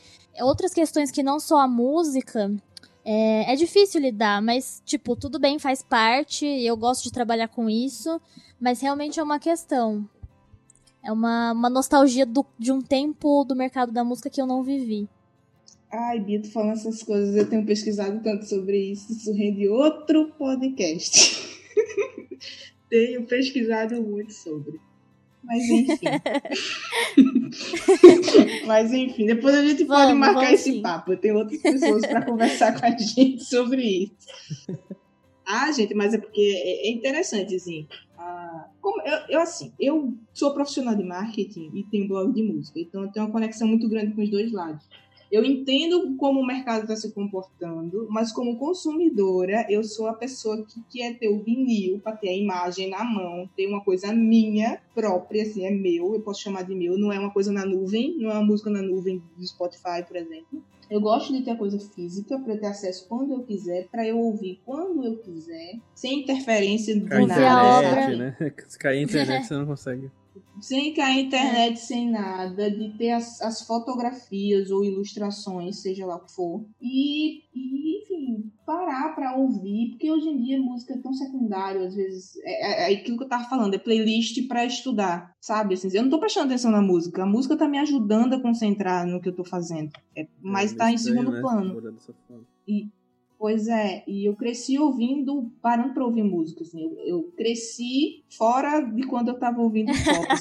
[0.41, 2.51] Outras questões que não só a música,
[3.03, 7.69] é, é, difícil lidar, mas, tipo, tudo bem, faz parte, eu gosto de trabalhar com
[7.69, 8.21] isso,
[8.59, 10.07] mas realmente é uma questão.
[11.03, 14.63] É uma, uma nostalgia do, de um tempo do mercado da música que eu não
[14.63, 15.07] vivi.
[15.91, 21.59] Ai, Bito, falando essas coisas, eu tenho pesquisado tanto sobre isso, isso rende outro podcast.
[22.89, 24.79] tenho pesquisado muito sobre.
[25.49, 26.05] Mas enfim.
[28.67, 30.81] Mas enfim, depois a gente pode vamos, marcar vamos esse sim.
[30.81, 31.17] papo.
[31.17, 34.13] Tenho outras pessoas para conversar com a gente sobre isso.
[35.45, 37.87] Ah, gente, mas é porque é, é interessante, assim.
[38.15, 42.79] Ah, como eu, eu, assim, eu sou profissional de marketing e tenho blog de música,
[42.79, 44.85] então eu tenho uma conexão muito grande com os dois lados.
[45.31, 50.65] Eu entendo como o mercado está se comportando, mas como consumidora, eu sou a pessoa
[50.65, 54.81] que quer ter o vinil para ter a imagem na mão, ter uma coisa minha
[54.93, 58.17] própria, assim, é meu, eu posso chamar de meu, não é uma coisa na nuvem,
[58.17, 60.63] não é uma música na nuvem do Spotify, por exemplo.
[60.89, 64.17] Eu gosto de ter a coisa física para ter acesso quando eu quiser, para eu
[64.17, 67.23] ouvir quando eu quiser, sem interferência de nada.
[67.23, 68.35] Internet, né?
[68.67, 70.09] Se cair a internet, você não consegue
[70.61, 76.25] sem cair internet, sem nada, de ter as, as, fotografias ou ilustrações, seja lá o
[76.25, 81.13] que for, e, e enfim, parar para ouvir, porque hoje em dia música é tão
[81.13, 85.33] secundário, às vezes, é, é, é aquilo que eu tava falando, é playlist para estudar,
[85.39, 85.75] sabe?
[85.75, 89.05] Assim, eu não tô prestando atenção na música, a música tá me ajudando a concentrar
[89.05, 91.41] no que eu tô fazendo, é, mas é, tá em segundo né?
[91.41, 91.81] plano.
[92.67, 92.89] E,
[93.39, 98.81] Pois é, e eu cresci ouvindo, parando para ouvir música, assim, eu, eu, cresci fora
[98.81, 99.93] de quando eu estava ouvindo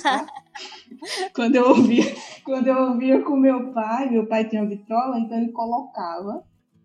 [0.02, 0.26] tá?
[1.32, 2.02] quando eu ouvia,
[2.44, 6.42] quando eu ouvia com meu pai, meu pai tinha vitrola, então ele colocava.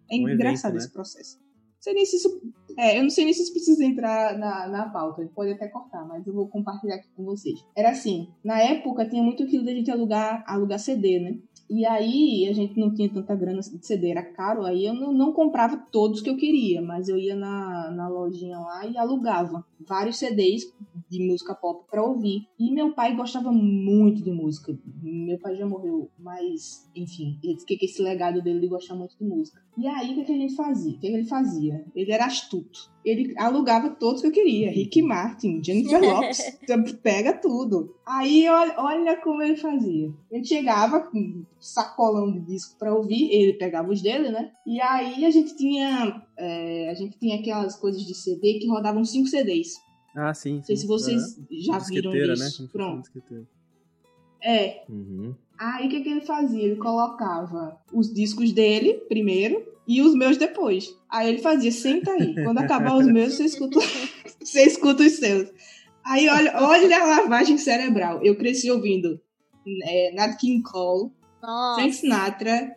[0.08, 0.86] É um engraçado evento, né?
[0.86, 1.40] esse processo.
[1.80, 2.42] Sei nem se isso,
[2.78, 6.08] é, eu não sei nem se isso precisa entrar na, na pauta, pode até cortar,
[6.08, 7.60] mas eu vou compartilhar aqui com vocês.
[7.76, 11.40] Era assim, na época tinha muito aquilo da gente alugar, alugar CD, né?
[11.76, 15.12] E aí a gente não tinha tanta grana de CD, era caro, aí eu não,
[15.12, 19.66] não comprava todos que eu queria, mas eu ia na, na lojinha lá e alugava
[19.80, 20.72] vários CDs
[21.18, 22.48] de música pop para ouvir.
[22.60, 24.78] E meu pai gostava muito de música.
[25.02, 29.18] Meu pai já morreu, mas enfim, ele disse que esse legado dele de gostar muito
[29.18, 29.62] de música.
[29.78, 30.92] E aí o que, que a gente fazia?
[30.92, 31.86] O que, que ele fazia?
[31.96, 34.72] Ele era astuto ele alugava todos que eu queria.
[34.72, 36.58] Rick Martin, Jennifer Lopes,
[37.02, 37.96] pega tudo.
[38.06, 40.12] Aí olha, olha como ele fazia.
[40.32, 44.52] Ele chegava com um sacolão de disco para ouvir, ele pegava os dele, né?
[44.66, 49.04] E aí a gente tinha é, a gente tinha aquelas coisas de CD que rodavam
[49.04, 49.82] cinco CDs.
[50.16, 50.56] Ah, sim.
[50.58, 52.64] Não sei se vocês já viram isso.
[52.64, 52.70] Né?
[52.72, 53.10] Pronto.
[54.42, 54.84] É.
[54.90, 55.34] Uhum.
[55.58, 56.64] Aí o que, que ele fazia?
[56.64, 60.96] Ele colocava os discos dele primeiro e os meus depois.
[61.10, 62.36] Aí ele fazia, senta aí.
[62.44, 63.80] Quando acabar os meus, você escuta,
[64.44, 65.50] você escuta os seus.
[66.06, 68.22] Aí olha, olha a lavagem cerebral.
[68.24, 69.20] Eu cresci ouvindo
[69.86, 71.12] é, Nat King Cole,
[71.42, 71.80] Nossa.
[71.80, 72.76] Frank Sinatra,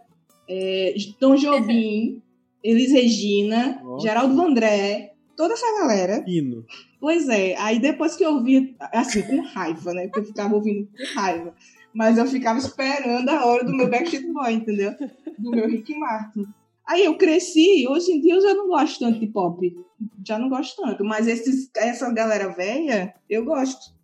[0.48, 2.22] é, Tom Jobim,
[2.62, 4.06] Elis Regina, Nossa.
[4.06, 6.24] Geraldo André, toda essa galera.
[6.26, 6.64] Hino.
[7.00, 10.04] Pois é, aí depois que eu ouvi, assim, com raiva, né?
[10.04, 11.54] Porque eu ficava ouvindo com raiva.
[11.92, 14.94] Mas eu ficava esperando a hora do meu Backstreet Boy, entendeu?
[15.38, 16.46] Do meu Rick Martin.
[16.86, 19.76] Aí eu cresci, hoje em dia eu já não gosto tanto de pop.
[20.24, 21.04] Já não gosto tanto.
[21.04, 23.94] Mas esses, essa galera velha, eu gosto.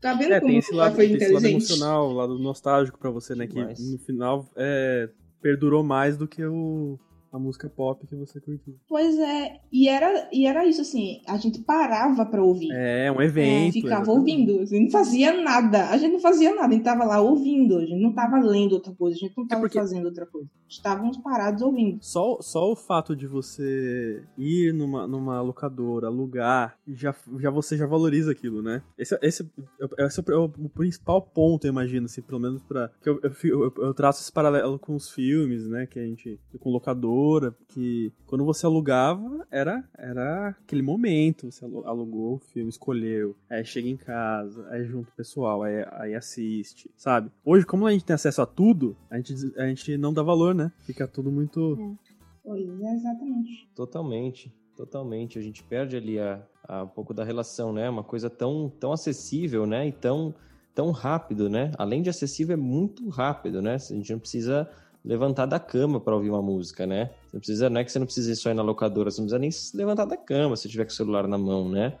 [0.00, 3.10] Tá vendo é, como tem esse lado, foi tem esse lado emocional, lado nostálgico pra
[3.10, 3.46] você, né?
[3.46, 5.08] Que no final é,
[5.40, 6.98] perdurou mais do que o,
[7.32, 8.76] a música pop que você curtiu.
[8.86, 12.68] Pois é, e era, e era isso, assim, a gente parava pra ouvir.
[12.72, 13.70] É, um evento.
[13.70, 14.18] É, ficava exatamente.
[14.18, 15.88] ouvindo, assim, não fazia nada.
[15.88, 18.74] A gente não fazia nada, a gente tava lá ouvindo, a gente não tava lendo
[18.74, 19.78] outra coisa, a gente não é tava é porque...
[19.78, 20.48] fazendo outra coisa.
[20.68, 21.98] Estávamos parados ouvindo.
[22.02, 27.86] Só, só o fato de você ir numa, numa locadora, alugar, já, já você já
[27.86, 28.82] valoriza aquilo, né?
[28.98, 29.50] Esse, esse,
[29.98, 32.90] esse é o, o principal ponto, eu imagino, assim, pelo menos pra...
[33.02, 36.38] Que eu, eu, eu, eu traço esse paralelo com os filmes, né, que a gente...
[36.58, 42.68] com locador locadora, que quando você alugava, era, era aquele momento, você alugou o filme,
[42.68, 47.30] escolheu, aí chega em casa, aí junto o pessoal, aí, aí assiste, sabe?
[47.44, 50.54] Hoje, como a gente tem acesso a tudo, a gente, a gente não dá valor,
[50.54, 50.72] né?
[50.80, 51.78] Fica tudo muito...
[51.80, 52.12] É.
[52.44, 53.68] Pois é, exatamente.
[53.74, 55.38] Totalmente, totalmente.
[55.38, 57.88] A gente perde ali a, a um pouco da relação, né?
[57.88, 59.86] Uma coisa tão, tão acessível, né?
[59.86, 60.34] E tão,
[60.74, 61.70] tão rápido, né?
[61.78, 63.76] Além de acessível, é muito rápido, né?
[63.76, 64.68] A gente não precisa
[65.04, 67.10] levantar da cama para ouvir uma música, né?
[67.26, 69.20] Você não precisa, não é que você não precisa ir só ir na locadora, você
[69.20, 71.98] não precisa nem se levantar da cama se tiver com o celular na mão, né?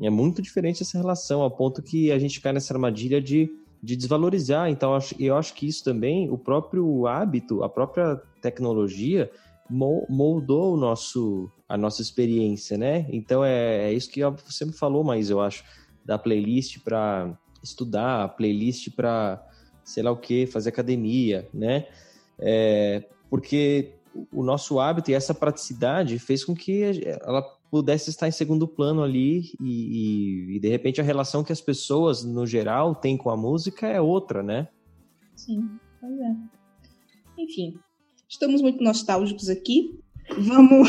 [0.00, 3.50] É muito diferente essa relação, ao ponto que a gente cai nessa armadilha de,
[3.82, 4.68] de desvalorizar.
[4.68, 9.30] Então, eu acho, eu acho que isso também, o próprio hábito, a própria tecnologia,
[9.68, 13.06] moldou o nosso, a nossa experiência, né?
[13.10, 15.64] Então, é, é isso que você me falou, mas eu acho,
[16.04, 19.42] da playlist para estudar, playlist para
[19.82, 21.86] sei lá o que, fazer academia, né?
[22.38, 23.94] É, porque
[24.32, 26.82] o nosso hábito e essa praticidade fez com que
[27.22, 31.52] ela pudesse estar em segundo plano ali e, e, e, de repente a relação que
[31.52, 34.68] as pessoas no geral têm com a música é outra, né?
[35.34, 35.68] Sim,
[36.00, 36.36] pois é.
[37.38, 37.78] Enfim,
[38.28, 39.98] estamos muito nostálgicos aqui.
[40.38, 40.88] Vamos,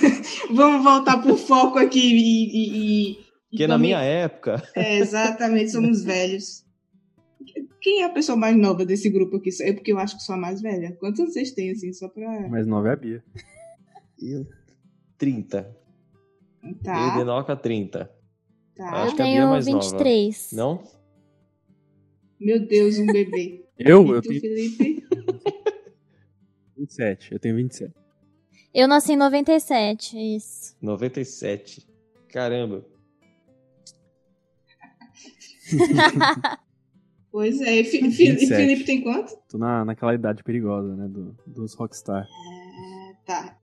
[0.50, 4.62] vamos voltar pro foco aqui e, e porque na minha época.
[4.74, 6.64] É, exatamente, somos velhos.
[7.82, 9.50] Quem é a pessoa mais nova desse grupo aqui?
[9.60, 10.96] É porque eu acho que sou a mais velha.
[11.00, 12.48] Quantos anos vocês têm, assim, só pra.
[12.48, 13.24] Mais nova é a Bia.
[14.20, 14.46] Eu.
[15.18, 15.76] 30.
[16.84, 17.08] Tá.
[17.08, 18.08] Eu Denoca 30.
[18.76, 19.02] Tá.
[19.02, 20.52] Acho eu que a Bia é mais 23.
[20.52, 20.80] Nova.
[20.80, 21.02] Não?
[22.38, 23.66] Meu Deus, um bebê.
[23.76, 24.06] eu?
[24.06, 24.40] E eu tu, tenho.
[24.40, 25.04] Felipe?
[26.78, 27.32] 27.
[27.32, 27.92] Eu tenho 27.
[28.72, 30.76] Eu nasci em 97, isso.
[30.80, 31.84] 97.
[32.28, 32.86] Caramba.
[37.32, 39.36] pois é, F Felipe, tem quanto?
[39.48, 42.24] Tô na, naquela idade perigosa, né, do, dos rockstar.
[42.24, 43.56] É, tá.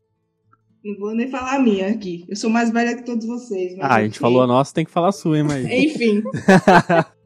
[0.84, 2.26] Não vou nem falar a minha aqui.
[2.28, 3.78] Eu sou mais velha que todos vocês.
[3.80, 5.66] ah, a gente falou a nossa, tem que falar a sua, hein, mas...
[5.66, 6.24] Enfim.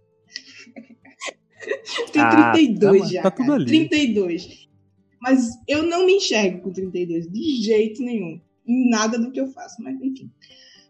[2.12, 3.22] Tenho ah, 32 tá, já.
[3.22, 3.66] Tá tudo ali.
[3.66, 4.68] 32.
[5.22, 8.42] Mas eu não me enxergo com 32, de jeito nenhum.
[8.68, 10.30] Em nada do que eu faço, mas enfim.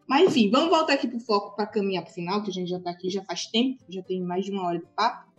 [0.07, 2.80] Mas enfim, vamos voltar aqui pro foco para caminhar pro final, que a gente já
[2.80, 5.31] tá aqui já faz tempo, já tem mais de uma hora de papo.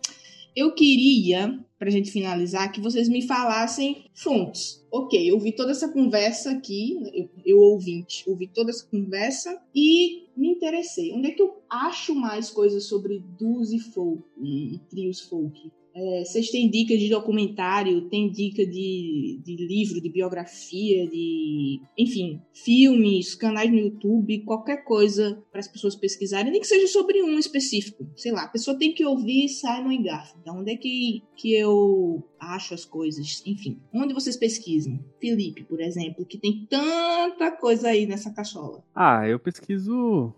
[0.55, 4.81] Eu queria, pra gente finalizar, que vocês me falassem fontes.
[4.89, 10.29] Ok, eu ouvi toda essa conversa aqui, eu, eu ouvinte, ouvi toda essa conversa e
[10.37, 11.11] me interessei.
[11.11, 15.71] Onde é que eu acho mais coisas sobre duos e folk e, e trios folk?
[15.95, 21.81] É, vocês têm dicas de documentário, tem dica de, de livro, de biografia, de.
[21.97, 27.23] Enfim, filmes, canais no YouTube, qualquer coisa para as pessoas pesquisarem, nem que seja sobre
[27.23, 28.05] um específico.
[28.13, 30.41] Sei lá, a pessoa tem que ouvir Simon Garfunkel.
[30.41, 33.41] Então, onde é que, que eu acho as coisas?
[33.45, 34.99] Enfim, onde vocês pesquisam?
[35.21, 38.83] Felipe, por exemplo, que tem tanta coisa aí nessa cachola.
[38.93, 40.33] Ah, eu pesquiso.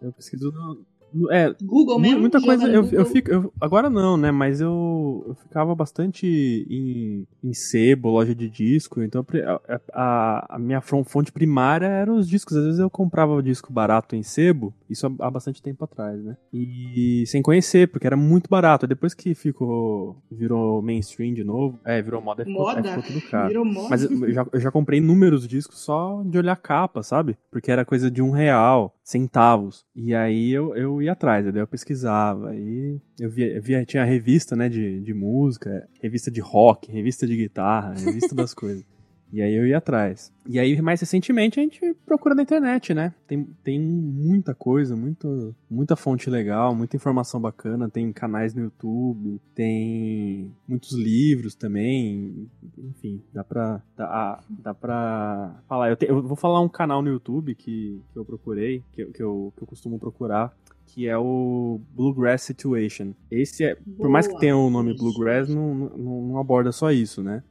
[0.00, 0.86] Eu pesquiso no,
[1.30, 2.20] é, Google mesmo?
[2.20, 2.66] Muita coisa.
[2.68, 3.30] Eu, eu fico.
[3.30, 4.30] Eu, agora não, né?
[4.30, 6.26] Mas eu, eu ficava bastante
[6.68, 9.02] em, em sebo, loja de disco.
[9.02, 12.56] Então a, a, a, minha fonte primária era os discos.
[12.56, 14.74] Às vezes eu comprava o disco barato em sebo.
[14.90, 16.36] Isso há, há bastante tempo atrás, né?
[16.52, 18.86] E sem conhecer, porque era muito barato.
[18.86, 20.16] Depois que ficou.
[20.30, 21.78] Virou mainstream de novo.
[21.84, 22.44] É, virou moda.
[22.46, 22.82] moda.
[22.82, 23.48] Ficou, ficou tudo caro.
[23.48, 23.88] Virou moda.
[23.90, 27.36] Mas eu já, eu já comprei inúmeros discos só de olhar capa, sabe?
[27.50, 29.86] Porque era coisa de um real centavos.
[29.94, 32.50] E aí eu, ia atrás, eu pesquisava.
[32.50, 37.36] Aí eu via, via tinha revista, né, de, de música, revista de rock, revista de
[37.36, 38.84] guitarra, revista das coisas.
[39.36, 40.32] E aí eu ia atrás.
[40.48, 43.12] E aí, mais recentemente, a gente procura na internet, né?
[43.26, 47.90] Tem, tem muita coisa, muito, muita fonte legal, muita informação bacana.
[47.90, 52.48] Tem canais no YouTube, tem muitos livros também.
[52.78, 55.90] Enfim, dá pra, dá, dá pra falar.
[55.90, 59.22] Eu, te, eu vou falar um canal no YouTube que, que eu procurei, que, que,
[59.22, 60.56] eu, que eu costumo procurar,
[60.86, 63.12] que é o Bluegrass Situation.
[63.30, 63.98] Esse é, Boa.
[63.98, 67.42] por mais que tenha o nome Bluegrass, não, não, não aborda só isso, né?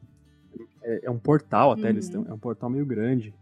[0.85, 1.89] É, é um portal até, uhum.
[1.89, 3.33] eles têm, é um portal meio grande.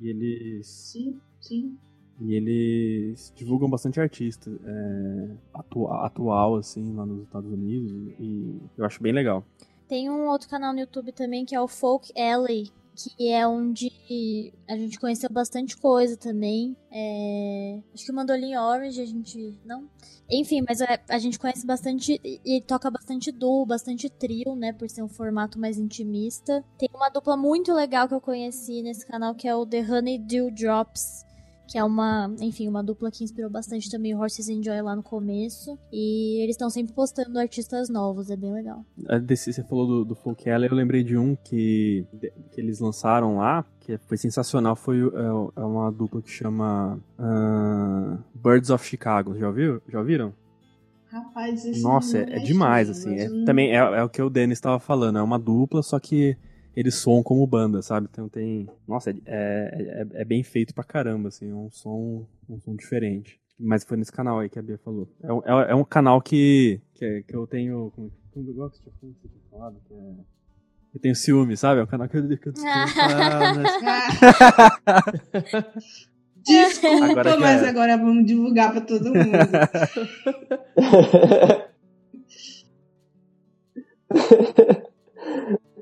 [0.00, 0.66] E eles.
[0.66, 1.76] Sim, sim.
[2.20, 7.90] E eles divulgam bastante artista é, atua, atual, assim, lá nos Estados Unidos.
[8.18, 9.44] E eu acho bem legal.
[9.88, 14.52] Tem um outro canal no YouTube também que é o Folk Alley, que é onde
[14.68, 16.76] a gente conheceu bastante coisa também.
[16.90, 17.80] É...
[17.94, 19.58] Acho que o Mandolim Orange a gente.
[19.64, 19.88] Não?
[20.30, 24.72] Enfim, mas a, a gente conhece bastante e toca bastante duo, bastante trio, né?
[24.72, 26.64] Por ser um formato mais intimista.
[26.78, 30.18] Tem uma dupla muito legal que eu conheci nesse canal que é o The Honey
[30.18, 31.29] Dew Drops
[31.70, 35.04] que é uma, enfim, uma dupla que inspirou bastante também o Horses Enjoy lá no
[35.04, 35.78] começo.
[35.92, 38.84] E eles estão sempre postando artistas novos, é bem legal.
[39.22, 42.04] Desse, você falou do, do Folk Alley, eu lembrei de um que,
[42.50, 48.18] que eles lançaram lá, que foi sensacional, foi é, é uma dupla que chama uh,
[48.34, 49.38] Birds of Chicago.
[49.38, 49.80] Já ouviu?
[49.88, 50.34] Já ouviram?
[51.06, 53.14] Rapaz, esse Nossa, é, é, demais, assim.
[53.14, 56.36] É, também é, é, o que o Denis estava falando, é uma dupla, só que
[56.80, 58.08] eles soam como banda, sabe?
[58.10, 58.66] Então tem.
[58.88, 62.74] Nossa, é, é, é, é, bem feito pra caramba, assim, é um som, um som
[62.74, 63.38] diferente.
[63.58, 65.06] Mas foi nesse canal aí que a Bia falou.
[65.22, 67.92] É um, é, é um canal que, que, é, que eu tenho.
[67.94, 69.12] Como, como, igual que você tinha
[69.50, 70.14] falado, que é.
[70.94, 71.80] Eu tenho ciúme, sabe?
[71.80, 72.72] É um canal que eu, que eu desculpa,
[73.54, 73.78] mas...
[76.42, 79.20] Desculpa, agora mas agora vamos divulgar para todo mundo.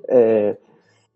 [0.08, 0.56] é,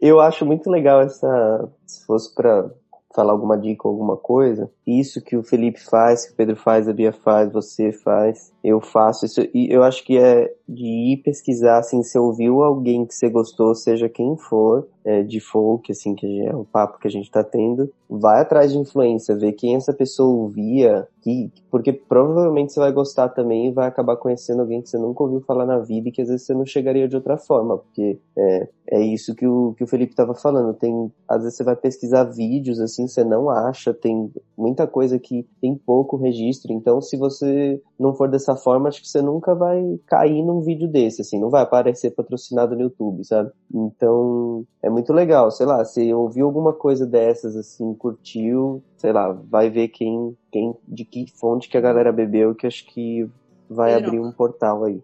[0.02, 1.68] eu acho muito legal essa.
[1.86, 2.68] Se fosse para
[3.14, 6.88] falar alguma dica ou alguma coisa, isso que o Felipe faz, que o Pedro faz,
[6.88, 9.40] a Bia faz, você faz, eu faço isso.
[9.52, 13.74] E eu acho que é de ir pesquisar, assim, se ouviu alguém que você gostou,
[13.74, 17.42] seja quem for, é, de folk, assim, que é o papo que a gente tá
[17.42, 22.92] tendo, vai atrás de influência, ver quem essa pessoa ouvia, que, porque provavelmente você vai
[22.92, 26.12] gostar também e vai acabar conhecendo alguém que você nunca ouviu falar na vida e
[26.12, 29.74] que às vezes você não chegaria de outra forma, porque é, é isso que o,
[29.76, 33.50] que o Felipe tava falando, tem, às vezes você vai pesquisar vídeos, assim, você não
[33.50, 38.88] acha, tem muita coisa que tem pouco registro, então se você não for dessa forma,
[38.88, 42.82] acho que você nunca vai cair num vídeo desse, assim, não vai aparecer patrocinado no
[42.82, 43.50] YouTube, sabe?
[43.72, 49.32] Então, é muito legal, sei lá, se ouviu alguma coisa dessas, assim, curtiu, sei lá,
[49.32, 53.28] vai ver quem, quem, de que fonte que a galera bebeu, que acho que
[53.68, 55.02] vai abrir um portal aí.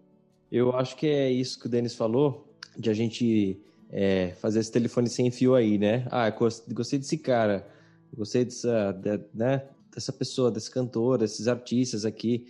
[0.51, 2.45] Eu acho que é isso que o Denis falou,
[2.77, 3.59] de a gente
[3.91, 6.07] é, fazer esse telefone sem fio aí, né?
[6.11, 7.67] Ah, gostei desse cara,
[8.15, 9.63] gostei dessa, de, né,
[9.93, 12.47] dessa pessoa, desse cantor, desses artistas aqui.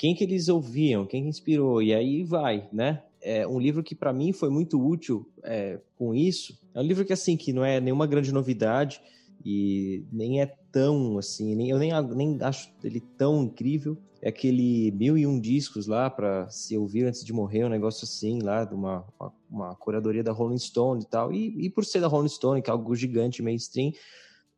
[0.00, 1.06] Quem que eles ouviam?
[1.06, 1.82] Quem que inspirou?
[1.82, 3.02] E aí vai, né?
[3.22, 6.58] é um livro que para mim foi muito útil é, com isso.
[6.74, 9.00] É um livro que assim que não é nenhuma grande novidade
[9.44, 13.96] e nem é tão assim, nem, eu nem, nem acho ele tão incrível.
[14.22, 18.04] É aquele mil e um discos lá para se ouvir antes de morrer, um negócio
[18.04, 21.32] assim lá de uma, uma, uma curadoria da Rolling Stone e tal.
[21.32, 23.92] E, e, por ser da Rolling Stone, que é algo gigante, mainstream,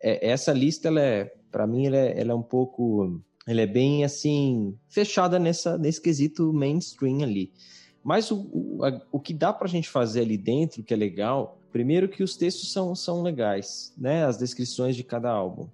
[0.02, 3.66] é, essa lista ela é, para mim, ela é, ela é um pouco, ela é
[3.66, 7.52] bem assim fechada nessa nesse quesito mainstream ali.
[8.02, 10.96] Mas o, o, a, o que dá para a gente fazer ali dentro, que é
[10.96, 14.24] legal, primeiro que os textos são, são legais, né?
[14.24, 15.68] As descrições de cada álbum.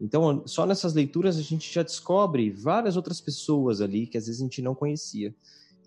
[0.00, 4.40] Então, só nessas leituras a gente já descobre várias outras pessoas ali que às vezes
[4.40, 5.34] a gente não conhecia.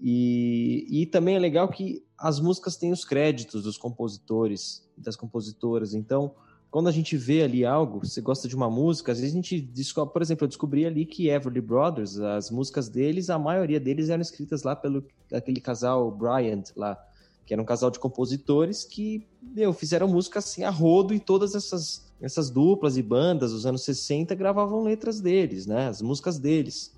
[0.02, 5.16] E, e também é legal que as músicas têm os créditos dos compositores e das
[5.16, 5.94] compositoras.
[5.94, 6.34] Então,
[6.74, 9.62] quando a gente vê ali algo, você gosta de uma música, às vezes a gente
[9.62, 14.10] descobre, por exemplo, eu descobri ali que Everly Brothers, as músicas deles, a maioria deles
[14.10, 16.98] eram escritas lá pelo aquele casal Bryant lá,
[17.46, 21.54] que era um casal de compositores que, meu, fizeram música assim a rodo e todas
[21.54, 25.90] essas essas duplas e bandas dos anos 60 gravavam letras deles, né?
[25.90, 26.92] As músicas deles.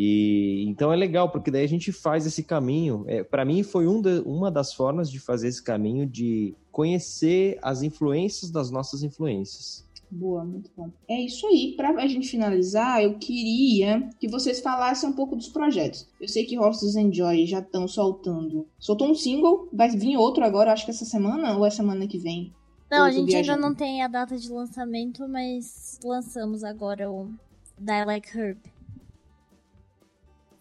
[0.00, 3.04] E então é legal, porque daí a gente faz esse caminho.
[3.08, 7.58] É, para mim, foi um de, uma das formas de fazer esse caminho de conhecer
[7.60, 9.84] as influências das nossas influências.
[10.08, 10.88] Boa, muito bom.
[11.08, 11.74] É isso aí.
[11.76, 16.08] Para a gente finalizar, eu queria que vocês falassem um pouco dos projetos.
[16.20, 18.68] Eu sei que Horses Enjoy já estão soltando.
[18.78, 22.18] Soltou um single, vai vir outro agora, acho que essa semana ou é semana que
[22.18, 22.52] vem.
[22.88, 23.56] Não, a gente viajando.
[23.56, 27.28] ainda não tem a data de lançamento, mas lançamos agora o
[27.76, 28.77] Dialect Herb.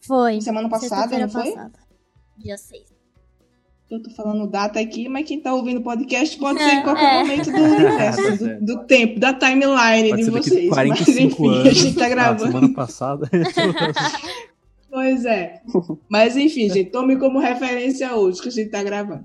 [0.08, 0.40] Foi.
[0.42, 1.52] Semana passada, não foi?
[1.52, 1.80] Passada.
[2.38, 2.98] Dia 6.
[3.90, 7.06] Eu tô falando data aqui, mas quem tá ouvindo o podcast pode ser em qualquer
[7.06, 7.20] é.
[7.20, 10.70] momento do universo, do, do, tempo, da timeline pode de vocês.
[10.70, 12.44] 45 mas enfim, anos, a gente tá gravando.
[12.44, 13.30] Ah, semana passada.
[14.92, 15.62] pois é.
[16.10, 19.24] Mas enfim, gente, tome como referência hoje que a gente tá gravando.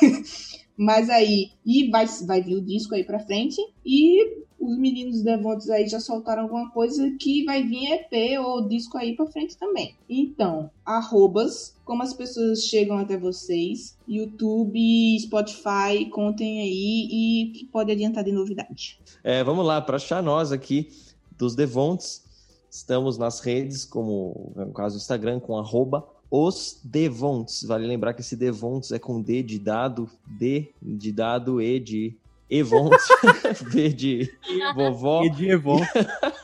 [0.78, 5.70] mas aí, e vai, vai vir o disco aí pra frente, e os meninos Devontes
[5.70, 9.94] aí já soltaram alguma coisa que vai vir EP ou disco aí pra frente também.
[10.08, 17.90] Então, arrobas, como as pessoas chegam até vocês, YouTube, Spotify, contem aí e que pode
[17.90, 19.00] adiantar de novidade.
[19.24, 20.90] É, vamos lá, para achar nós aqui
[21.38, 22.22] dos Devontes,
[22.70, 27.64] estamos nas redes, como no caso do Instagram, com arroba os Devontes.
[27.64, 32.19] Vale lembrar que esse Devontes é com D de dado, D de dado, E de
[32.50, 33.06] Evontes,
[33.70, 34.34] V de
[34.74, 35.22] vovó.
[35.24, 35.80] E de Evon.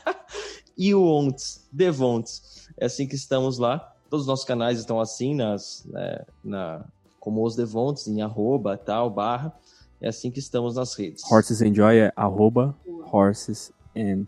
[0.77, 2.69] e o Ontes, Devontes.
[2.77, 3.93] É assim que estamos lá.
[4.09, 6.85] Todos os nossos canais estão assim, nas, né, na,
[7.19, 9.53] como os Devontes, em arroba, tal, barra.
[9.99, 11.29] É assim que estamos nas redes.
[11.29, 12.77] Horses and Joy é arroba
[13.11, 14.25] Horses and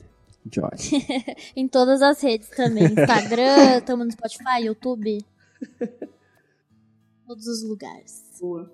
[0.52, 0.72] Joy.
[1.56, 2.86] em todas as redes também.
[2.86, 5.26] Instagram, estamos no Spotify, YouTube.
[7.26, 8.24] Todos os lugares.
[8.42, 8.70] Boa.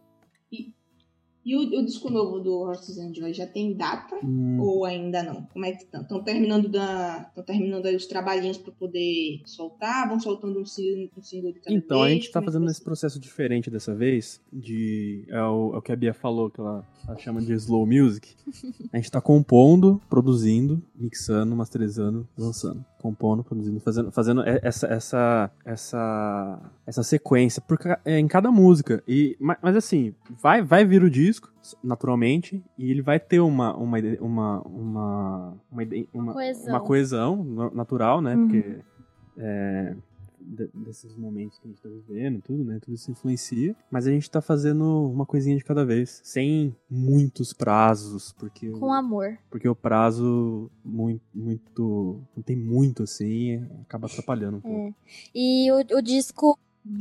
[0.52, 0.74] E
[1.46, 4.60] e o, o, disco novo do Horses and Joy já tem data hum.
[4.60, 5.44] ou ainda não?
[5.54, 6.02] Como é que estão?
[6.02, 10.10] Estão terminando da, terminando aí os trabalhinhos para poder soltar?
[10.10, 12.10] Vão soltando um single, um single de cada Então vez?
[12.10, 15.82] a gente está é fazendo esse processo diferente dessa vez, de é o, é o
[15.84, 18.36] que a Bia falou que ela, ela chama de slow music.
[18.92, 26.72] a gente está compondo, produzindo, mixando, masterizando, lançando, compondo, produzindo, fazendo, fazendo essa essa essa
[26.88, 29.04] essa sequência porque é em cada música.
[29.08, 31.52] E mas, mas assim vai vai vir o disco disco,
[31.84, 35.84] naturalmente, e ele vai ter uma uma uma uma uma,
[36.14, 36.70] uma, Coesão.
[36.74, 38.36] uma coesão na- natural, né?
[38.36, 38.48] Uhum.
[38.48, 38.80] Porque
[39.38, 39.96] é,
[40.40, 42.80] de- desses momentos que a gente tá vivendo, tudo, né?
[42.80, 43.76] Tudo isso influencia.
[43.90, 48.94] Mas a gente tá fazendo uma coisinha de cada vez, sem muitos prazos, porque Com
[48.94, 49.38] amor.
[49.50, 54.90] porque o prazo muito muito não tem muito assim, acaba atrapalhando um pouco.
[54.90, 54.94] É.
[55.34, 56.58] E o, o disco.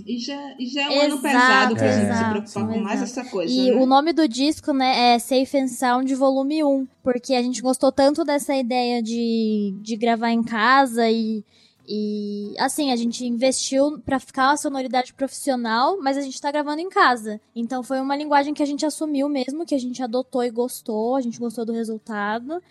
[0.07, 2.81] E já, e já é um ano Exato, pesado pra gente se exato, preocupar com
[2.81, 3.21] mais exato.
[3.21, 3.53] essa coisa.
[3.53, 3.77] E né?
[3.77, 6.89] o nome do disco, né, é Safe and Sound Volume 1.
[7.03, 11.45] Porque a gente gostou tanto dessa ideia de, de gravar em casa e.
[11.87, 16.81] E assim, a gente investiu pra ficar uma sonoridade profissional, mas a gente tá gravando
[16.81, 17.41] em casa.
[17.55, 21.17] Então foi uma linguagem que a gente assumiu mesmo, que a gente adotou e gostou,
[21.17, 22.63] a gente gostou do resultado.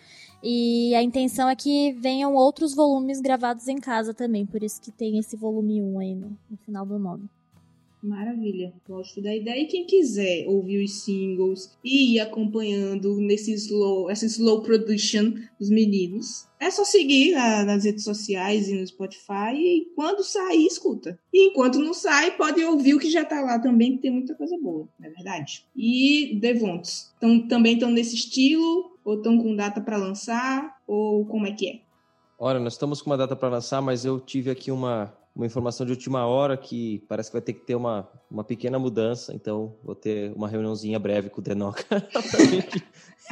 [0.42, 4.90] E a intenção é que venham outros volumes gravados em casa também, por isso que
[4.90, 7.30] tem esse volume 1 aí no, no final do nome.
[8.04, 9.62] Maravilha, gosto da ideia.
[9.62, 15.70] E quem quiser ouvir os singles e ir acompanhando nesse slow, essa slow production dos
[15.70, 19.54] meninos, é só seguir na- nas redes sociais e no Spotify.
[19.54, 21.18] E quando sair, escuta.
[21.32, 24.34] E enquanto não sai, pode ouvir o que já tá lá também, que tem muita
[24.34, 25.64] coisa boa, não é verdade?
[25.74, 28.92] E Devonts, então, também estão nesse estilo?
[29.02, 30.76] Ou estão com data para lançar?
[30.86, 31.80] Ou como é que é?
[32.38, 35.84] Olha, nós estamos com uma data para lançar, mas eu tive aqui uma, uma informação
[35.84, 39.74] de última hora que parece que vai ter que ter uma, uma pequena mudança, então
[39.82, 41.84] vou ter uma reuniãozinha breve com o Denoca
[42.30, 42.84] para gente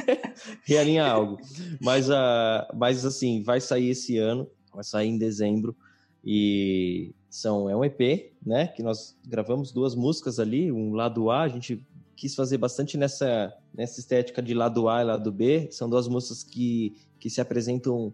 [0.65, 1.37] realinhar algo.
[1.81, 5.75] Mas, uh, mas assim, vai sair esse ano, vai sair em dezembro,
[6.23, 8.67] e são, é um EP, né?
[8.67, 11.85] Que nós gravamos duas músicas ali, um lado A, a gente
[12.15, 15.67] quis fazer bastante nessa, nessa estética de lado A e lado B.
[15.71, 18.13] São duas músicas que, que se apresentam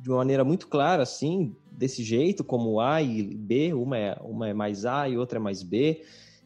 [0.00, 4.48] de uma maneira muito clara, assim, desse jeito, como A e B, uma é, uma
[4.48, 6.02] é mais A e outra é mais B.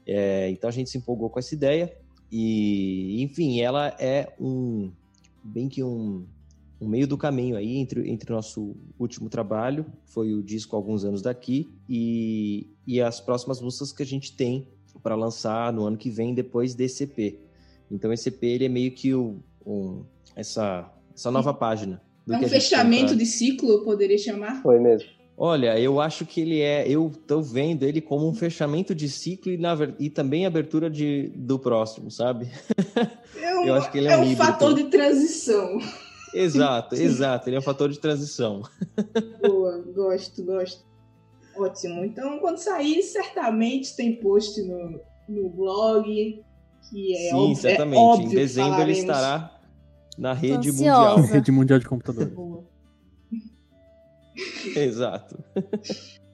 [0.06, 1.96] É, então a gente se empolgou com essa ideia.
[2.30, 4.92] E, enfim, ela é um
[5.42, 6.26] bem que um,
[6.80, 11.04] um meio do caminho aí entre, entre o nosso último trabalho, foi o disco Alguns
[11.04, 14.68] Anos Daqui, e, e as próximas músicas que a gente tem
[15.02, 17.38] para lançar no ano que vem, depois desse EP.
[17.90, 20.04] Então esse EP ele é meio que o, um,
[20.36, 22.00] essa, essa nova página.
[22.26, 24.62] do É um fechamento pra- de ciclo, eu poderia chamar?
[24.62, 25.08] Foi mesmo.
[25.36, 26.86] Olha, eu acho que ele é.
[26.86, 31.32] Eu tô vendo ele como um fechamento de ciclo e, na, e também abertura de,
[31.34, 32.48] do próximo, sabe?
[33.34, 34.44] É um, Eu acho que ele é um um híbrido.
[34.44, 35.78] fator de transição.
[36.32, 37.48] Exato, exato.
[37.48, 38.62] Ele é um fator de transição.
[39.42, 40.84] Boa, gosto, gosto.
[41.56, 42.04] Ótimo.
[42.04, 46.04] Então, quando sair, certamente tem post no, no blog,
[46.88, 47.98] que é Sim, óbvio, certamente.
[47.98, 49.58] É óbvio em dezembro ele estará
[50.16, 51.20] na rede mundial.
[51.20, 52.32] Rede Mundial de Computadores.
[52.32, 52.64] Boa.
[54.76, 55.38] Exato.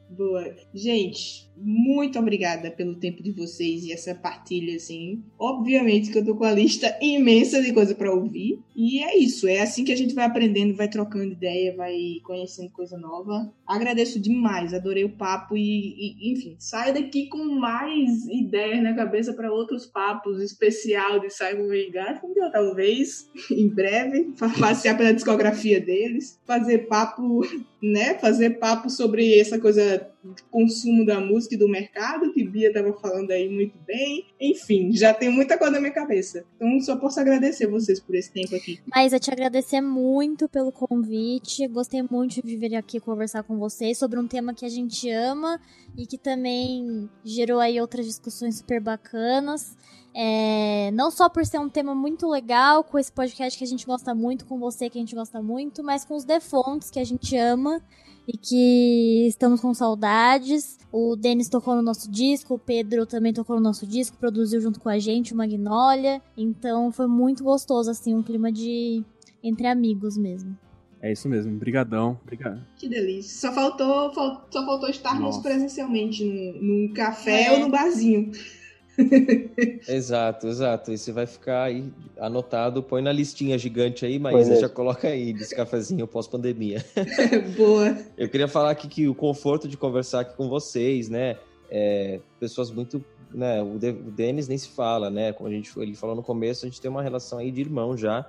[0.08, 0.54] Boa.
[0.74, 5.22] Gente, muito obrigada pelo tempo de vocês e essa partilha, assim.
[5.39, 8.60] Obviamente que eu tô com a lista imensa de coisa pra ouvir.
[8.76, 12.70] E é isso, é assim que a gente vai aprendendo, vai trocando ideia, vai conhecendo
[12.70, 13.52] coisa nova.
[13.66, 19.32] Agradeço demais, adorei o papo e, e, enfim, saio daqui com mais ideias na cabeça
[19.32, 26.39] para outros papos especial de Simon e Garfunkel, talvez, em breve, passear pela discografia deles,
[26.47, 27.43] fazer papo
[27.82, 30.09] né, fazer papo sobre essa coisa
[30.51, 34.27] consumo da música e do mercado, que Bia estava falando aí muito bem.
[34.40, 36.45] Enfim, já tem muita coisa na minha cabeça.
[36.57, 38.81] Então só posso agradecer vocês por esse tempo aqui.
[38.86, 41.66] Mas eu te agradecer muito pelo convite.
[41.69, 45.61] Gostei muito de vir aqui conversar com vocês sobre um tema que a gente ama
[45.97, 49.77] e que também gerou aí outras discussões super bacanas.
[50.15, 53.86] É, não só por ser um tema muito legal, com esse podcast que a gente
[53.86, 57.05] gosta muito, com você que a gente gosta muito, mas com os defontes que a
[57.05, 57.81] gente ama
[58.28, 60.76] e que estamos com saudades.
[60.92, 64.78] O Denis tocou no nosso disco, o Pedro também tocou no nosso disco, produziu junto
[64.80, 66.20] com a gente o Magnólia.
[66.36, 69.02] Então foi muito gostoso, assim, um clima de
[69.42, 70.56] entre amigos mesmo.
[71.00, 71.56] É isso mesmo.
[71.56, 72.18] Brigadão.
[72.22, 72.60] Obrigado.
[72.76, 73.48] Que delícia.
[73.48, 75.42] Só faltou, fal- só faltou estarmos Nossa.
[75.42, 77.52] presencialmente num, num café É.
[77.52, 78.32] ou no barzinho.
[79.88, 80.96] Exato, exato.
[80.96, 81.84] Você vai ficar aí
[82.18, 84.60] anotado, põe na listinha gigante aí, mas mesmo.
[84.60, 86.84] já coloca aí desse cafezinho pós-pandemia.
[87.56, 87.96] Boa.
[88.16, 91.36] Eu queria falar aqui que o conforto de conversar aqui com vocês, né?
[91.70, 93.04] É, pessoas muito.
[93.32, 95.32] Né, o Denis nem se fala, né?
[95.34, 97.96] Como a gente, ele falou no começo, a gente tem uma relação aí de irmão
[97.96, 98.26] já.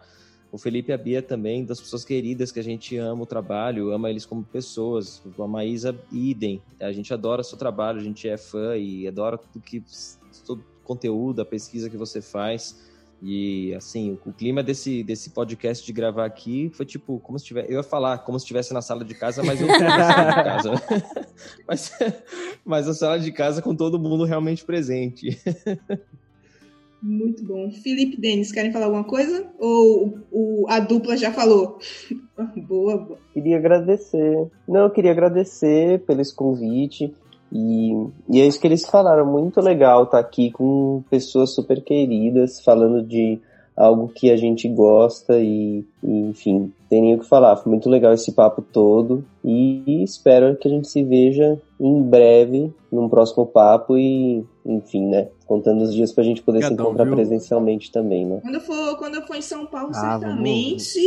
[0.51, 3.91] O Felipe e a Bia também, das pessoas queridas que a gente ama o trabalho,
[3.91, 5.21] ama eles como pessoas.
[5.37, 6.61] A Maísa, idem.
[6.79, 9.83] A gente adora seu trabalho, a gente é fã e adora tudo que
[10.43, 12.87] todo o conteúdo, a pesquisa que você faz.
[13.21, 17.45] E assim, o, o clima desse, desse podcast de gravar aqui foi tipo, como se
[17.45, 17.69] tivesse.
[17.69, 20.29] Eu ia falar como se estivesse na sala de casa, mas eu tô na sala
[20.29, 20.71] de casa.
[21.67, 21.91] mas,
[22.63, 25.37] mas a sala de casa com todo mundo realmente presente.
[27.01, 27.71] Muito bom.
[27.71, 29.47] Felipe Denis, querem falar alguma coisa?
[29.57, 31.79] Ou o, a dupla já falou?
[32.67, 33.19] boa, boa.
[33.33, 34.49] Queria agradecer.
[34.67, 37.13] Não, eu queria agradecer pelo esse convite.
[37.51, 37.91] E,
[38.29, 42.61] e é isso que eles falaram, muito legal estar tá aqui com pessoas super queridas,
[42.61, 43.39] falando de
[43.79, 47.55] algo que a gente gosta e, e, enfim, tem nem o que falar.
[47.55, 52.73] Foi muito legal esse papo todo e espero que a gente se veja em breve
[52.91, 57.05] num próximo papo e, enfim, né, contando os dias pra gente poder Obrigadão, se encontrar
[57.05, 57.15] viu?
[57.15, 58.39] presencialmente também, né?
[58.41, 60.99] Quando eu for, quando eu for em São Paulo, ah, certamente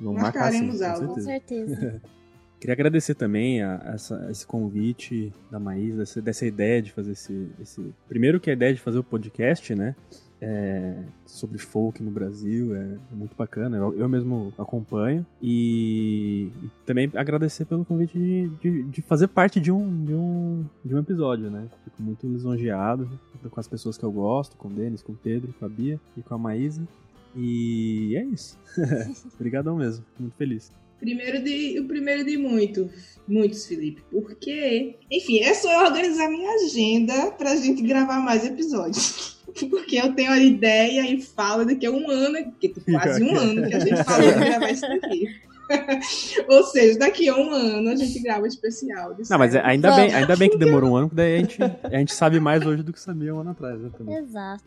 [0.00, 1.14] vamos marcaremos marcar, algo.
[1.14, 2.00] Com certeza.
[2.58, 7.12] Queria agradecer também a, a, essa, esse convite da Maísa, dessa, dessa ideia de fazer
[7.12, 7.94] esse, esse.
[8.08, 9.94] Primeiro que a ideia de fazer o podcast, né?
[10.40, 15.24] é, sobre folk no Brasil, é, é muito bacana, eu, eu, mesmo acompanho.
[15.40, 20.64] E, e, também agradecer pelo convite de, de, de, fazer parte de um, de, um,
[20.84, 21.68] de um episódio, né?
[21.84, 23.08] Fico muito lisonjeado
[23.50, 26.00] com as pessoas que eu gosto, com o Denis, com o Pedro, com a Bia
[26.16, 26.86] e com a Maísa.
[27.34, 28.58] E é isso.
[29.34, 30.72] Obrigadão mesmo, muito feliz.
[30.98, 32.90] Primeiro de, o primeiro de muito,
[33.28, 34.02] muitos, Felipe.
[34.10, 39.36] Porque, enfim, é só organizar minha agenda pra gente gravar mais episódios.
[39.70, 43.36] porque eu tenho a ideia e falo daqui a um ano, porque tem quase um
[43.36, 45.46] ano que a gente falou de gravar isso daqui.
[46.48, 49.16] Ou seja, daqui a um ano a gente grava especial.
[49.28, 51.98] Não, mas ainda bem, ainda bem que demorou um ano, porque daí a gente, a
[51.98, 53.80] gente sabe mais hoje do que sabia um ano atrás.
[53.80, 54.64] Né, Exato.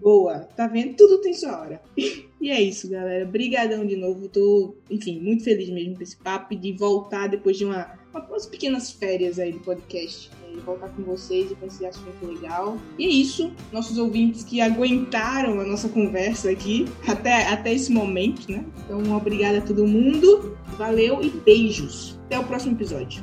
[0.00, 0.94] Boa, tá vendo?
[0.94, 1.82] Tudo tem sua hora.
[2.42, 3.24] E é isso, galera.
[3.24, 4.28] Brigadão de novo.
[4.28, 7.96] Tô, enfim, muito feliz mesmo com esse papo e de voltar depois de uma,
[8.28, 12.76] umas pequenas férias aí do podcast e voltar com vocês e esse assunto legal.
[12.98, 18.50] E é isso, nossos ouvintes que aguentaram a nossa conversa aqui até, até esse momento,
[18.50, 18.64] né?
[18.84, 22.18] Então, obrigada a todo mundo, valeu e beijos.
[22.26, 23.22] Até o próximo episódio.